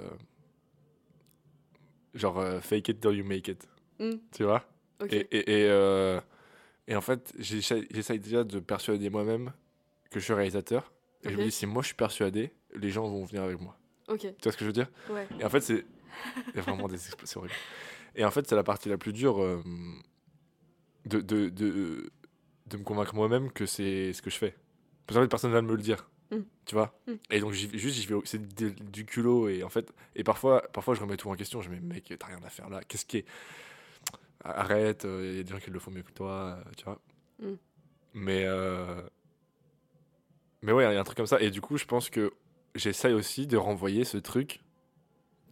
genre, 2.14 2.40
euh, 2.40 2.60
fake 2.62 2.90
it 2.90 3.00
till 3.02 3.12
you 3.14 3.24
make 3.24 3.48
it. 3.48 3.68
Hmm, 4.00 4.16
Tu 4.32 4.44
vois? 4.44 4.64
Et, 5.10 5.28
et, 5.32 5.66
et, 5.66 6.20
et 6.88 6.96
en 6.96 7.02
fait, 7.02 7.34
j'essaye 7.38 8.20
déjà 8.20 8.44
de 8.44 8.60
persuader 8.60 9.10
moi-même 9.10 9.54
que 10.12 10.20
je 10.20 10.26
suis 10.26 10.34
réalisateur. 10.34 10.92
Et 11.24 11.30
je 11.30 11.38
me 11.38 11.44
dis, 11.46 11.52
si 11.52 11.66
moi 11.66 11.82
je 11.82 11.88
suis 11.88 11.96
persuadé, 11.96 12.52
les 12.76 12.90
gens 12.90 13.08
vont 13.08 13.24
venir 13.26 13.44
avec 13.44 13.60
moi. 13.60 13.78
Tu 14.20 14.44
vois 14.44 14.52
ce 14.52 14.58
que 14.58 14.64
je 14.64 14.66
veux 14.66 14.74
dire? 14.74 14.90
Ouais. 15.10 15.28
Et 15.40 15.46
en 15.46 15.50
fait, 15.50 15.62
c'est. 15.62 15.86
Il 16.50 16.56
y 16.56 16.60
a 16.60 16.62
vraiment 16.64 16.88
des 16.88 16.96
expressions 17.06 17.40
horribles. 17.42 17.56
Et 18.16 18.26
en 18.26 18.32
fait, 18.32 18.46
c'est 18.48 18.56
la 18.56 18.64
partie 18.64 18.90
la 18.90 18.98
plus 18.98 19.14
dure 19.14 19.40
de, 21.06 21.22
de, 21.22 21.50
de, 21.50 22.10
de 22.70 22.78
me 22.78 22.84
convaincre 22.84 23.16
moi-même 23.16 23.52
que 23.52 23.66
c'est 23.66 24.14
ce 24.14 24.22
que 24.22 24.30
je 24.30 24.38
fais. 24.38 24.56
Parce 25.06 25.18
qu'en 25.18 25.24
fait, 25.24 25.28
personne 25.30 25.50
ne 25.52 25.56
va 25.56 25.62
me 25.62 25.72
le 25.76 25.82
dire. 25.82 26.08
Mm. 26.32 26.38
Tu 26.66 26.76
vois 26.76 26.94
Mm. 27.08 27.14
Et 27.32 27.40
donc, 27.40 27.52
juste, 27.54 27.96
j'y 27.96 28.06
vais 28.06 28.16
c'est 28.26 28.42
du, 28.92 29.06
culot. 29.06 29.50
Et 29.50 29.64
en 29.64 29.70
fait, 29.70 29.92
et 30.16 30.24
parfois, 30.24 30.62
parfois, 30.74 30.94
je 30.96 31.02
remets 31.02 31.18
tout 31.18 31.30
en 31.30 31.36
question. 31.36 31.62
Je 31.62 31.70
me 31.70 31.78
dis, 31.78 31.86
mec, 31.86 32.14
t'as 32.20 32.28
rien 32.28 32.40
à 32.46 32.50
faire 32.50 32.70
là. 32.70 32.82
Qu'est-ce 32.88 33.06
qui 33.06 33.18
est. 33.18 33.26
Arrête, 34.44 35.06
il 35.06 35.36
y 35.38 35.40
a 35.40 35.44
des 35.44 35.50
gens 35.52 35.60
qui 35.60 35.70
le 35.70 35.80
font 35.80 35.92
mieux 35.92 36.04
que 36.04 36.12
toi. 36.12 36.58
euh, 36.60 36.72
Tu 36.78 36.84
vois 36.86 37.00
Mm. 37.40 37.54
Mais. 38.14 38.44
euh, 38.46 39.02
Mais 40.62 40.72
ouais, 40.72 40.84
il 40.90 40.94
y 40.94 40.98
a 40.98 41.00
un 41.00 41.04
truc 41.04 41.18
comme 41.18 41.26
ça. 41.26 41.42
Et 41.42 41.52
du 41.52 41.62
coup, 41.62 41.78
je 41.78 41.86
pense 41.86 42.10
que 42.10 42.32
j'essaye 42.76 43.14
aussi 43.14 43.48
de 43.48 43.58
renvoyer 43.58 44.04
ce 44.04 44.18
truc 44.18 44.62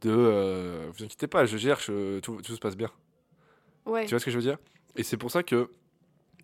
de 0.02 0.12
euh, 0.12 0.88
vous 0.94 1.04
inquiétez 1.04 1.28
pas, 1.28 1.46
je 1.48 1.58
gère, 1.58 1.80
je- 1.80 2.20
tout, 2.20 2.40
tout 2.42 2.54
se 2.54 2.60
passe 2.60 2.76
bien. 2.78 2.92
Ouais. 3.86 4.06
Tu 4.06 4.12
vois 4.12 4.20
ce 4.20 4.26
que 4.26 4.32
je 4.32 4.38
veux 4.38 4.44
dire? 4.44 4.58
Et 4.96 5.04
c'est 5.04 5.18
pour 5.18 5.32
ça 5.32 5.42
que. 5.44 5.70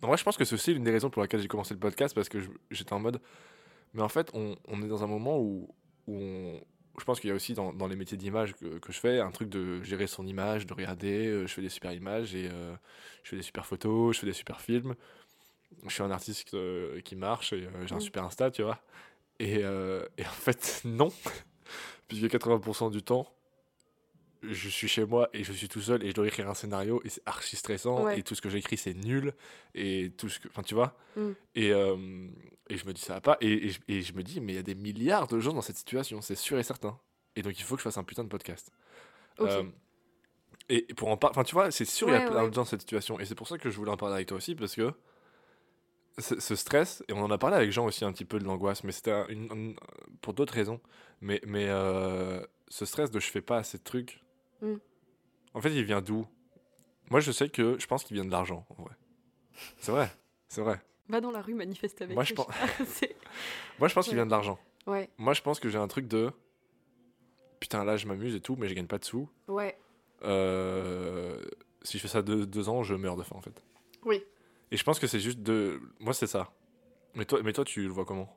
En 0.04 0.08
vrai, 0.08 0.16
je 0.18 0.24
pense 0.24 0.36
que 0.36 0.44
c'est 0.44 0.54
aussi 0.54 0.74
l'une 0.74 0.84
des 0.84 0.90
raisons 0.90 1.10
pour 1.10 1.22
laquelle 1.22 1.40
j'ai 1.40 1.48
commencé 1.48 1.74
le 1.74 1.80
podcast 1.80 2.14
parce 2.14 2.28
que 2.28 2.38
j'étais 2.70 2.92
en 2.92 3.00
mode. 3.00 3.20
Mais 3.94 4.02
en 4.02 4.08
fait, 4.08 4.30
on, 4.34 4.56
on 4.68 4.82
est 4.82 4.88
dans 4.88 5.02
un 5.02 5.06
moment 5.06 5.38
où, 5.38 5.68
où 6.06 6.16
on- 6.16 6.60
je 6.98 7.04
pense 7.04 7.18
qu'il 7.20 7.28
y 7.28 7.32
a 7.32 7.36
aussi 7.36 7.54
dans, 7.54 7.72
dans 7.72 7.88
les 7.88 7.96
métiers 7.96 8.16
d'image 8.16 8.54
que, 8.54 8.78
que 8.78 8.92
je 8.92 9.00
fais 9.00 9.18
un 9.18 9.30
truc 9.32 9.48
de 9.48 9.82
gérer 9.82 10.06
son 10.06 10.26
image, 10.26 10.66
de 10.66 10.74
regarder. 10.74 11.26
euh, 11.26 11.46
je 11.46 11.52
fais 11.52 11.62
des 11.62 11.68
super 11.68 11.92
images 11.92 12.34
et 12.34 12.48
euh, 12.52 12.74
je 13.24 13.30
fais 13.30 13.36
des 13.36 13.42
super 13.42 13.66
photos, 13.66 14.14
je 14.14 14.20
fais 14.20 14.26
des 14.26 14.32
super 14.32 14.60
films. 14.60 14.94
Je 15.86 15.92
suis 15.92 16.02
un 16.02 16.10
artiste 16.10 16.54
euh, 16.54 17.00
qui 17.00 17.16
marche 17.16 17.52
et 17.52 17.66
j'ai 17.86 17.94
un 17.94 17.98
Mm. 17.98 18.00
super 18.00 18.24
Insta, 18.24 18.50
tu 18.50 18.62
vois. 18.62 18.78
Et, 19.40 19.60
et 19.60 20.26
en 20.26 20.36
fait, 20.46 20.82
non. 20.84 21.10
Puisque 22.08 22.26
80% 22.28 22.90
du 22.90 23.02
temps, 23.02 23.26
je 24.52 24.68
suis 24.68 24.88
chez 24.88 25.04
moi 25.04 25.28
et 25.32 25.44
je 25.44 25.52
suis 25.52 25.68
tout 25.68 25.80
seul 25.80 26.02
et 26.04 26.08
je 26.10 26.14
dois 26.14 26.26
écrire 26.26 26.48
un 26.48 26.54
scénario 26.54 27.00
et 27.04 27.08
c'est 27.08 27.22
archi 27.26 27.56
stressant 27.56 28.04
Ouais. 28.04 28.18
et 28.18 28.22
tout 28.22 28.34
ce 28.34 28.42
que 28.42 28.48
j'écris 28.48 28.76
c'est 28.76 28.94
nul 28.94 29.32
et 29.74 30.12
tout 30.16 30.28
ce 30.28 30.38
que 30.40 30.48
enfin 30.48 30.62
tu 30.62 30.74
vois 30.74 30.96
Mm. 31.16 31.30
et, 31.54 31.70
euh, 31.72 32.26
et 32.68 32.76
je 32.76 32.84
me 32.86 32.92
dis 32.92 33.00
ça 33.00 33.14
va 33.14 33.20
pas 33.20 33.36
et, 33.40 33.66
et 33.66 33.68
je, 33.68 33.80
et 33.88 34.02
je 34.02 34.12
me 34.14 34.22
dis 34.22 34.40
mais 34.40 34.52
il 34.52 34.56
y 34.56 34.58
a 34.58 34.62
des 34.62 34.74
milliards 34.74 35.26
de 35.28 35.38
gens 35.38 35.52
dans 35.52 35.62
cette 35.62 35.76
situation 35.76 36.20
c'est 36.20 36.34
sûr 36.34 36.58
et 36.58 36.62
certain 36.64 36.98
et 37.36 37.42
donc 37.42 37.58
il 37.58 37.62
faut 37.62 37.76
que 37.76 37.80
je 37.80 37.84
fasse 37.84 37.98
un 37.98 38.04
putain 38.04 38.24
de 38.24 38.28
podcast 38.28 38.70
Ok. 39.38 39.48
Euh, 39.50 39.62
et 40.68 40.82
pour 40.94 41.08
en 41.08 41.16
parler 41.16 41.32
enfin 41.36 41.44
tu 41.44 41.54
vois 41.54 41.70
c'est 41.70 41.84
sûr 41.84 42.08
il 42.08 42.12
y 42.12 42.16
a 42.16 42.20
plein 42.22 42.40
de 42.48 42.54
gens 42.54 42.62
dans 42.62 42.64
cette 42.64 42.80
situation 42.80 43.20
et 43.20 43.24
c'est 43.26 43.34
pour 43.36 43.46
ça 43.48 43.58
que 43.58 43.70
je 43.70 43.76
voulais 43.76 43.90
en 43.92 43.96
parler 43.96 44.14
avec 44.16 44.28
toi 44.28 44.36
aussi 44.38 44.54
parce 44.54 44.74
que 44.74 44.92
ce 46.18 46.54
stress, 46.54 47.02
et 47.08 47.12
on 47.12 47.18
en 47.24 47.30
a 47.32 47.38
parlé 47.38 47.56
avec 47.56 47.72
Jean 47.72 47.86
aussi 47.86 48.04
un 48.04 48.12
petit 48.12 48.24
peu 48.24 48.38
de 48.38 48.44
l'angoisse, 48.44 48.84
mais 48.84 48.92
c'était 48.92 49.24
pour 50.20 50.32
d'autres 50.32 50.54
raisons. 50.54 50.80
Mais, 51.20 51.40
mais 51.44 51.66
euh, 51.68 52.40
ce 52.68 52.84
stress 52.84 53.10
de 53.10 53.18
je 53.18 53.26
fais 53.32 53.40
pas 53.40 53.56
assez 53.56 53.78
de 53.78 53.82
trucs, 53.82 54.22
Mm. 54.62 54.74
en 55.54 55.60
fait, 55.60 55.72
il 55.74 55.84
vient 55.84 56.00
d'où? 56.00 56.26
Moi, 57.10 57.20
je 57.20 57.32
sais 57.32 57.48
que 57.48 57.78
je 57.78 57.86
pense 57.86 58.04
qu'il 58.04 58.14
vient 58.14 58.24
de 58.24 58.30
l'argent, 58.30 58.66
en 58.70 58.82
vrai. 58.82 58.94
C'est 59.78 59.92
vrai, 59.92 60.10
c'est 60.48 60.62
vrai. 60.62 60.80
Va 61.08 61.20
dans 61.20 61.30
la 61.30 61.42
rue, 61.42 61.54
manifeste 61.54 62.00
avec 62.02 62.14
Moi, 62.14 62.24
je 62.24 62.34
pense- 62.34 62.46
Moi, 63.78 63.88
je 63.88 63.94
pense 63.94 64.06
qu'il 64.06 64.14
vient 64.14 64.26
de 64.26 64.30
l'argent. 64.30 64.58
ouais, 64.86 65.10
Moi, 65.18 65.34
je 65.34 65.42
pense 65.42 65.60
que 65.60 65.68
j'ai 65.68 65.78
un 65.78 65.88
truc 65.88 66.08
de 66.08 66.32
putain, 67.60 67.84
là, 67.84 67.96
je 67.96 68.06
m'amuse 68.06 68.34
et 68.34 68.40
tout, 68.40 68.56
mais 68.56 68.68
je 68.68 68.74
gagne 68.74 68.86
pas 68.86 68.98
de 68.98 69.04
sous. 69.04 69.28
ouais. 69.48 69.78
Euh, 70.22 71.42
si 71.82 71.98
je 71.98 72.02
fais 72.02 72.08
ça 72.08 72.22
deux, 72.22 72.46
deux 72.46 72.70
ans, 72.70 72.82
je 72.82 72.94
meurs 72.94 73.16
de 73.16 73.22
faim, 73.22 73.36
en 73.36 73.42
fait. 73.42 73.62
Oui. 74.04 74.22
Et 74.70 74.76
je 74.78 74.84
pense 74.84 74.98
que 74.98 75.06
c'est 75.06 75.20
juste 75.20 75.40
de. 75.40 75.80
Moi, 76.00 76.14
c'est 76.14 76.26
ça. 76.26 76.50
Mais 77.14 77.26
toi, 77.26 77.42
mais 77.42 77.52
toi, 77.52 77.64
tu 77.64 77.82
le 77.82 77.88
vois 77.90 78.06
comment? 78.06 78.34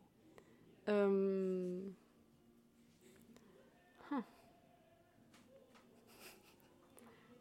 Euh... 0.90 1.80
hmm. 4.12 4.20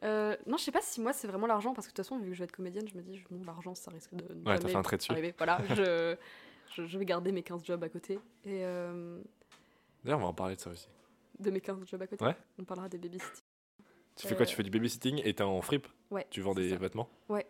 Euh, 0.02 0.36
non, 0.46 0.56
je 0.56 0.62
sais 0.64 0.72
pas 0.72 0.80
si 0.82 1.00
moi 1.00 1.12
c'est 1.12 1.26
vraiment 1.26 1.46
l'argent 1.46 1.72
parce 1.74 1.86
que 1.86 1.92
de 1.92 1.96
toute 1.96 2.04
façon, 2.04 2.18
vu 2.18 2.28
que 2.28 2.34
je 2.34 2.38
vais 2.40 2.44
être 2.44 2.52
comédienne, 2.52 2.86
je 2.88 2.96
me 2.96 3.02
dis, 3.02 3.22
bon, 3.30 3.42
l'argent 3.44 3.74
ça 3.74 3.90
risque 3.90 4.14
de. 4.14 4.34
ne 4.34 4.44
Ouais, 4.48 4.58
t'as 4.58 4.68
fait 4.68 4.76
un 4.76 4.82
trait 4.82 4.96
dessus. 4.96 5.12
arriver. 5.12 5.34
Voilà, 5.38 5.58
je, 5.74 6.16
je, 6.74 6.86
je 6.86 6.98
vais 6.98 7.04
garder 7.04 7.32
mes 7.32 7.42
15 7.42 7.64
jobs 7.64 7.82
à 7.82 7.88
côté. 7.88 8.14
Et 8.44 8.64
euh, 8.64 9.20
D'ailleurs, 10.04 10.18
on 10.20 10.22
va 10.22 10.28
en 10.28 10.34
parler 10.34 10.56
de 10.56 10.60
ça 10.60 10.70
aussi. 10.70 10.88
de 11.40 11.50
mes 11.50 11.60
15 11.60 11.78
jobs 11.86 12.02
à 12.02 12.06
côté, 12.06 12.24
Ouais. 12.24 12.36
on 12.58 12.64
parlera 12.64 12.88
des 12.88 12.98
babysitting. 12.98 13.42
Tu 14.16 14.26
fais 14.26 14.34
quoi? 14.34 14.44
Euh, 14.44 14.48
Tu 14.48 14.54
fais 14.56 14.62
du 14.62 14.70
babysitting 14.70 15.20
et 15.24 15.34
t'es 15.34 15.42
en 15.42 15.60
fripe? 15.62 15.86
Ouais. 16.10 16.26
Tu 16.30 16.40
vends 16.40 16.54
des 16.54 16.70
ça. 16.70 16.76
vêtements? 16.76 17.08
Ouais. 17.28 17.46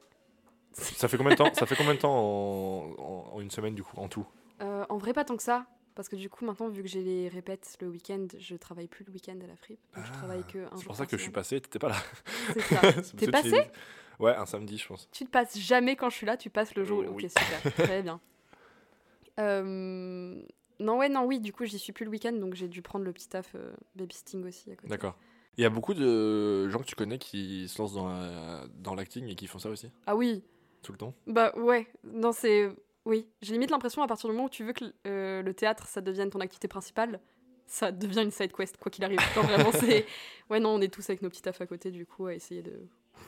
Ça 0.72 1.08
fait 1.08 1.16
combien 1.16 1.32
de 1.32 1.36
temps 1.38 1.52
Ça 1.54 1.64
fait 1.66 1.74
combien 1.76 1.94
de 1.94 1.98
temps 2.00 2.12
en, 2.14 2.94
en- 2.98 3.30
en 3.34 3.40
une 3.40 3.50
semaine 3.50 3.74
du 3.74 3.82
coup 3.82 3.96
en 3.98 4.08
tout? 4.08 4.26
Euh, 4.60 4.84
en 4.88 4.98
vrai, 4.98 5.12
pas 5.12 5.24
tant 5.24 5.36
que 5.36 5.42
ça. 5.42 5.66
Parce 5.96 6.08
que 6.08 6.14
du 6.16 6.30
coup, 6.30 6.44
maintenant, 6.44 6.68
vu 6.68 6.82
que 6.82 6.88
j'ai 6.88 7.02
les 7.02 7.28
répètes 7.28 7.76
le 7.80 7.88
week-end, 7.88 8.26
je 8.38 8.54
travaille 8.54 8.86
plus 8.86 9.04
le 9.04 9.12
week-end 9.12 9.36
à 9.42 9.46
la 9.48 9.56
fripe. 9.56 9.80
Donc 9.96 10.04
je 10.06 10.12
travaille 10.12 10.44
que 10.44 10.58
un 10.58 10.68
Ah, 10.70 10.76
C'est 10.76 10.84
pour 10.84 10.94
ça 10.94 11.06
que 11.06 11.16
je 11.16 11.22
suis 11.22 11.32
passé. 11.32 11.60
T'étais 11.60 11.78
pas 11.80 11.88
là. 11.88 11.96
C'est 12.52 12.60
ça. 12.68 12.80
T'es 13.16 13.24
tu- 13.26 13.30
passé 13.32 13.56
Ouais, 14.20 14.34
un 14.36 14.46
samedi, 14.46 14.78
je 14.78 14.86
pense. 14.86 15.08
Tu 15.10 15.24
te 15.24 15.30
passes 15.30 15.58
jamais 15.58 15.96
quand 15.96 16.08
je 16.10 16.16
suis 16.16 16.26
là, 16.26 16.36
tu 16.36 16.50
passes 16.50 16.74
le 16.74 16.84
jour. 16.84 17.00
Euh, 17.02 17.08
ok, 17.08 17.14
oui. 17.16 17.28
super, 17.28 17.62
très 17.76 18.02
bien. 18.02 18.20
Euh, 19.38 20.42
Non, 20.78 20.98
ouais, 20.98 21.08
non, 21.08 21.24
oui, 21.24 21.40
du 21.40 21.52
coup, 21.52 21.64
j'y 21.64 21.78
suis 21.78 21.92
plus 21.92 22.04
le 22.04 22.10
week-end, 22.10 22.32
donc 22.32 22.54
j'ai 22.54 22.68
dû 22.68 22.82
prendre 22.82 23.04
le 23.06 23.12
petit 23.12 23.28
taf 23.28 23.54
euh, 23.54 23.72
babysitting 23.94 24.44
aussi 24.46 24.70
à 24.70 24.76
côté. 24.76 24.88
D'accord. 24.88 25.16
Il 25.56 25.62
y 25.62 25.64
a 25.64 25.70
beaucoup 25.70 25.94
de 25.94 26.68
gens 26.68 26.80
que 26.80 26.84
tu 26.84 26.94
connais 26.94 27.18
qui 27.18 27.66
se 27.68 27.80
lancent 27.80 27.94
dans 27.94 28.08
la- 28.08 28.66
dans 28.74 28.94
l'acting 28.94 29.26
et 29.28 29.34
qui 29.34 29.46
font 29.46 29.58
ça 29.58 29.70
aussi? 29.70 29.90
Ah 30.06 30.14
oui, 30.14 30.44
tout 30.82 30.92
le 30.92 30.98
temps? 30.98 31.14
bah 31.26 31.52
ouais, 31.56 31.86
non, 32.04 32.32
c'est. 32.32 32.70
Oui, 33.06 33.28
j'ai 33.40 33.52
limite 33.52 33.70
l'impression 33.70 34.02
à 34.02 34.06
partir 34.08 34.28
du 34.28 34.34
moment 34.34 34.46
où 34.46 34.50
tu 34.50 34.64
veux 34.64 34.72
que 34.72 34.84
euh, 35.06 35.40
le 35.40 35.54
théâtre 35.54 35.86
ça 35.86 36.00
devienne 36.00 36.28
ton 36.28 36.40
activité 36.40 36.66
principale, 36.66 37.20
ça 37.66 37.92
devient 37.92 38.22
une 38.22 38.32
side 38.32 38.52
quest, 38.52 38.76
quoi 38.76 38.90
qu'il 38.90 39.04
arrive. 39.04 39.20
Vraiment, 39.34 39.70
c'est. 39.80 40.04
Ouais, 40.50 40.60
non, 40.60 40.70
on 40.70 40.80
est 40.80 40.92
tous 40.92 41.08
avec 41.08 41.22
nos 41.22 41.28
petits 41.28 41.42
tafs 41.42 41.60
à 41.60 41.66
côté, 41.66 41.90
du 41.90 42.04
coup, 42.04 42.26
à 42.26 42.34
essayer 42.34 42.62
de. 42.62 42.72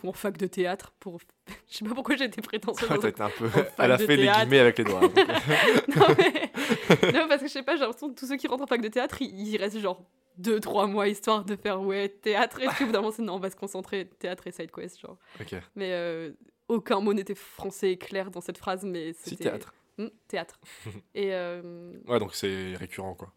Ou 0.05 0.11
en 0.11 0.13
fac 0.13 0.37
de 0.37 0.47
théâtre 0.47 0.93
pour. 0.99 1.21
Je 1.71 1.79
sais 1.79 1.85
pas 1.85 1.95
pourquoi 1.95 2.17
j'ai 2.17 2.25
été 2.25 2.43
prétentieuse. 2.43 3.05
été 3.05 3.23
un 3.23 3.31
peu. 3.31 3.49
Elle 3.79 3.93
a 3.93 3.99
fait 3.99 4.17
les 4.17 4.25
théâtre. 4.25 4.41
guillemets 4.41 4.59
avec 4.59 4.79
les 4.79 4.85
doigts. 4.85 5.01
donc. 5.01 5.17
non, 5.97 6.07
mais... 6.19 7.13
non, 7.13 7.29
parce 7.29 7.41
que 7.41 7.49
je 7.49 7.53
sais 7.53 7.63
pas, 7.63 7.77
j'ai 7.77 7.83
l'impression 7.83 8.11
que 8.11 8.19
tous 8.19 8.27
ceux 8.27 8.37
qui 8.37 8.49
rentrent 8.49 8.65
en 8.65 8.67
fac 8.67 8.81
de 8.81 8.89
théâtre, 8.89 9.23
ils, 9.23 9.49
ils 9.49 9.57
restent 9.57 9.79
genre 9.79 10.05
2-3 10.41 10.91
mois 10.91 11.09
histoire 11.09 11.45
de 11.45 11.57
faire 11.57 11.81
ouais, 11.81 12.09
théâtre. 12.09 12.61
Et 12.61 12.69
puis 12.69 12.85
au 12.85 12.87
bout 12.89 12.93
d'un 12.93 13.01
moment, 13.01 13.13
c'est 13.13 13.23
non, 13.23 13.35
on 13.35 13.39
va 13.39 13.51
se 13.51 13.57
concentrer, 13.57 14.09
théâtre 14.19 14.47
et 14.47 14.53
side 14.53 14.71
quest. 14.71 15.01
Genre. 15.01 15.17
ok. 15.41 15.55
Mais 15.75 15.93
euh, 15.93 16.33
aucun 16.69 17.01
mot 17.01 17.13
n'était 17.15 17.35
français 17.35 17.93
et 17.93 17.99
clair 17.99 18.31
dans 18.31 18.41
cette 18.41 18.59
phrase, 18.59 18.85
mais 18.85 19.13
c'était. 19.15 19.31
Si 19.31 19.37
théâtre. 19.37 19.75
Hmm, 19.99 20.09
théâtre. 20.29 20.61
et 21.15 21.35
euh, 21.35 21.93
Ouais, 22.07 22.19
donc 22.21 22.35
c'est 22.35 22.75
récurrent 22.77 23.15
quoi. 23.15 23.33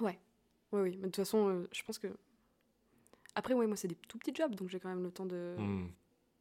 oui, 0.00 0.12
oui, 0.72 0.90
mais 0.96 0.96
de 0.96 1.02
toute 1.06 1.16
façon, 1.16 1.48
euh, 1.48 1.68
je 1.72 1.82
pense 1.82 1.98
que. 1.98 2.08
Après, 3.34 3.54
ouais, 3.54 3.66
moi, 3.66 3.76
c'est 3.76 3.88
des 3.88 3.94
tout 3.94 4.18
petits 4.18 4.34
jobs, 4.34 4.54
donc 4.54 4.68
j'ai 4.68 4.78
quand 4.78 4.90
même 4.90 5.02
le 5.02 5.10
temps 5.10 5.24
de, 5.26 5.54
Hmm. 5.58 5.86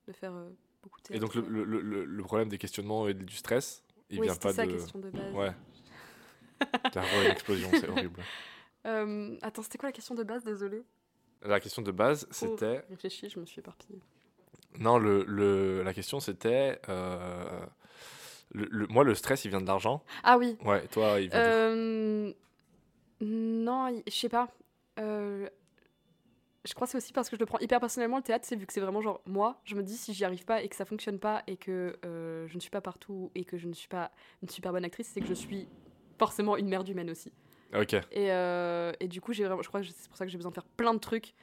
de 0.08 0.12
faire 0.14 0.34
euh, 0.34 0.50
beaucoup 0.84 1.00
de 1.00 1.06
Et 1.16 1.20
théâtre. 1.20 1.34
donc 1.34 1.48
le, 1.50 1.64
le- 1.64 1.82
le- 1.82 2.04
le 2.06 2.24
problème 2.24 2.50
des 2.50 2.58
questionnements 2.58 3.08
et 3.08 3.14
du 3.14 3.34
stress, 3.36 3.84
il 4.10 4.20
oui, 4.20 4.28
vient 4.28 4.36
pas 4.36 4.52
ça 4.52 4.66
de. 4.66 4.72
la 4.72 4.78
question 4.78 5.00
de 5.00 5.10
base. 5.10 5.34
Ouais. 5.34 5.52
T'as 6.92 7.24
une 7.26 7.32
explosion, 7.32 7.70
c'est 7.74 7.88
horrible. 7.90 8.22
Attends, 9.42 9.64
c'était 9.64 9.78
quoi 9.78 9.90
la 9.90 9.94
question 9.94 10.16
de 10.16 10.24
base? 10.24 10.44
Désolée. 10.44 10.84
La 11.44 11.60
question 11.60 11.82
de 11.82 11.92
base, 11.92 12.28
Oh, 12.30 12.34
c'était. 12.34 12.84
Réfléchis, 12.90 13.30
je 13.30 13.40
me 13.40 13.46
suis 13.46 13.60
éparpillée. 13.60 14.00
Non, 14.80 14.98
le, 14.98 15.24
le- 15.28 15.84
la 15.84 15.94
question 15.94 16.20
c'était. 16.20 16.80
euh, 16.90 17.60
le- 18.54 18.68
le- 18.72 18.88
moi, 18.88 19.04
le 19.04 19.16
stress, 19.16 19.46
il 19.46 19.50
vient 19.50 19.62
de 19.62 19.68
l'argent. 19.68 20.04
Ah 20.24 20.38
oui, 20.38 20.58
Ouais, 20.66 20.86
toi, 20.88 21.20
il 21.20 21.30
vient 21.30 21.40
de. 21.40 21.46
Euh, 21.48 22.34
Non, 23.22 23.88
y- 23.90 24.04
je 24.08 24.14
sais 24.14 24.30
pas. 24.30 24.50
Euh, 25.00 25.48
Je 26.64 26.74
crois 26.76 26.86
que 26.86 26.92
c'est 26.92 26.98
aussi 26.98 27.12
parce 27.12 27.28
que 27.30 27.36
je 27.36 27.40
le 27.40 27.48
prends 27.48 27.58
hyper 27.60 27.80
personnellement 27.80 28.18
le 28.18 28.24
théâtre, 28.24 28.46
c'est 28.48 28.56
vu 28.56 28.68
que 28.68 28.74
c'est 28.74 28.82
vraiment 28.82 29.02
genre 29.02 29.22
moi, 29.26 29.60
je 29.66 29.74
me 29.76 29.82
dis 29.82 29.98
si 29.98 30.14
j'y 30.14 30.24
arrive 30.26 30.46
pas 30.46 30.62
et 30.62 30.70
que 30.70 30.76
ça 30.76 30.86
fonctionne 30.86 31.18
pas 31.18 31.42
et 31.48 31.58
que 31.58 31.98
euh, 32.06 32.48
je 32.48 32.54
ne 32.56 32.60
suis 32.60 32.70
pas 32.70 32.82
partout 32.82 33.32
et 33.34 33.46
que 33.46 33.58
je 33.58 33.68
ne 33.68 33.74
suis 33.74 33.88
pas 33.88 34.12
une 34.44 34.50
super 34.50 34.72
bonne 34.72 34.86
actrice, 34.86 35.08
c'est 35.12 35.22
que 35.22 35.28
je 35.28 35.34
suis 35.34 35.68
forcément 36.20 36.58
une 36.58 36.68
merde 36.70 36.88
humaine 36.88 37.10
aussi. 37.10 37.32
Ok. 37.74 37.96
Et, 38.12 38.28
et 39.00 39.08
du 39.08 39.22
coup, 39.22 39.34
j'ai 39.34 39.44
vraiment, 39.46 39.64
je 39.64 39.70
crois 39.70 39.82
que 39.82 39.88
c'est 39.88 40.08
pour 40.08 40.18
ça 40.18 40.26
que 40.26 40.32
j'ai 40.32 40.38
besoin 40.38 40.52
de 40.52 40.56
faire 40.56 40.66
plein 40.78 40.94
de 40.94 41.00
trucs 41.00 41.34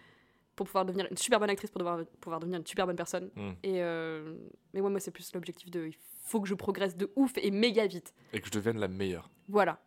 pour 0.59 0.66
pouvoir 0.66 0.85
devenir 0.85 1.07
une 1.09 1.16
super 1.16 1.38
bonne 1.38 1.51
actrice, 1.51 1.71
pour 1.71 1.79
devoir, 1.79 2.01
pouvoir 2.21 2.40
devenir 2.40 2.59
une 2.59 2.66
super 2.66 2.85
bonne 2.87 2.97
personne. 2.97 3.31
Hmm. 3.37 3.53
Et 3.62 3.81
euh, 3.81 4.35
mais 4.75 4.81
ouais, 4.81 4.90
moi, 4.90 4.99
c'est 4.99 5.12
plus 5.12 5.33
l'objectif 5.33 5.71
de 5.71 5.87
il 5.87 5.94
faut 6.25 6.40
que 6.40 6.49
je 6.49 6.55
progresse 6.55 6.97
de 6.97 7.11
ouf 7.16 7.33
et 7.38 7.51
méga 7.53 7.87
vite. 7.87 8.12
Et 8.33 8.40
que 8.40 8.47
je 8.49 8.53
devienne 8.53 8.79
la 8.79 8.88
meilleure. 8.88 9.31
Voilà. 9.49 9.81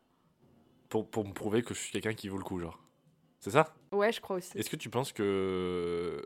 Pour, 0.87 1.09
pour 1.09 1.27
me 1.27 1.33
prouver 1.33 1.61
que 1.61 1.73
je 1.73 1.79
suis 1.79 1.91
quelqu'un 1.91 2.13
qui 2.13 2.29
vaut 2.29 2.37
le 2.37 2.43
coup, 2.43 2.57
genre. 2.57 2.79
C'est 3.39 3.51
ça? 3.51 3.73
Ouais, 3.91 4.11
je 4.13 4.21
crois 4.21 4.37
aussi. 4.37 4.57
Est-ce 4.57 4.69
que 4.69 4.75
tu 4.77 4.89
penses 4.89 5.11
que 5.11 6.25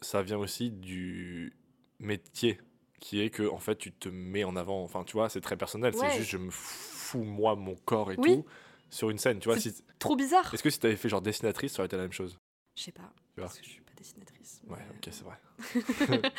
ça 0.00 0.22
vient 0.22 0.38
aussi 0.38 0.70
du 0.70 1.54
métier 1.98 2.60
qui 3.00 3.20
est 3.20 3.28
que 3.30 3.46
en 3.48 3.58
fait 3.58 3.76
tu 3.76 3.92
te 3.92 4.08
mets 4.08 4.44
en 4.44 4.56
avant? 4.56 4.82
Enfin 4.82 5.04
tu 5.04 5.12
vois 5.12 5.28
c'est 5.28 5.40
très 5.40 5.56
personnel 5.56 5.94
Ouais. 5.94 6.08
c'est 6.10 6.18
juste 6.18 6.30
je 6.30 6.38
me 6.38 6.50
fous 6.50 7.22
moi 7.24 7.54
mon 7.56 7.74
corps 7.74 8.12
et 8.12 8.16
Oui. 8.18 8.36
tout 8.36 8.44
sur 8.90 9.10
une 9.10 9.18
scène 9.18 9.38
tu 9.38 9.48
vois 9.48 9.58
C'est- 9.58 9.76
si... 9.76 9.84
Trop 9.98 10.16
bizarre. 10.16 10.52
est-ce 10.54 10.62
que 10.62 10.70
si 10.70 10.78
t'avais 10.78 10.96
fait 10.96 11.08
genre 11.08 11.22
dessinatrice 11.22 11.72
ça 11.72 11.80
aurait 11.82 11.86
été 11.86 11.96
la 11.96 12.02
même 12.02 12.12
chose? 12.12 12.38
Je 12.76 12.82
sais 12.82 12.92
pas. 12.92 13.12
Tu 13.34 13.40
vois. 13.40 13.48
Parce 13.48 13.58
que 13.58 13.64
je 13.64 13.70
suis 13.70 13.80
pas 13.82 13.92
dessinatrice. 13.96 14.62
ouais 14.68 14.78
ok 14.96 15.08
c'est 15.10 15.24
vrai 15.24 15.38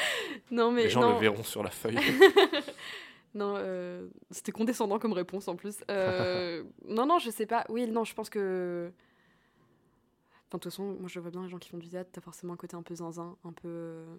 Non, 0.51 0.71
mais 0.71 0.83
les 0.83 0.89
gens 0.89 1.01
non, 1.01 1.13
le 1.13 1.19
verront 1.19 1.43
sur 1.43 1.61
la 1.61 1.69
feuille 1.69 1.97
non 3.33 3.55
euh, 3.57 4.07
c'était 4.31 4.53
condescendant 4.53 4.97
comme 4.97 5.11
réponse 5.13 5.47
en 5.49 5.55
plus. 5.57 5.83
Euh, 5.91 6.63
non, 6.87 7.05
non, 7.05 7.19
je 7.19 7.29
sais 7.29 7.45
pas. 7.45 7.65
Oui, 7.69 7.85
non, 7.87 8.05
je 8.05 8.13
pense 8.13 8.29
que. 8.29 8.91
Enfin, 10.47 10.57
de 10.57 10.59
toute 10.59 10.71
façon, 10.71 10.95
moi 10.99 11.09
je 11.09 11.19
vois 11.19 11.31
bien 11.31 11.43
les 11.43 11.49
gens 11.49 11.57
qui 11.57 11.69
font 11.69 11.77
du 11.77 11.89
théâtre, 11.89 12.11
t'as 12.13 12.21
forcément 12.21 12.53
un 12.53 12.57
côté 12.57 12.77
un 12.77 12.81
peu 12.81 12.95
zinzin, 12.95 13.35
un 13.43 13.51
peu. 13.51 13.67
euh, 13.67 14.15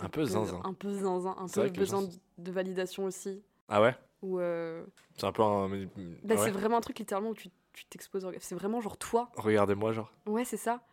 un 0.00 0.08
peu 0.08 0.24
zinzin 0.24 0.60
Un 0.64 0.74
peu 0.74 0.92
zinzin, 0.92 1.34
un 1.38 1.46
peu 1.48 1.66
gens 1.66 1.72
besoin 1.72 2.08
de 2.36 2.52
validation 2.52 3.04
aussi. 3.04 3.42
ah 3.68 3.80
ouais? 3.80 3.96
Ou. 4.20 4.38
euh, 4.38 4.84
c'est 5.16 5.24
un 5.24 5.32
peu 5.32 5.42
un 5.42 5.68
bah, 5.68 6.34
ouais. 6.34 6.36
C'est 6.44 6.50
vraiment 6.50 6.76
un 6.76 6.82
truc 6.82 6.98
littéralement 6.98 7.30
où 7.30 7.34
tu 7.34 7.48
t'exposes. 7.88 8.26
C'est 8.40 8.54
vraiment 8.54 8.80
genre 8.82 8.98
toi. 8.98 9.30
regardez-moi 9.36 9.92
genre 9.92 10.12
Ouais, 10.26 10.44
c'est 10.44 10.56
ça. 10.58 10.84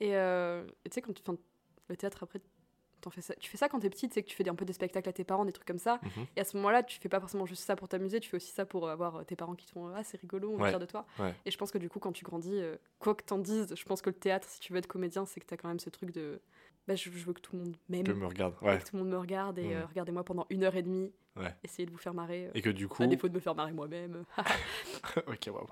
Et 0.00 0.16
euh, 0.16 0.64
et 0.84 0.90
tu 0.90 0.94
sais, 0.94 1.02
quand 1.02 1.12
tu. 1.12 1.22
enfin, 1.26 1.38
le 1.88 1.96
théâtre 1.96 2.22
après. 2.22 2.40
t'en 3.00 3.10
Fais 3.10 3.20
ça. 3.20 3.34
Tu 3.36 3.48
fais 3.48 3.56
ça 3.56 3.68
quand 3.68 3.78
t'es 3.78 3.90
petite, 3.90 4.12
c'est 4.12 4.22
que 4.22 4.28
tu 4.28 4.34
fais 4.34 4.48
un 4.48 4.54
peu 4.56 4.64
des 4.64 4.72
spectacles 4.72 5.08
à 5.08 5.12
tes 5.12 5.22
parents, 5.24 5.44
des 5.44 5.52
trucs 5.52 5.66
comme 5.66 5.78
ça. 5.78 6.00
Mhm. 6.02 6.26
Et 6.36 6.40
à 6.40 6.44
ce 6.44 6.56
moment-là, 6.56 6.82
tu 6.82 6.98
fais 6.98 7.08
pas 7.08 7.20
forcément 7.20 7.46
juste 7.46 7.62
ça 7.62 7.76
pour 7.76 7.86
t'amuser, 7.88 8.18
tu 8.20 8.28
fais 8.28 8.36
aussi 8.36 8.50
ça 8.50 8.66
pour 8.66 8.88
avoir 8.88 9.16
euh, 9.16 9.22
tes 9.24 9.36
parents 9.36 9.54
qui 9.54 9.66
te 9.66 9.70
font 9.72 9.92
Ah, 9.94 10.02
c'est 10.02 10.20
rigolo, 10.20 10.50
on 10.50 10.58
est 10.58 10.62
Ouais, 10.72 10.78
de 10.78 10.86
toi. 10.86 11.06
ouais. 11.20 11.32
Et 11.44 11.50
je 11.52 11.56
pense 11.58 11.70
que 11.70 11.78
du 11.78 11.88
coup, 11.88 12.00
quand 12.00 12.12
tu 12.12 12.24
grandis, 12.24 12.58
euh, 12.58 12.76
quoi 12.98 13.14
que 13.14 13.22
t'en 13.24 13.38
dises, 13.38 13.72
je 13.76 13.84
pense 13.84 14.02
que 14.02 14.10
le 14.10 14.16
théâtre, 14.16 14.48
si 14.48 14.58
tu 14.60 14.72
veux 14.72 14.78
être 14.78 14.88
comédien, 14.88 15.24
c'est 15.24 15.38
que 15.40 15.46
t'as 15.46 15.56
quand 15.56 15.68
même 15.68 15.78
ce 15.78 15.90
truc 15.90 16.10
de 16.10 16.40
bah, 16.88 16.94
je, 16.96 17.10
je 17.10 17.24
veux 17.24 17.32
que 17.32 17.40
tout 17.40 17.54
le 17.56 17.62
monde 17.64 17.76
m'aime, 17.88 18.04
que 18.04 18.12
me 18.12 18.26
regarde 18.26 18.54
et 18.62 18.66
ouais 18.66 18.78
que 18.78 18.84
tout 18.84 18.96
le 18.96 19.02
monde 19.02 19.10
me 19.12 19.18
regarde, 19.18 19.58
et 19.58 19.74
euh, 19.74 19.84
regardez-moi 19.86 20.22
pendant 20.24 20.46
une 20.50 20.62
heure 20.64 20.74
et 20.76 20.82
demie, 20.82 21.12
Ouais. 21.36 21.54
essayez 21.62 21.84
de 21.86 21.90
vous 21.90 21.98
faire 21.98 22.14
marrer. 22.14 22.46
euh, 22.46 22.50
et 22.54 22.62
que 22.62 22.70
du 22.70 22.88
coup 22.88 23.02
à 23.02 23.06
défaut 23.06 23.28
de 23.28 23.34
me 23.34 23.40
faire 23.40 23.54
marrer 23.54 23.72
moi-même. 23.72 24.24
ok 25.26 25.48
waouh 25.52 25.66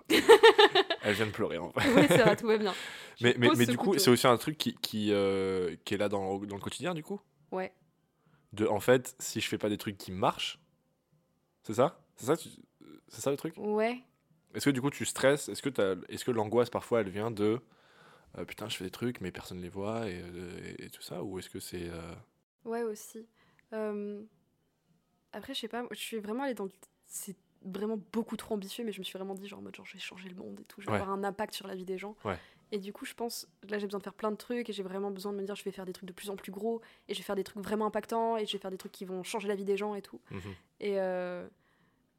elle 1.03 1.15
vient 1.15 1.27
de 1.27 1.31
pleurer 1.31 1.59
en 1.59 1.69
vrai 1.69 1.85
oui, 1.95 2.07
ça 2.09 2.25
va, 2.25 2.37
tout 2.37 2.47
va 2.47 2.59
bien. 2.59 2.75
Je 3.19 3.25
mais, 3.25 3.35
mais, 3.39 3.49
mais 3.57 3.67
du 3.67 3.77
coup 3.79 3.97
c'est 3.99 4.11
aussi 4.11 4.27
un 4.27 4.37
truc 4.37 4.59
qui, 4.59 4.75
qui, 4.75 5.11
euh, 5.13 5.75
qui 5.85 5.95
est 5.95 5.97
là 5.99 6.09
dans, 6.09 6.39
dans 6.39 6.57
le 6.57 6.61
quotidien 6.63 6.93
du 6.95 7.03
coup? 7.03 7.21
Ouais. 7.51 7.73
de 8.53 8.67
en 8.67 8.81
fait 8.81 9.15
si 9.19 9.41
je 9.41 9.49
fais 9.49 9.59
pas 9.59 9.69
des 9.69 9.79
trucs 9.79 9.97
qui 9.97 10.13
marchent 10.13 10.59
c'est 11.63 11.75
ça? 11.75 11.99
C'est 12.17 12.27
ça 12.27 12.35
c'est 13.09 13.21
ça 13.21 13.31
le 13.31 13.37
truc? 13.39 13.55
Ouais. 13.57 14.03
est-ce 14.55 14.67
que 14.67 14.71
du 14.71 14.81
coup 14.83 14.91
tu 14.91 15.05
stresses? 15.07 15.49
Est-ce 15.49 15.63
que 15.63 16.03
est-ce 16.11 16.25
que 16.25 16.31
l'angoisse 16.31 16.69
parfois 16.71 17.01
elle 17.01 17.09
vient 17.11 17.31
de 17.31 17.59
euh, 18.37 18.45
putain 18.45 18.69
je 18.69 18.77
fais 18.77 18.85
des 18.85 18.91
trucs 18.91 19.21
mais 19.23 19.31
personne 19.31 19.61
les 19.63 19.69
voit 19.71 20.09
et, 20.11 20.23
et 20.79 20.91
tout 20.91 21.03
ça? 21.03 21.23
Ou 21.23 21.39
est-ce 21.39 21.49
que 21.49 21.61
c'est 21.61 21.89
euh, 21.89 22.15
Ouais, 22.65 22.83
aussi. 22.83 23.27
Euh, 23.73 24.23
Après, 25.35 25.53
je 25.55 25.61
sais 25.61 25.69
pas, 25.69 25.85
je 25.91 25.99
suis 25.99 26.19
vraiment 26.19 26.45
allée 26.45 26.55
dans. 26.55 26.69
C'est 27.07 27.37
vraiment 27.67 27.99
beaucoup 28.13 28.37
trop 28.37 28.55
ambitieux, 28.55 28.85
mais 28.85 28.93
je 28.93 28.99
me 28.99 29.05
suis 29.05 29.17
vraiment 29.19 29.35
dit, 29.35 29.47
genre, 29.49 29.59
en 29.59 29.63
mode, 29.63 29.75
genre, 29.75 29.87
je 29.87 29.95
vais 29.95 29.99
changer 29.99 30.29
le 30.29 30.35
monde 30.35 30.61
et 30.61 30.65
tout, 30.65 30.81
je 30.81 30.87
vais 30.87 30.93
Ouais. 30.93 31.01
avoir 31.01 31.17
un 31.17 31.25
impact 31.25 31.55
sur 31.55 31.67
la 31.67 31.75
vie 31.75 31.85
des 31.87 31.97
gens. 31.99 32.15
Ouais. 32.25 32.39
Et 32.73 32.79
du 32.79 32.93
coup, 32.93 33.05
je 33.05 33.15
pense, 33.15 33.47
là, 33.69 33.79
j'ai 33.79 33.87
besoin 33.87 33.99
de 33.99 34.05
faire 34.05 34.15
plein 34.15 34.31
de 34.31 34.37
trucs, 34.37 34.69
et 34.69 34.73
j'ai 34.73 34.83
vraiment 34.83 35.11
besoin 35.11 35.33
de 35.33 35.39
me 35.39 35.45
dire, 35.45 35.55
je 35.55 35.65
vais 35.65 35.71
faire 35.71 35.87
des 35.87 35.93
trucs 35.93 36.09
de 36.09 36.13
plus 36.13 36.29
en 36.31 36.37
plus 36.37 36.53
gros, 36.53 36.81
et 37.09 37.15
je 37.15 37.19
vais 37.21 37.25
faire 37.25 37.37
des 37.37 37.45
trucs 37.45 37.63
vraiment 37.63 37.87
impactants, 37.87 38.37
et 38.37 38.47
je 38.47 38.53
vais 38.53 38.59
faire 38.59 38.71
des 38.71 38.77
trucs 38.79 38.93
qui 38.93 39.05
vont 39.05 39.23
changer 39.23 39.49
la 39.49 39.55
vie 39.55 39.65
des 39.65 39.77
gens 39.77 39.95
et 39.95 40.03
tout. 40.03 40.21
mhm. 40.31 40.41
Et, 40.81 41.01
euh, 41.01 41.47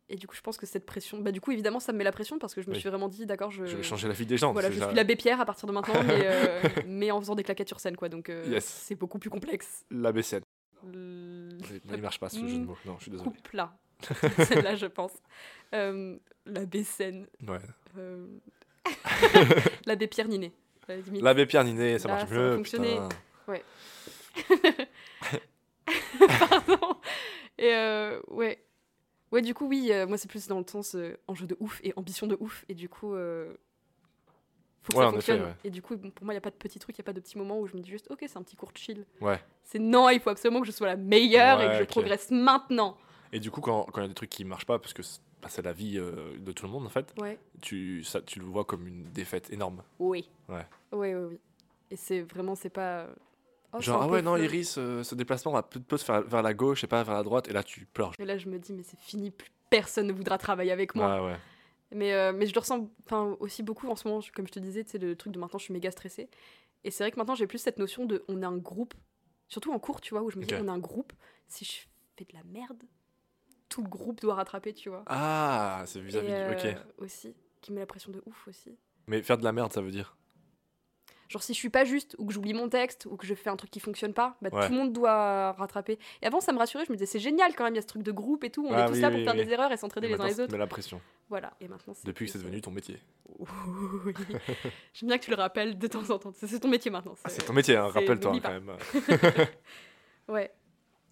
Et 0.08 0.18
du 0.18 0.28
coup, 0.28 0.36
je 0.36 0.42
pense 0.42 0.58
que 0.58 0.68
cette 0.68 0.86
pression. 0.86 1.18
Bah, 1.20 1.32
du 1.32 1.42
coup, 1.42 1.52
évidemment, 1.52 1.80
ça 1.80 1.92
me 1.92 1.98
met 1.98 2.04
la 2.04 2.12
pression 2.12 2.38
parce 2.38 2.54
que 2.54 2.62
je 2.62 2.68
me 2.70 2.74
Oui. 2.76 2.80
suis 2.80 2.88
vraiment 2.90 3.08
dit, 3.08 3.26
d'accord, 3.26 3.50
je. 3.50 3.66
Je 3.66 3.78
vais 3.78 3.82
changer 3.84 4.08
la 4.08 4.14
vie 4.14 4.28
des 4.28 4.38
gens. 4.38 4.54
Voilà, 4.54 4.70
je 4.70 4.78
ça. 4.80 4.86
suis 4.88 4.96
l'abbé 4.96 5.16
Pierre 5.16 5.42
à 5.42 5.46
partir 5.46 5.68
de 5.68 5.74
maintenant, 5.74 5.94
mais, 6.04 6.22
euh, 6.28 6.62
mais 6.86 7.10
en 7.10 7.20
faisant 7.20 7.34
des 7.34 7.42
claquettes 7.44 7.68
sur 7.70 7.80
scène, 7.80 7.98
quoi. 7.98 8.08
Donc, 8.08 8.30
euh, 8.30 8.46
Yes. 8.48 8.66
c'est 8.66 8.94
beaucoup 8.94 9.18
plus 9.18 9.32
complexe. 9.32 9.84
L'abbé 9.90 10.22
scène. 10.22 10.44
Il 11.92 12.02
marche 12.02 12.20
pas 12.20 12.30
ce 12.30 12.40
jeu 12.40 12.60
de 12.60 12.66
mots. 12.66 12.78
Non, 12.86 12.96
je 12.98 13.04
suis 13.04 13.12
désolé. 13.12 13.30
couple 13.30 13.56
là. 13.56 13.78
Celle-là, 14.48 14.76
je 14.76 14.88
pense. 14.88 15.14
Euh, 15.74 16.18
l'abbé 16.46 16.84
Seine. 16.84 17.28
Ouais. 17.48 17.60
Euh... 17.98 18.28
l'abbé 19.86 20.08
Pierre 20.08 20.28
Ninet. 20.28 20.52
L'abbé 21.22 21.46
Pierre 21.46 21.64
Ninet, 21.64 21.98
ça 22.00 22.08
Là, 22.08 22.16
marche 22.16 22.30
ça 22.30 22.36
mieux. 22.36 22.56
fonctionner. 22.58 23.00
putain. 23.46 24.86
Pardon. 26.50 26.96
Et 27.58 27.74
euh, 27.74 28.20
ouais. 28.28 28.62
Ouais, 29.32 29.42
du 29.42 29.54
coup, 29.54 29.68
oui, 29.68 29.92
euh, 29.92 30.06
moi, 30.08 30.18
c'est 30.18 30.30
plus 30.30 30.48
dans 30.48 30.60
le 30.60 30.66
sens 30.70 30.96
euh, 30.96 31.18
enjeu 31.28 31.48
de 31.48 31.58
ouf 31.60 31.82
et 31.84 31.94
ambition 31.96 32.28
de 32.28 32.38
ouf. 32.40 32.64
Et 32.70 32.76
du 32.76 32.90
coup, 32.90 33.16
faut 34.86 34.94
que 34.94 34.98
Ouais, 34.98 35.04
ça 35.04 35.10
en 35.12 35.18
effet, 35.18 35.34
ouais. 35.42 35.56
Et 35.64 35.70
du 35.70 35.82
coup, 35.82 35.98
pour 35.98 36.26
moi, 36.26 36.34
il 36.34 36.36
n'y 36.36 36.40
a 36.40 36.42
pas 36.42 36.52
de 36.52 36.56
petits 36.56 36.80
trucs, 36.80 36.98
il 36.98 37.02
n'y 37.02 37.06
a 37.06 37.08
pas 37.08 37.14
de 37.14 37.20
petits 37.20 37.38
moments 37.38 37.60
où 37.60 37.68
je 37.68 37.76
me 37.76 37.82
dis 37.82 37.90
juste, 37.90 38.08
ok, 38.12 38.20
c'est 38.22 38.38
un 38.38 38.44
petit 38.44 38.56
cours 38.56 38.72
de 38.72 38.78
chill. 38.78 39.06
Ouais. 39.22 39.40
C'est 39.64 39.80
non, 39.80 40.10
il 40.10 40.20
faut 40.20 40.30
absolument 40.30 40.62
que 40.62 40.68
je 40.68 40.72
sois 40.72 40.88
la 40.88 40.96
meilleure 40.96 41.62
et 41.62 41.68
que 41.68 41.78
je 41.80 41.84
progresse 41.84 42.30
maintenant. 42.32 42.98
Et 43.34 43.40
du 43.40 43.52
coup, 43.52 43.62
quand 43.62 43.84
quand 43.92 44.02
il 44.02 44.04
y 44.04 44.06
a 44.06 44.10
des 44.10 44.14
trucs 44.14 44.30
qui 44.30 44.46
marchent 44.46 44.66
pas, 44.68 44.80
parce 44.80 44.94
que 44.94 45.02
c'est 45.04 45.20
bah, 45.42 45.50
la 45.64 45.74
vie 45.74 45.98
euh, 45.98 46.38
de 46.40 46.52
tout 46.52 46.66
le 46.66 46.72
monde 46.72 46.86
en 46.86 46.90
fait, 46.90 47.14
Ouais. 47.20 47.38
tu, 47.62 48.04
ça, 48.04 48.22
tu 48.22 48.40
le 48.40 48.46
vois 48.46 48.64
comme 48.66 48.88
une 48.88 49.04
défaite 49.12 49.52
énorme. 49.52 49.84
Oui. 50.00 50.30
Ouais. 50.50 50.66
Oui, 50.92 51.14
oui, 51.14 51.24
oui. 51.32 51.40
Et 51.92 51.96
c'est 51.96 52.22
vraiment, 52.22 52.56
c'est 52.56 52.70
pas. 52.70 53.08
oh, 53.74 53.82
Genre, 53.82 54.02
ah 54.04 54.08
ouais, 54.08 54.22
non, 54.22 54.36
flou. 54.36 54.44
Iris, 54.46 54.76
euh, 54.78 55.04
ce 55.04 55.14
déplacement 55.16 55.52
va 55.52 55.64
plutôt 55.64 55.98
se 55.98 56.06
faire 56.06 56.22
vers 56.22 56.42
la 56.42 56.54
gauche 56.54 56.84
et 56.84 56.88
pas 56.88 57.04
vers 57.04 57.16
la 57.16 57.24
droite, 57.24 57.48
et 57.50 57.54
là 57.54 57.62
tu 57.64 57.86
pleures. 57.86 58.14
Et 58.20 58.26
là, 58.26 58.38
je 58.38 58.48
me 58.50 58.58
dis, 58.60 58.74
mais 58.74 58.84
c'est 58.84 59.00
fini, 59.00 59.32
plus 59.32 59.50
personne 59.70 60.08
ne 60.08 60.14
voudra 60.14 60.38
travailler 60.38 60.72
avec 60.72 60.96
moi. 60.96 61.22
Ouais, 61.22 61.28
ouais. 61.32 61.38
Mais, 61.92 62.14
euh, 62.14 62.34
mais 62.34 62.46
je 62.48 62.54
le 62.54 62.60
ressens 62.60 62.90
aussi 63.40 63.64
beaucoup 63.64 63.88
en 63.90 63.96
ce 63.96 64.08
moment, 64.08 64.22
comme 64.34 64.48
je 64.48 64.52
te 64.52 64.60
disais, 64.60 64.84
c'est 64.88 64.98
le 64.98 65.16
truc 65.16 65.32
de 65.34 65.40
maintenant, 65.40 65.60
je 65.60 65.66
suis 65.66 65.74
méga 65.74 65.92
stressée. 65.92 66.30
Et 66.84 66.92
c'est 66.92 67.04
vrai 67.04 67.12
que 67.12 67.18
maintenant, 67.18 67.36
j'ai 67.36 67.48
plus 67.48 67.58
cette 67.60 67.78
notion 67.80 68.06
de 68.06 68.24
on 68.28 68.42
est 68.42 68.46
un 68.46 68.58
groupe, 68.58 68.94
surtout 69.48 69.72
en 69.72 69.80
cours, 69.80 70.02
tu 70.02 70.14
vois, 70.14 70.24
où 70.24 70.30
je 70.30 70.38
me 70.38 70.44
dis, 70.46 70.54
Ok. 70.54 70.62
on 70.64 70.68
est 70.68 70.72
un 70.72 70.80
groupe, 70.80 71.14
si 71.48 71.64
je 71.66 71.72
fais 72.18 72.26
de 72.26 72.34
la 72.34 72.44
merde, 72.44 72.84
tout 73.70 73.82
le 73.84 73.90
groupe 73.90 74.22
doit 74.22 74.36
rattraper, 74.36 74.74
tu 74.74 74.90
vois. 74.90 75.04
Ah, 75.08 75.84
c'est 75.86 76.00
vis-à-vis. 76.02 76.32
Euh, 76.32 76.52
Ok. 76.54 76.78
Aussi, 76.98 77.36
qui 77.62 77.72
met 77.72 77.80
la 77.82 77.86
pression 77.88 78.12
de 78.12 78.22
ouf 78.26 78.48
aussi. 78.48 78.78
Mais 79.08 79.22
faire 79.22 79.38
de 79.38 79.44
la 79.44 79.52
merde, 79.52 79.72
ça 79.74 79.82
veut 79.82 79.92
dire. 79.92 80.18
Genre, 81.28 81.42
si 81.42 81.54
je 81.54 81.58
suis 81.58 81.70
pas 81.70 81.86
juste, 81.86 82.16
ou 82.20 82.26
que 82.28 82.34
j'oublie 82.34 82.54
mon 82.54 82.70
texte, 82.70 83.08
ou 83.10 83.18
que 83.18 83.26
je 83.26 83.34
fais 83.34 83.50
un 83.50 83.56
truc 83.56 83.72
qui 83.72 83.80
fonctionne 83.80 84.14
pas, 84.14 84.38
bah, 84.42 84.50
Ouais. 84.54 84.68
tout 84.68 84.72
le 84.74 84.78
monde 84.78 84.94
doit 84.94 85.54
rattraper. 85.54 85.98
Et 86.22 86.26
avant, 86.28 86.40
ça 86.40 86.54
me 86.54 86.58
rassurait, 86.60 86.86
je 86.86 86.92
me 86.92 86.98
disais, 86.98 87.08
c'est 87.08 87.20
génial 87.20 87.56
quand 87.56 87.64
même, 87.64 87.74
il 87.74 87.78
y 87.78 87.80
a 87.80 87.82
ce 87.82 87.88
truc 87.88 88.04
de 88.04 88.12
groupe 88.12 88.44
et 88.44 88.52
tout, 88.52 88.66
on 88.68 88.74
Ah 88.74 88.84
est 88.84 88.88
tous 88.88 88.94
oui, 88.94 89.00
là 89.02 89.10
oui, 89.10 89.16
pour 89.16 89.24
faire 89.24 89.34
oui. 89.40 89.46
des 89.46 89.52
erreurs 89.52 89.72
et 89.72 89.78
s'entraider 89.78 90.08
Mais 90.08 90.16
les 90.16 90.22
uns 90.22 90.28
les 90.28 90.40
autres. 90.42 90.52
met 90.52 90.58
la 90.60 90.68
pression. 90.68 91.02
Voilà, 91.28 91.54
et 91.60 91.68
maintenant, 91.68 91.94
c'est. 91.96 92.06
Depuis 92.06 92.28
que 92.28 92.32
c'est 92.34 92.38
devenu 92.38 92.62
ton 92.62 92.70
métier. 92.72 93.00
euh, 93.40 93.46
Oui. 94.06 94.14
J'aime 94.94 95.08
bien 95.10 95.18
que 95.18 95.24
tu 95.24 95.32
le 95.32 95.38
rappelles 95.38 95.78
de 95.80 95.88
temps 95.88 96.08
en 96.12 96.20
temps. 96.20 96.32
C'est 96.36 96.60
ton 96.60 96.68
métier 96.68 96.92
maintenant. 96.92 97.16
Ah, 97.24 97.30
c'est 97.30 97.44
ton 97.44 97.54
métier, 97.54 97.76
hein, 97.76 97.88
rappelle-toi 97.88 98.32
n'oublie 98.32 98.42
quand 98.42 98.52
même. 98.54 98.72
Ouais, 100.28 100.52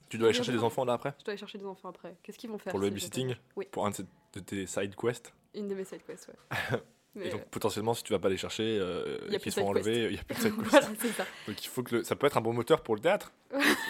Tu 0.09 0.17
dois 0.17 0.27
aller 0.27 0.35
chercher 0.35 0.51
des 0.51 0.63
enfants 0.63 0.85
là 0.85 0.93
après? 0.93 1.13
Je 1.19 1.23
dois 1.25 1.31
aller 1.31 1.39
chercher 1.39 1.57
des 1.57 1.65
enfants 1.65 1.89
après. 1.89 2.15
Qu'est-ce 2.23 2.37
qu'ils 2.37 2.49
vont 2.51 2.57
faire 2.59 2.71
Pour 2.71 2.79
le 2.79 2.85
si 2.87 2.91
babysitting 2.91 3.35
Oui. 3.55 3.67
Pour 3.71 3.85
un 3.87 3.89
de 3.91 4.39
tes 4.39 4.65
side 4.67 4.95
quests? 4.95 5.33
Une 5.55 5.67
de 5.67 5.75
mes 5.75 5.83
side 5.85 6.03
quests, 6.05 6.27
ouais. 6.29 6.79
Mais, 7.15 7.27
Et 7.27 7.29
donc 7.29 7.41
euh, 7.41 7.45
potentiellement, 7.51 7.93
si 7.93 8.03
tu 8.03 8.11
vas 8.11 8.17
pas 8.19 8.29
les 8.29 8.37
chercher, 8.37 8.77
euh, 8.79 9.17
et 9.27 9.37
qu'ils 9.37 9.53
quest. 9.53 9.59
enlevés, 9.59 10.05
il 10.09 10.15
y 10.15 10.19
a 10.19 10.23
plus 10.23 10.35
de 10.35 10.41
side 10.41 10.55
quest. 10.55 10.69
voilà, 10.69 10.87
ça. 11.13 11.25
Donc 11.47 11.63
il 11.63 11.67
faut 11.67 11.83
que 11.83 11.97
le- 11.97 12.03
ça 12.03 12.15
peut 12.15 12.25
être 12.25 12.37
un 12.37 12.41
bon 12.41 12.53
moteur 12.53 12.81
pour 12.81 12.95
le 12.95 13.01
théâtre. 13.01 13.31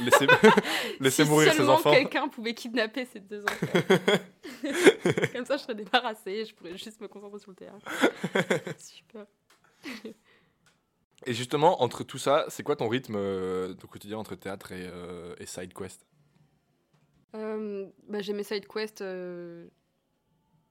Laissez, 0.04 0.28
laissez 1.00 1.24
si 1.24 1.30
mourir 1.30 1.52
ses 1.52 1.58
seulement 1.58 1.76
enfants. 1.76 1.92
quelqu'un 1.94 2.28
pouvait 2.28 2.54
kidnapper 2.54 3.06
ces 3.06 3.22
deux 3.22 3.44
enfants. 3.44 3.96
Comme 5.34 5.46
ça, 5.46 5.56
je 5.58 5.62
serais 5.64 5.76
débarrassée. 5.76 6.44
Je 6.46 6.54
pourrais 6.54 6.78
juste 6.78 7.00
me 7.00 7.08
concentrer 7.08 7.40
sur 7.40 7.52
le 7.52 7.56
théâtre. 7.56 7.86
Super. 8.78 9.26
Et 11.26 11.34
justement, 11.34 11.82
entre 11.82 12.04
tout 12.04 12.18
ça, 12.18 12.46
c'est 12.50 12.64
quoi 12.64 12.76
ton 12.76 12.90
rythme 12.90 13.16
euh, 13.16 13.74
au 13.82 13.88
quotidien 13.88 14.18
entre 14.18 14.36
théâtre 14.36 14.74
et, 14.74 14.86
euh, 14.92 15.34
et 15.40 15.46
side 15.46 15.74
quest? 15.74 16.06
Euh, 17.36 17.88
bah, 18.10 18.22
j'ai 18.22 18.34
mes 18.34 18.44
side 18.44 18.68
quests. 18.68 19.02
euh, 19.02 19.68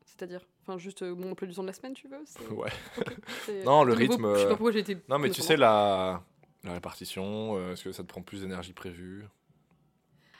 C'est-à-dire, 0.04 0.46
enfin, 0.62 0.78
juste 0.78 1.02
euh, 1.02 1.14
mon 1.14 1.32
emploi 1.32 1.46
du 1.48 1.54
temps 1.54 1.62
de 1.62 1.66
la 1.68 1.72
semaine, 1.72 1.94
tu 1.94 2.08
veux 2.08 2.18
Ouais. 2.54 2.70
Non, 3.64 3.84
le 3.84 3.94
de 3.94 3.98
rythme, 3.98 4.34
Je 4.34 4.38
sais 4.40 4.44
pas 4.46 4.50
pourquoi 4.56 4.72
j'ai 4.72 4.80
été. 4.80 4.96
Non, 5.08 5.18
mais 5.18 5.30
tu 5.30 5.42
sais, 5.42 5.56
la, 5.56 6.22
la 6.64 6.72
répartition, 6.72 7.56
euh, 7.56 7.72
est-ce 7.72 7.84
que 7.84 7.92
ça 7.92 8.02
te 8.02 8.08
prend 8.08 8.22
plus 8.22 8.40
d'énergie 8.42 8.70
que 8.70 8.76
prévu 8.76 9.24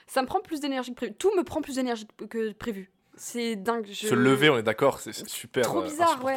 Ça 0.07 0.23
me 0.23 0.27
prend 0.27 0.41
plus 0.41 0.61
d'énergie 0.61 0.91
que 0.91 0.97
prévu. 0.97 1.14
Tout 1.14 1.35
me 1.37 1.43
prend 1.43 1.61
plus 1.61 1.77
d'énergie 1.77 2.07
que 2.29 2.53
prévu. 2.53 2.91
C'est 3.16 3.57
dingue. 3.57 3.87
je- 3.87 4.07
Se 4.07 4.14
lever, 4.14 4.49
on 4.51 4.57
est 4.59 4.62
d'accord, 4.62 5.01
c'est 5.01 5.12
super 5.29 5.64
Trop 5.64 5.81
euh, 5.81 5.85
bizarre, 5.85 6.25
ouais. 6.25 6.37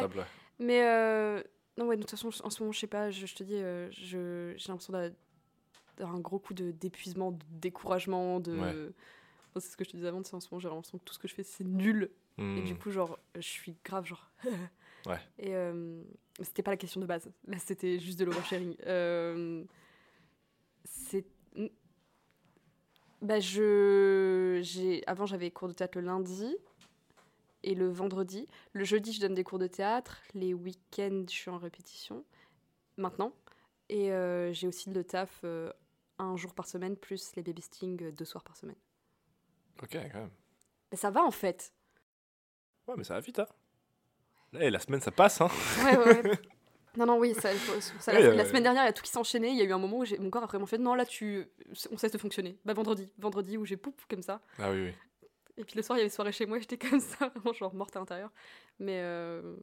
Mais 0.58 0.82
euh, 0.84 1.42
non, 1.78 1.86
ouais, 1.86 1.96
de 1.96 2.02
toute 2.02 2.10
façon, 2.10 2.28
en 2.44 2.50
ce 2.50 2.62
moment, 2.62 2.72
je 2.72 2.78
sais 2.80 2.86
pas, 2.86 3.10
je, 3.10 3.26
je 3.26 3.34
te 3.34 3.42
dis, 3.44 3.56
euh, 3.56 3.88
je- 3.92 4.54
j'ai 4.56 4.68
l'impression 4.68 4.92
d'a- 4.92 5.10
d'avoir 5.96 6.16
un 6.16 6.20
gros 6.20 6.38
coup 6.38 6.52
de 6.54 6.70
d'épuisement, 6.72 7.32
de 7.32 7.38
découragement, 7.50 8.40
de. 8.40 8.52
Ouais. 8.58 8.74
Enfin, 9.56 9.64
c'est 9.64 9.72
ce 9.72 9.76
que 9.78 9.84
je 9.84 9.90
te 9.90 9.96
disais 9.96 10.08
avant, 10.08 10.22
sais, 10.22 10.34
en 10.34 10.40
ce 10.40 10.48
moment, 10.50 10.60
j'ai 10.60 10.68
l'impression 10.68 10.98
que 10.98 11.04
tout 11.04 11.14
ce 11.14 11.18
que 11.18 11.28
je 11.28 11.34
fais, 11.34 11.42
c'est 11.42 11.64
nul. 11.64 12.10
Et 12.38 12.42
Hmm. 12.42 12.64
du 12.64 12.76
coup, 12.76 12.90
genre, 12.90 13.18
je 13.34 13.40
suis 13.40 13.74
grave, 13.84 14.04
genre. 14.04 14.30
Ouais. 15.06 15.20
Et 15.38 15.54
euh, 15.54 16.02
c'était 16.42 16.64
pas 16.64 16.72
la 16.72 16.76
question 16.76 17.00
de 17.00 17.06
base. 17.06 17.30
Là, 17.46 17.58
c'était 17.58 17.98
juste 18.00 18.18
de 18.18 18.24
l'oversharing. 18.24 18.74
Euh, 18.86 19.64
c'est. 20.84 21.24
Bah, 23.22 23.38
je. 23.40 24.60
J'ai... 24.62 25.02
Avant, 25.06 25.24
j'avais 25.26 25.50
cours 25.52 25.68
de 25.68 25.72
théâtre 25.72 25.98
le 25.98 26.04
lundi 26.04 26.56
et 27.62 27.74
le 27.76 27.88
vendredi. 27.88 28.46
Le 28.72 28.84
jeudi, 28.84 29.12
je 29.12 29.20
donne 29.20 29.34
des 29.34 29.44
cours 29.44 29.58
de 29.60 29.68
théâtre. 29.68 30.20
Les 30.34 30.52
week-ends, 30.54 31.24
je 31.28 31.34
suis 31.34 31.50
en 31.50 31.58
répétition. 31.58 32.24
Maintenant. 32.96 33.32
Et 33.88 34.12
euh, 34.12 34.52
j'ai 34.52 34.66
aussi 34.66 34.90
le 34.90 35.04
taf 35.04 35.40
euh, 35.44 35.72
un 36.18 36.36
jour 36.36 36.52
par 36.52 36.66
semaine, 36.66 36.96
plus 36.96 37.34
les 37.36 37.42
babysitting 37.42 38.10
deux 38.10 38.24
soirs 38.24 38.42
par 38.42 38.56
semaine. 38.56 38.76
Ok, 39.82 39.92
quand 39.92 40.18
même. 40.18 40.30
Mais 40.90 40.98
ça 40.98 41.10
va 41.10 41.22
en 41.22 41.30
fait. 41.30 41.72
Ouais, 42.86 42.94
mais 42.96 43.04
ça 43.04 43.14
va 43.14 43.20
vite, 43.20 43.38
hein. 43.38 43.46
Eh, 44.58 44.70
la 44.70 44.78
semaine, 44.78 45.00
ça 45.00 45.10
passe, 45.10 45.40
hein. 45.40 45.48
Ouais, 45.84 45.96
ouais, 45.96 46.28
ouais. 46.28 46.38
Non, 46.96 47.04
non, 47.04 47.18
oui, 47.18 47.34
ça, 47.34 47.50
ça, 48.00 48.12
la, 48.12 48.20
Oui, 48.20 48.36
la 48.36 48.42
euh, 48.42 48.46
semaine 48.46 48.62
dernière, 48.62 48.84
il 48.84 48.86
y 48.86 48.88
a 48.88 48.92
tout 48.94 49.02
qui 49.02 49.10
s'enchaînait. 49.10 49.50
Il 49.50 49.56
y 49.56 49.60
a 49.60 49.64
eu 49.64 49.72
un 49.72 49.78
moment 49.78 49.98
où 49.98 50.04
mon 50.18 50.30
corps 50.30 50.44
a 50.44 50.46
vraiment 50.46 50.64
fait 50.64 50.78
Non, 50.78 50.94
là, 50.94 51.04
tu, 51.04 51.46
on 51.90 51.98
cesse 51.98 52.12
de 52.12 52.16
fonctionner. 52.16 52.56
Bah, 52.64 52.72
vendredi, 52.72 53.12
vendredi 53.18 53.58
où 53.58 53.66
j'ai 53.66 53.76
poup 53.76 54.00
comme 54.08 54.22
ça. 54.22 54.40
Ah 54.58 54.70
oui, 54.70 54.84
oui. 54.84 54.94
Et 55.58 55.64
puis 55.64 55.76
le 55.76 55.82
soir, 55.82 55.98
il 55.98 56.00
y 56.00 56.04
avait 56.04 56.10
soirée 56.10 56.32
chez 56.32 56.46
moi, 56.46 56.58
j'étais 56.58 56.78
comme 56.78 57.00
ça, 57.00 57.28
vraiment, 57.34 57.52
genre 57.52 57.74
morte 57.74 57.94
à 57.96 57.98
l'intérieur. 57.98 58.30
Mais 58.78 59.00
euh, 59.02 59.56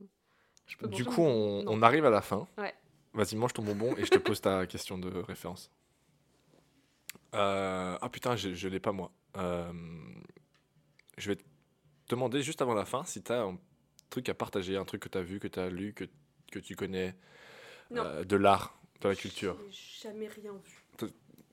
je 0.68 0.78
peux 0.78 0.88
Du 0.88 1.06
coup, 1.06 1.24
on 1.24 1.82
arrive 1.82 2.06
à 2.06 2.12
la 2.12 2.22
fin. 2.22 2.48
Ouais. 2.58 2.76
Vas-y, 3.14 3.36
mange 3.36 3.54
ton 3.54 3.64
bonbon 3.64 3.96
et 3.98 4.06
je 4.06 4.12
te 4.12 4.18
pose 4.20 4.40
ta 4.42 4.66
question 4.68 5.00
de 5.00 5.10
référence. 5.22 5.72
Euh, 7.34 7.98
Ah 8.00 8.10
putain, 8.10 8.36
je, 8.36 8.54
je 8.54 8.68
l'ai 8.68 8.80
pas 8.80 8.92
moi. 8.92 9.12
Euh, 9.38 9.72
Je 11.18 11.30
vais 11.30 11.36
te 11.36 11.44
demander 12.10 12.42
juste 12.42 12.62
avant 12.62 12.74
la 12.74 12.86
fin 12.86 13.04
si 13.06 13.22
tu 13.24 13.32
as 13.32 13.42
un 13.44 13.58
truc 14.10 14.30
à 14.30 14.34
partager, 14.34 14.78
un 14.78 14.86
truc 14.86 15.02
que 15.04 15.10
tu 15.10 15.18
as 15.18 15.24
vu, 15.24 15.40
que 15.40 15.48
tu 15.48 15.60
as 15.60 15.70
lu, 15.70 15.94
que, 15.94 16.06
que 16.52 16.60
tu 16.60 16.76
connais, 16.76 17.16
euh, 18.06 18.24
de 18.24 18.36
l'art, 18.36 18.80
de 19.02 19.10
la 19.10 19.16
culture. 19.16 19.58
J'ai 19.72 20.10
jamais 20.10 20.28
rien 20.28 20.54
vu. 20.54 21.08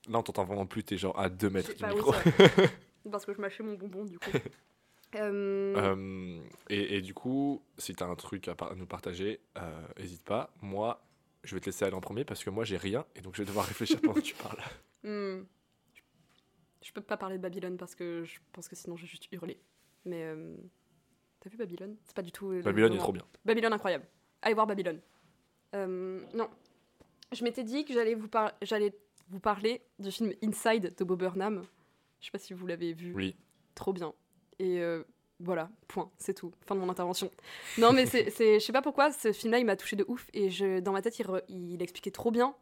Là, 0.09 0.17
on 0.17 0.23
t'entend 0.23 0.45
vraiment 0.45 0.65
plus, 0.65 0.83
t'es 0.83 0.97
genre 0.97 1.17
à 1.19 1.29
2 1.29 1.49
mètres 1.51 1.73
du 1.75 1.83
micro. 1.85 2.11
Parce 3.11 3.25
que 3.25 3.33
je 3.33 3.39
mâchais 3.41 3.61
mon 3.63 3.73
bonbon, 3.75 4.05
du 4.05 4.17
coup. 4.19 4.31
Euh, 5.15 5.75
Euh, 5.75 6.41
et, 6.69 6.95
et 6.95 7.01
du 7.01 7.13
coup, 7.13 7.61
si 7.77 7.93
tu 7.93 8.01
as 8.01 8.07
un 8.07 8.15
truc 8.15 8.47
à, 8.47 8.55
par- 8.55 8.73
nous 8.77 8.85
partager, 8.85 9.41
euh, 9.57 9.85
hésite 9.97 10.23
pas. 10.23 10.53
Moi, 10.61 11.03
je 11.43 11.53
vais 11.53 11.59
te 11.59 11.65
laisser 11.65 11.83
aller 11.83 11.95
en 11.95 11.99
premier 11.99 12.23
parce 12.23 12.41
que 12.45 12.49
moi, 12.49 12.63
j'ai 12.63 12.77
rien 12.77 13.05
et 13.17 13.19
donc 13.21 13.35
je 13.35 13.41
vais 13.41 13.45
devoir 13.45 13.65
réfléchir 13.65 13.99
pendant 13.99 14.13
que 14.13 14.21
tu 14.21 14.35
parles. 14.35 14.61
hmm. 15.03 15.43
Je 16.81 16.91
peux 16.91 17.01
pas 17.01 17.17
parler 17.17 17.37
de 17.37 17.41
Babylone 17.41 17.77
parce 17.77 17.95
que 17.95 18.23
je 18.23 18.39
pense 18.53 18.67
que 18.67 18.75
sinon 18.75 18.95
j'ai 18.95 19.07
juste 19.07 19.27
hurlé. 19.31 19.59
Mais 20.05 20.23
euh, 20.23 20.55
t'as 21.39 21.49
vu 21.49 21.57
Babylone? 21.57 21.95
C'est 22.03 22.15
pas 22.15 22.21
du 22.23 22.31
tout. 22.31 22.49
le 22.51 22.61
Babylone 22.61 22.93
est 22.93 22.97
trop 22.97 23.11
bien. 23.11 23.25
Babylone 23.45 23.73
incroyable. 23.73 24.05
Allez 24.41 24.55
voir 24.55 24.65
Babylone. 24.67 24.99
Euh, 25.75 26.21
non. 26.33 26.49
Je 27.31 27.43
m'étais 27.43 27.63
dit 27.63 27.85
que 27.85 27.93
j'allais 27.93 28.15
vous, 28.15 28.27
par- 28.27 28.53
j'allais 28.61 28.93
vous 29.29 29.39
parler 29.39 29.81
du 29.99 30.11
film 30.11 30.33
Inside 30.43 30.95
de 30.97 31.03
Bob 31.03 31.19
Burnham. 31.19 31.63
Je 32.19 32.25
sais 32.25 32.31
pas 32.31 32.39
si 32.39 32.53
vous 32.53 32.67
l'avez 32.67 32.93
vu. 32.93 33.13
Oui. 33.15 33.35
Trop 33.75 33.93
bien. 33.93 34.13
Et 34.59 34.81
euh, 34.81 35.03
voilà, 35.39 35.69
point, 35.87 36.11
c'est 36.17 36.33
tout. 36.33 36.51
Fin 36.67 36.75
de 36.75 36.79
mon 36.81 36.89
intervention. 36.89 37.31
Non, 37.77 37.93
mais 37.93 38.05
c'est, 38.05 38.29
c'est- 38.31 38.59
je 38.59 38.65
sais 38.65 38.73
pas 38.73 38.81
pourquoi, 38.81 39.11
ce 39.11 39.31
film-là, 39.31 39.59
il 39.59 39.65
m'a 39.65 39.75
touché 39.75 39.95
de 39.95 40.05
ouf. 40.07 40.27
Et 40.33 40.49
je, 40.49 40.79
dans 40.79 40.91
ma 40.91 41.01
tête, 41.01 41.17
il, 41.19 41.25
re- 41.25 41.43
il 41.47 41.81
expliquait 41.81 42.11
trop 42.11 42.31
bien 42.31 42.53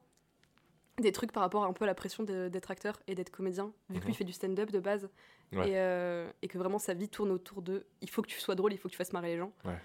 des 1.02 1.12
trucs 1.12 1.32
par 1.32 1.41
rapport 1.43 1.64
un 1.66 1.74
peu 1.74 1.84
à 1.84 1.88
la 1.88 1.95
pression 1.95 2.24
d'être 2.24 2.72
acteur 2.72 3.00
et 3.08 3.16
d'être 3.16 3.30
comédien. 3.32 3.72
Vu 3.89 4.00
que 4.00 4.06
lui, 4.06 4.10
Mhm. 4.10 4.12
il 4.12 4.16
fait 4.16 4.24
du 4.24 4.34
stand-up 4.34 4.72
de 4.72 4.80
base. 4.80 5.10
Ouais. 5.52 5.70
Et, 5.70 5.78
euh, 5.78 6.30
et 6.41 6.47
que 6.47 6.58
vraiment, 6.58 6.78
sa 6.80 6.93
vie 6.93 7.10
tourne 7.10 7.32
autour 7.32 7.62
de 7.62 7.86
il 8.02 8.10
faut 8.10 8.22
que 8.22 8.28
tu 8.28 8.39
sois 8.39 8.56
drôle, 8.56 8.72
il 8.74 8.78
faut 8.78 8.88
que 8.88 8.93
tu 8.93 8.97
fasses 8.97 9.14
marrer 9.14 9.30
les 9.30 9.38
gens. 9.38 9.52
Ouais. 9.66 9.78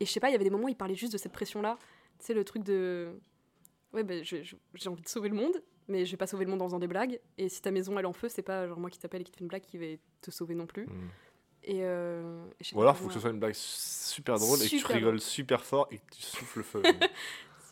Et 0.00 0.06
je 0.06 0.10
sais 0.10 0.18
pas, 0.20 0.28
il 0.28 0.32
y 0.32 0.34
avait 0.34 0.44
des 0.44 0.50
moments 0.50 0.64
où 0.64 0.68
il 0.68 0.76
parlait 0.76 0.94
juste 0.96 1.12
de 1.12 1.18
cette 1.18 1.32
pression-là. 1.32 1.78
Tu 2.18 2.26
sais, 2.26 2.34
le 2.34 2.44
truc 2.44 2.64
de. 2.64 3.12
Ouais, 3.92 4.02
ben, 4.02 4.24
je- 4.24 4.42
j'ai 4.42 4.88
envie 4.88 5.02
de 5.02 5.08
sauver 5.08 5.28
le 5.28 5.36
monde, 5.36 5.62
mais 5.86 6.04
je 6.04 6.10
vais 6.10 6.16
pas 6.16 6.26
sauver 6.26 6.44
le 6.44 6.50
monde 6.50 6.62
en 6.62 6.66
faisant 6.66 6.80
des 6.80 6.88
blagues. 6.88 7.20
Et 7.38 7.48
si 7.48 7.62
ta 7.62 7.70
maison 7.70 7.96
elle 7.96 8.04
est 8.04 8.08
en 8.08 8.12
feu, 8.12 8.28
c'est 8.28 8.42
pas 8.42 8.66
genre 8.66 8.80
moi 8.80 8.90
qui 8.90 8.98
t'appelle 8.98 9.20
et 9.20 9.24
qui 9.24 9.30
te 9.30 9.36
fait 9.36 9.42
une 9.44 9.48
blague 9.48 9.62
qui 9.62 9.78
va 9.78 9.86
te 10.20 10.30
sauver 10.32 10.56
non 10.56 10.66
plus. 10.66 10.86
Mm. 10.86 11.08
Et, 11.66 11.78
euh, 11.84 12.44
Ou 12.74 12.82
alors, 12.82 12.94
faut 12.94 12.98
comment- 13.04 13.08
que 13.08 13.14
ce 13.14 13.20
soit 13.20 13.30
une 13.30 13.38
blague 13.38 13.54
super 13.54 14.36
drôle 14.38 14.60
et 14.60 14.68
que 14.68 14.76
tu 14.76 14.84
rigoles 14.86 15.20
super 15.20 15.64
fort 15.64 15.86
et 15.92 15.98
que 15.98 16.14
tu 16.14 16.22
souffles 16.22 16.58
le 16.58 16.64
feu. 16.64 16.82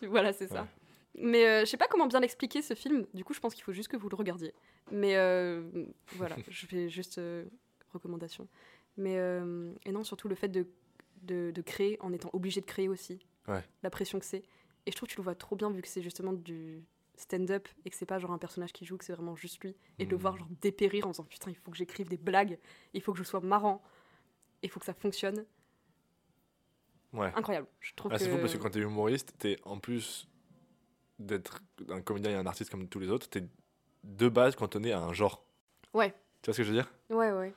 Voilà, 0.03 0.33
c'est 0.33 0.47
ça. 0.49 0.67
Mais 1.15 1.47
euh, 1.47 1.61
je 1.61 1.67
sais 1.67 1.77
pas 1.77 1.89
comment 1.89 2.07
bien 2.07 2.21
l'expliquer 2.21 2.63
ce 2.63 2.75
film. 2.75 3.07
Du 3.13 3.25
coup, 3.25 3.35
je 3.35 3.41
pense 3.41 3.55
qu'il 3.55 3.65
faut 3.65 3.73
juste 3.73 3.89
que 3.89 3.97
vous 3.97 4.09
le 4.09 4.17
regardiez. 4.17 4.55
Mais 4.91 5.17
euh, 5.17 5.63
voilà, 6.17 6.37
je 6.49 6.67
fais 6.67 6.89
juste 6.89 7.19
euh, 7.19 7.45
recommandation. 7.93 8.49
Mais 8.97 9.19
euh, 9.19 9.73
et 9.85 9.93
non, 9.93 10.05
surtout 10.05 10.29
le 10.29 10.35
fait 10.35 10.49
de, 10.49 10.67
de, 11.23 11.51
de 11.55 11.63
créer 11.63 11.99
en 12.01 12.13
étant 12.13 12.31
obligé 12.33 12.61
de 12.61 12.67
créer 12.67 12.89
aussi. 12.89 13.21
Ouais. 13.49 13.63
La 13.83 13.91
pression 13.91 14.19
que 14.19 14.25
c'est. 14.25 14.43
Et 14.87 14.91
je 14.91 14.97
trouve 14.97 15.09
que 15.09 15.15
tu 15.15 15.19
le 15.19 15.25
vois 15.25 15.35
trop 15.35 15.55
bien 15.57 15.71
vu 15.71 15.83
que 15.83 15.89
c'est 15.89 16.03
justement 16.03 16.33
du 16.33 16.83
stand-up 17.17 17.69
et 17.85 17.91
que 17.91 17.97
c'est 17.97 18.07
pas 18.07 18.19
genre 18.19 18.33
un 18.33 18.39
personnage 18.39 18.73
qui 18.73 18.85
joue, 18.85 18.97
que 18.97 19.05
c'est 19.05 19.13
vraiment 19.13 19.37
juste 19.37 19.63
lui. 19.63 19.77
Et 19.99 20.07
de 20.07 20.11
le 20.11 20.17
voir 20.17 20.37
genre 20.37 20.49
dépérir 20.61 21.07
en 21.07 21.11
disant 21.11 21.25
putain, 21.25 21.51
il 21.51 21.57
faut 21.57 21.71
que 21.71 21.77
j'écrive 21.77 22.09
des 22.09 22.17
blagues, 22.17 22.59
il 22.95 23.03
faut 23.03 23.13
que 23.13 23.19
je 23.19 23.23
sois 23.25 23.41
marrant, 23.41 23.83
il 24.63 24.71
faut 24.71 24.81
que 24.81 24.87
ça 24.87 24.95
fonctionne. 24.95 25.45
Ouais. 27.13 27.31
Incroyable. 27.37 27.67
Je 27.81 27.93
trouve 27.95 28.13
Ah, 28.13 28.19
c'est 28.19 28.27
que... 28.27 28.33
fou 28.33 28.39
parce 28.39 28.55
que 28.55 28.59
quand 28.59 28.71
t'es 28.71 28.81
humoriste, 28.81 29.35
t'es 29.39 29.59
en 29.65 29.79
plus 29.79 30.27
d'être 31.27 31.63
un 31.91 32.01
comédien 32.01 32.31
et 32.31 32.35
un 32.35 32.47
artiste 32.47 32.71
comme 32.71 32.89
tous 32.89 32.99
les 32.99 33.09
autres, 33.11 33.29
t'es 33.29 33.45
de 34.05 34.29
base 34.29 34.57
cantonné 34.57 34.93
à 34.93 35.01
un 35.01 35.13
genre. 35.13 35.45
Ouais. 35.95 36.15
Tu 36.43 36.47
vois 36.51 36.55
ce 36.55 36.59
que 36.59 36.65
je 36.65 36.69
veux 36.71 36.77
dire? 36.77 36.91
Ouais, 37.11 37.31
ouais. 37.33 37.53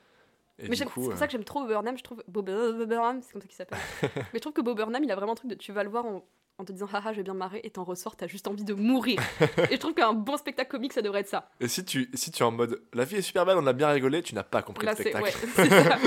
Et 0.60 0.70
Mais 0.70 0.76
c'est 0.76 0.86
pour 0.86 1.12
euh, 1.12 1.16
ça 1.16 1.26
que 1.26 1.32
j'aime 1.34 1.44
trop 1.44 1.60
Bob 1.62 1.70
Burnham. 1.70 1.98
Je 1.98 2.04
trouve 2.04 2.24
Bob 2.28 2.46
Burnham, 2.46 3.22
c'est 3.22 3.34
comme 3.34 3.42
ça 3.42 3.48
qu'il 3.48 3.58
s'appelle. 3.58 3.80
Mais 4.16 4.36
je 4.36 4.40
trouve 4.40 4.54
que 4.54 4.62
Bob 4.62 4.78
Burnham, 4.78 5.04
il 5.04 5.12
a 5.12 5.16
vraiment 5.16 5.34
un 5.34 5.36
truc 5.36 5.50
de 5.50 5.56
tu 5.56 5.74
vas 5.74 5.84
le 5.84 5.90
voir 5.90 6.06
en, 6.06 6.24
en 6.58 6.64
te 6.64 6.72
disant 6.72 6.88
haha, 6.94 7.12
je 7.12 7.18
vais 7.18 7.24
bien 7.24 7.34
me 7.34 7.40
marrer 7.40 7.60
et 7.64 7.70
t'en 7.72 7.84
ressors, 7.84 8.16
t'as 8.16 8.28
juste 8.28 8.48
envie 8.48 8.64
de 8.64 8.74
mourir. 8.74 9.20
et 9.70 9.74
je 9.74 9.78
trouve 9.78 9.94
qu'un 9.94 10.14
bon 10.14 10.38
spectacle 10.38 10.70
comique, 10.72 10.94
ça 10.94 11.02
devrait 11.02 11.22
être 11.22 11.28
ça. 11.28 11.50
Et 11.60 11.68
si 11.68 11.84
tu, 11.84 12.10
si 12.14 12.32
tu 12.32 12.44
es 12.44 12.46
en 12.46 12.52
mode 12.52 12.82
la 12.94 13.04
vie 13.04 13.18
est 13.18 13.22
super 13.22 13.46
belle, 13.46 13.58
on 13.58 13.68
a 13.68 13.74
bien 13.74 13.90
rigolé, 13.90 14.22
tu 14.22 14.34
n'as 14.34 14.44
pas 14.44 14.62
compris 14.62 14.86
Là, 14.86 14.94
le 14.94 14.98
spectacle. 14.98 15.26
ouais, 15.26 15.32
c'est 15.56 15.70
ça. 15.70 15.98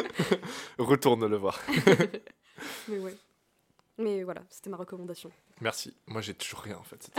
Retourne 0.79 1.27
le 1.27 1.37
voir. 1.37 1.61
Mais 2.89 2.99
ouais. 2.99 3.17
Mais 3.99 4.23
voilà, 4.23 4.43
c'était 4.49 4.71
ma 4.71 4.77
recommandation. 4.77 5.31
Merci. 5.61 5.93
Moi, 6.07 6.21
j'ai 6.23 6.35
toujours 6.35 6.61
rien 6.61 6.79
en 6.79 6.85
fait. 6.85 7.11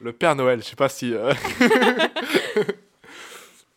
Le 0.00 0.12
Père 0.12 0.36
Noël, 0.36 0.62
je 0.62 0.68
sais 0.68 0.76
pas 0.76 0.90
si. 0.90 1.14
euh, 1.14 1.32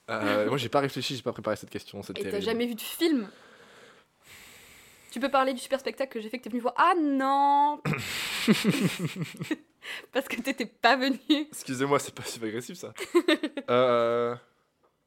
euh, 0.10 0.48
moi, 0.50 0.58
j'ai 0.58 0.68
pas 0.70 0.82
réfléchi, 0.82 1.16
j'ai 1.16 1.22
pas 1.22 1.32
préparé 1.32 1.56
cette 1.56 1.70
question. 1.70 2.02
Et 2.16 2.30
t'as 2.30 2.42
jamais 2.42 2.66
vu 2.68 2.76
de 2.76 2.82
film? 2.82 3.30
Tu 5.10 5.22
peux 5.22 5.32
parler 5.32 5.54
du 5.54 5.60
super 5.60 5.80
spectacle 5.80 6.12
que 6.12 6.20
j'ai 6.20 6.30
fait 6.30 6.38
que 6.38 6.44
t'es 6.44 6.50
venu 6.50 6.60
voir? 6.62 6.74
Ah 6.78 6.94
non 7.00 7.82
Parce 10.12 10.28
que 10.28 10.42
t'étais 10.42 10.66
pas 10.66 10.98
venu. 10.98 11.18
Excusez-moi, 11.30 11.98
c'est 12.00 12.14
passif 12.14 12.44
agressif 12.44 12.78
ça. 12.78 12.94
euh, 13.70 14.36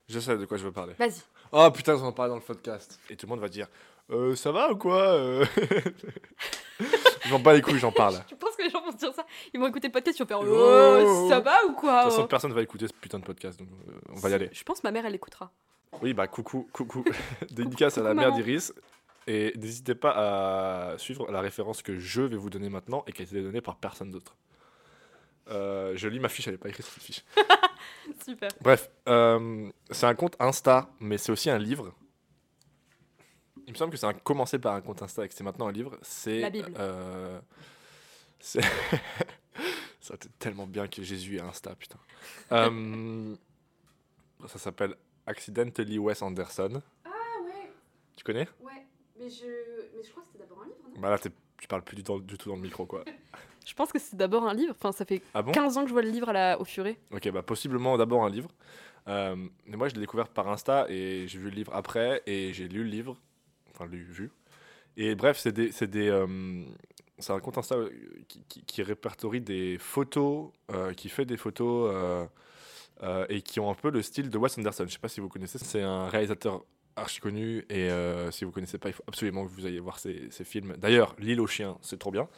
je 0.09 0.18
sais 0.18 0.39
de 0.39 0.47
quoi 0.47 0.57
je 0.57 0.64
veux 0.64 0.73
parler. 0.73 0.95
Vas-y. 0.99 1.21
Oh 1.53 1.71
putain, 1.71 1.97
on 1.97 2.05
en 2.05 2.12
parle 2.12 2.31
dans 2.31 2.37
le 2.37 2.41
podcast. 2.41 2.99
Et 3.11 3.16
tout 3.16 3.27
le 3.27 3.31
monde 3.31 3.41
va 3.41 3.51
dire 3.51 3.68
euh, 4.11 4.35
Ça 4.37 4.53
va 4.53 4.73
ou 4.73 4.77
quoi 4.77 5.18
J'en 7.31 7.39
bats 7.39 7.55
les 7.55 7.62
couilles, 7.62 7.78
j'en 7.78 7.93
parle. 7.93 8.14
De 8.14 8.24
Tu 8.28 8.35
penses 8.37 8.57
que 8.57 8.62
les 8.62 8.70
gens 8.70 8.83
vont 8.83 8.91
se 8.91 8.97
dire 8.97 9.14
ça 9.14 9.24
Ils 9.55 9.61
vont 9.61 9.68
écouter 9.68 9.87
le 9.87 9.93
podcast, 9.93 10.18
ils 10.18 10.22
vont 10.22 10.26
faire 10.26 10.41
Oh. 10.41 10.99
Oh, 11.07 11.28
ça 11.28 11.39
va 11.41 11.64
ou 11.68 11.72
quoi 11.72 12.03
toute 12.03 12.11
façon, 12.11 12.22
oh 12.24 12.26
personne 12.26 12.53
va 12.53 12.62
écouter 12.62 12.89
ce 12.89 12.93
putain 12.93 13.18
de 13.20 13.24
podcast, 13.24 13.59
donc 13.59 13.68
euh, 13.89 13.93
on 14.11 14.16
va 14.16 14.31
y 14.31 14.35
aller. 14.35 14.51
Je 14.53 14.62
pense 14.64 14.81
que 14.81 14.87
ma 14.87 14.91
mère, 14.91 15.07
elle 15.07 15.14
écoutera. 15.14 15.51
Oui, 16.03 16.12
bah 16.12 16.26
coucou, 16.26 16.68
coucou. 16.72 17.05
Dédicace 17.51 17.99
à 17.99 18.03
la 18.03 18.14
mère 18.14 18.33
d'Iris. 18.33 18.72
Et 19.26 19.53
n'hésitez 19.57 19.95
pas 19.95 20.93
à 20.93 20.99
suivre 20.99 21.31
la 21.31 21.41
référence 21.41 21.83
que 21.83 21.99
je 21.99 22.22
vais 22.22 22.37
vous 22.37 22.51
donner 22.51 22.68
maintenant 22.68 23.05
et 23.07 23.12
qui 23.12 23.22
a 23.22 23.24
été 23.24 23.41
donnée 23.41 23.61
par 23.61 23.76
personne 23.76 24.11
d'autre. 24.11 24.35
Euh, 25.51 25.93
je 25.95 26.09
lis 26.09 26.18
ma 26.20 26.28
fiche, 26.28 26.49
elle 26.49 26.55
n'est 26.55 26.59
pas 26.59 26.68
écrite 26.68 26.87
cette 26.87 27.03
fiche. 27.03 27.24
Super. 28.24 28.49
Bref, 28.61 28.91
euh, 29.09 29.68
c'est 29.91 30.07
un 30.07 30.14
compte 30.14 30.37
Insta, 30.41 30.89
mais 31.01 31.18
c'est 31.18 31.31
aussi 31.31 31.51
un 31.51 31.59
livre. 31.59 31.93
Il 33.71 33.75
me 33.75 33.77
semble 33.79 33.93
que 33.93 33.99
c'est 33.99 34.07
un 34.07 34.12
commencé 34.14 34.59
par 34.59 34.75
un 34.75 34.81
compte 34.81 35.01
Insta 35.01 35.25
et 35.25 35.29
que 35.29 35.35
c'est 35.35 35.45
maintenant 35.45 35.68
un 35.68 35.73
livre. 35.73 35.97
C'est 36.03 36.41
La 36.41 36.51
Bible. 36.51 36.73
euh, 36.77 37.39
c'est 38.41 38.61
ça 40.01 40.14
été 40.14 40.29
tellement 40.41 40.66
bien 40.66 40.89
que 40.89 41.05
Jésus 41.05 41.37
ait 41.37 41.41
Insta, 41.41 41.77
putain. 41.77 41.99
Euh, 42.51 43.37
ça 44.49 44.59
s'appelle 44.59 44.97
Accidentally 45.25 46.01
Wes 46.01 46.21
Anderson. 46.21 46.83
Ah 47.05 47.11
ouais, 47.45 47.71
Tu 48.16 48.25
connais? 48.25 48.49
Ouais. 48.61 48.73
Mais 49.21 49.31
je, 49.31 49.45
mais 49.97 50.03
je 50.03 50.11
crois 50.11 50.25
que 50.25 50.31
c'était 50.33 50.41
d'abord 50.45 50.62
un 50.64 50.66
livre, 50.66 50.79
non? 50.93 51.01
Bah 51.01 51.11
là, 51.11 51.18
t'es- 51.21 51.31
tu 51.59 51.68
parles 51.68 51.83
plus 51.85 51.95
du, 51.95 52.03
temps- 52.03 52.18
du 52.18 52.37
tout 52.37 52.49
dans 52.49 52.57
le 52.57 52.62
micro, 52.62 52.87
quoi. 52.87 53.05
Je 53.64 53.75
pense 53.75 53.93
que 53.93 54.01
c'est 54.01 54.16
d'abord 54.16 54.49
un 54.49 54.55
livre. 54.55 54.75
Enfin, 54.77 54.91
ça 54.91 55.05
fait 55.05 55.23
Ah 55.33 55.43
bon? 55.43 55.53
15 55.53 55.77
ans 55.77 55.83
que 55.83 55.89
je 55.89 55.93
vois 55.93 56.03
le 56.03 56.09
livre 56.11 56.31
à 56.31 56.33
la, 56.33 56.61
au 56.61 56.64
furet. 56.64 56.99
Ok, 57.12 57.29
bah 57.31 57.43
possiblement 57.43 57.97
d'abord 57.99 58.25
un 58.25 58.31
livre. 58.31 58.51
Euh, 59.07 59.37
mais 59.66 59.77
moi, 59.77 59.89
je 59.89 59.95
l'ai 59.95 60.01
découvert 60.01 60.29
par 60.29 60.49
Insta 60.49 60.87
et 60.89 61.29
j'ai 61.29 61.39
vu 61.39 61.51
le 61.51 61.55
livre 61.57 61.73
après 61.73 62.21
et 62.27 62.53
j'ai 62.53 62.66
lu 62.66 62.83
le 62.83 62.89
livre. 62.91 63.16
Enfin, 63.81 63.91
vu. 63.91 64.31
Et 64.97 65.14
bref, 65.14 65.39
c'est 65.39 65.53
des. 65.53 65.72
C'est 65.72 65.89
des, 65.89 66.09
euh, 66.09 66.26
c'est 67.18 67.33
un 67.33 67.41
compte 67.41 67.59
Insta 67.59 67.76
euh, 67.76 67.91
qui, 68.49 68.83
répertorie 68.83 69.41
des 69.41 69.76
photos, 69.78 70.51
euh, 70.72 70.95
qui 70.95 71.09
fait 71.11 71.26
des 71.26 71.37
photos 71.37 72.28
et 73.28 73.43
qui 73.43 73.61
ont 73.61 73.70
un 73.70 73.74
peu 73.74 73.91
le 73.91 74.03
style 74.03 74.31
de 74.31 74.39
Wes 74.39 74.57
Anderson. 74.59 74.85
Je 74.87 74.93
sais 74.93 74.99
pas 74.99 75.09
si 75.09 75.20
vous 75.20 75.28
connaissez, 75.28 75.59
c'est 75.59 75.83
un 75.83 76.09
réalisateur 76.09 76.64
archi 76.97 77.20
connu 77.20 77.64
et 77.70 77.89
si 78.31 78.45
vous 78.45 78.51
connaissez 78.51 78.78
pas, 78.78 78.89
il 78.89 78.93
faut 78.93 79.05
absolument 79.07 79.47
que 79.47 79.51
vous 79.51 79.66
ayez 79.66 79.81
voir 79.81 79.99
ses, 79.99 80.31
ses 80.31 80.45
films. 80.45 80.76
D'ailleurs, 80.78 81.14
L'île 81.18 81.41
aux 81.41 81.47
chiens, 81.47 81.76
c'est 81.83 81.99
trop 81.99 82.11
bien. 82.11 82.28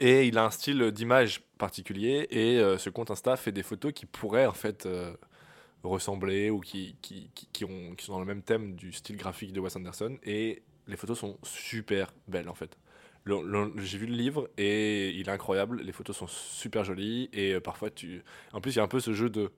Et 0.00 0.26
il 0.26 0.38
a 0.38 0.44
un 0.44 0.50
style 0.50 0.90
d'image 0.92 1.42
particulier 1.58 2.26
et 2.30 2.58
ce 2.78 2.90
compte 2.90 3.10
Insta 3.10 3.36
fait 3.36 3.52
des 3.52 3.62
photos 3.64 3.92
qui 3.92 4.06
pourraient 4.06 4.46
en 4.46 4.52
fait 4.52 4.88
ressembler 5.88 6.50
ou 6.50 6.60
qui, 6.60 6.96
qui, 7.02 7.30
qui, 7.34 7.64
ont, 7.64 7.94
qui 7.96 8.04
sont 8.04 8.12
dans 8.12 8.20
le 8.20 8.24
même 8.24 8.42
thème 8.42 8.74
du 8.74 8.92
style 8.92 9.16
graphique 9.16 9.52
de 9.52 9.60
Wes 9.60 9.76
Anderson 9.76 10.18
et 10.24 10.62
les 10.86 10.96
photos 10.96 11.18
sont 11.18 11.38
super 11.42 12.12
belles 12.28 12.48
en 12.48 12.54
fait. 12.54 12.76
J'ai 13.26 13.98
vu 13.98 14.06
le 14.06 14.14
livre 14.14 14.50
et 14.58 15.10
il 15.10 15.28
est 15.28 15.32
incroyable, 15.32 15.80
les 15.80 15.92
photos 15.92 16.16
sont 16.16 16.26
super 16.26 16.84
jolies 16.84 17.30
et 17.32 17.54
euh, 17.54 17.60
parfois 17.60 17.90
tu... 17.90 18.22
En 18.52 18.60
plus 18.60 18.72
il 18.72 18.76
y 18.76 18.80
a 18.80 18.82
un 18.82 18.88
peu 18.88 19.00
ce 19.00 19.14
jeu 19.14 19.30
de... 19.30 19.50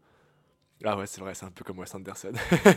Ah 0.84 0.96
ouais 0.96 1.06
c'est 1.06 1.20
vrai, 1.20 1.34
c'est 1.34 1.46
un 1.46 1.50
peu 1.50 1.64
comme 1.64 1.78
Wes 1.78 1.94
Anderson. 1.94 2.32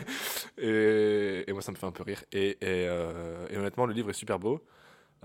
et, 0.57 1.45
moi 1.49 1.61
ça 1.61 1.71
me 1.71 1.77
fait 1.77 1.85
un 1.85 1.91
peu 1.91 2.03
rire. 2.03 2.23
Et, 2.31 2.51
et, 2.51 2.57
euh, 2.61 3.45
honnêtement 3.55 3.85
le 3.85 3.93
livre 3.93 4.09
est 4.09 4.13
super 4.13 4.39
beau. 4.39 4.63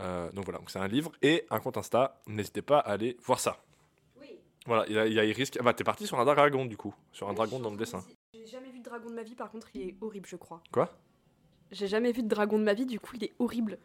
Euh, 0.00 0.30
donc 0.32 0.44
voilà, 0.44 0.60
c'est 0.66 0.78
un 0.78 0.88
livre 0.88 1.12
et 1.22 1.46
un 1.50 1.60
compte 1.60 1.76
Insta. 1.76 2.20
N'hésitez 2.26 2.62
pas 2.62 2.78
à 2.78 2.92
aller 2.92 3.16
voir 3.24 3.40
ça. 3.40 3.62
Voilà, 4.66 4.84
il 4.88 4.94
y 4.94 4.98
a, 4.98 5.06
il 5.06 5.12
y 5.12 5.18
a 5.20 5.24
Iris. 5.24 5.50
qui- 5.50 5.58
Ah 5.58 5.62
bah, 5.62 5.74
t'es 5.74 5.84
parti 5.84 6.06
sur 6.06 6.18
un 6.18 6.24
dragon 6.24 6.64
du 6.64 6.76
coup. 6.76 6.94
Sur 7.12 7.28
un 7.28 7.34
dragon 7.34 7.58
dans 7.60 7.70
le 7.70 7.76
dessin. 7.76 8.02
J'ai 8.32 8.46
jamais 8.46 8.70
vu 8.70 8.78
de 8.78 8.84
dragon 8.84 9.08
de 9.10 9.14
ma 9.14 9.22
vie, 9.22 9.34
par 9.34 9.50
contre, 9.50 9.68
il 9.74 9.82
est 9.82 9.96
horrible, 10.00 10.26
je 10.28 10.36
crois. 10.36 10.62
Quoi? 10.72 10.96
J'ai 11.70 11.86
jamais 11.86 12.12
vu 12.12 12.22
de 12.22 12.28
dragon 12.28 12.58
de 12.58 12.64
ma 12.64 12.74
vie, 12.74 12.86
du 12.86 12.98
coup, 13.00 13.12
il 13.16 13.24
est 13.24 13.32
horrible. 13.38 13.78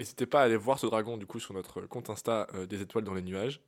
N'hésitez 0.00 0.26
pas 0.26 0.40
à 0.40 0.44
aller 0.44 0.56
voir 0.56 0.78
ce 0.78 0.86
dragon 0.86 1.16
du 1.16 1.26
coup 1.26 1.38
sur 1.38 1.54
notre 1.54 1.82
compte 1.82 2.10
Insta 2.10 2.46
euh, 2.54 2.66
des 2.66 2.80
étoiles 2.82 3.04
dans 3.04 3.14
les 3.14 3.22
nuages. 3.22 3.60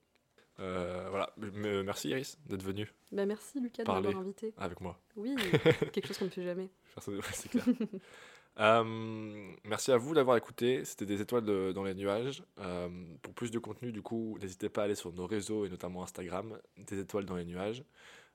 Euh, 0.59 1.07
voilà, 1.11 1.33
M- 1.43 1.53
m- 1.67 1.83
merci 1.83 2.09
Iris 2.09 2.39
d'être 2.47 2.63
venue 2.63 2.91
Bah, 3.13 3.27
merci, 3.27 3.61
Lucas, 3.61 3.85
de 3.85 3.91
m'avoir 3.93 4.17
invité. 4.17 4.55
avec 4.57 4.81
moi. 4.81 4.99
Oui, 5.15 5.37
quelque 5.93 6.07
chose 6.09 6.17
qu'on 6.19 6.25
ne 6.25 6.31
fait 6.31 6.43
jamais. 6.45 6.71
Personne- 6.95 7.17
ouais, 7.17 7.23
c'est 7.33 7.49
clair. 7.51 7.65
Euh, 8.59 9.53
merci 9.65 9.93
à 9.93 9.97
vous 9.97 10.15
d'avoir 10.15 10.37
écouté. 10.37 10.85
C'était 10.85 11.07
des 11.07 11.21
étoiles 11.21 11.45
dans 11.73 11.85
les 11.85 11.95
nuages. 11.95 12.43
Euh, 12.59 12.89
pour 13.23 13.35
plus 13.35 13.51
de 13.51 13.59
contenu, 13.59 13.93
du 13.93 14.03
coup, 14.03 14.39
n'hésitez 14.41 14.69
pas 14.69 14.83
à 14.83 14.85
aller 14.85 14.95
sur 14.95 15.13
nos 15.13 15.27
réseaux 15.27 15.67
et 15.67 15.69
notamment 15.69 16.03
Instagram, 16.03 16.59
des 16.79 16.99
étoiles 17.01 17.27
dans 17.27 17.37
les 17.37 17.45
nuages. 17.45 17.85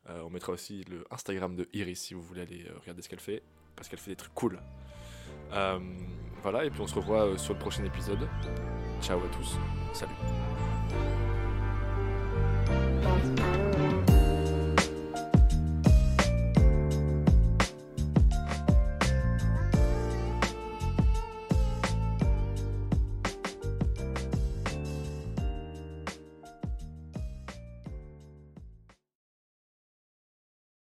Euh, 0.10 0.22
on 0.24 0.30
mettra 0.30 0.52
aussi 0.54 0.84
le 0.90 1.06
Instagram 1.12 1.56
de 1.56 1.68
Iris 1.74 2.00
si 2.00 2.14
vous 2.14 2.22
voulez 2.22 2.42
aller 2.42 2.66
regarder 2.82 3.02
ce 3.02 3.10
qu'elle 3.10 3.20
fait, 3.20 3.44
parce 3.76 3.88
qu'elle 3.88 4.00
fait 4.00 4.12
des 4.12 4.18
trucs 4.18 4.34
cool. 4.34 4.60
voilà, 6.42 6.66
et 6.66 6.70
puis 6.70 6.82
on 6.82 6.88
se 6.88 6.96
revoit 6.96 7.38
sur 7.38 7.54
le 7.54 7.60
prochain 7.60 7.84
épisode. 7.84 8.28
Ciao 9.02 9.20
à 9.20 9.28
tous. 9.28 9.58
Salut. 9.94 10.16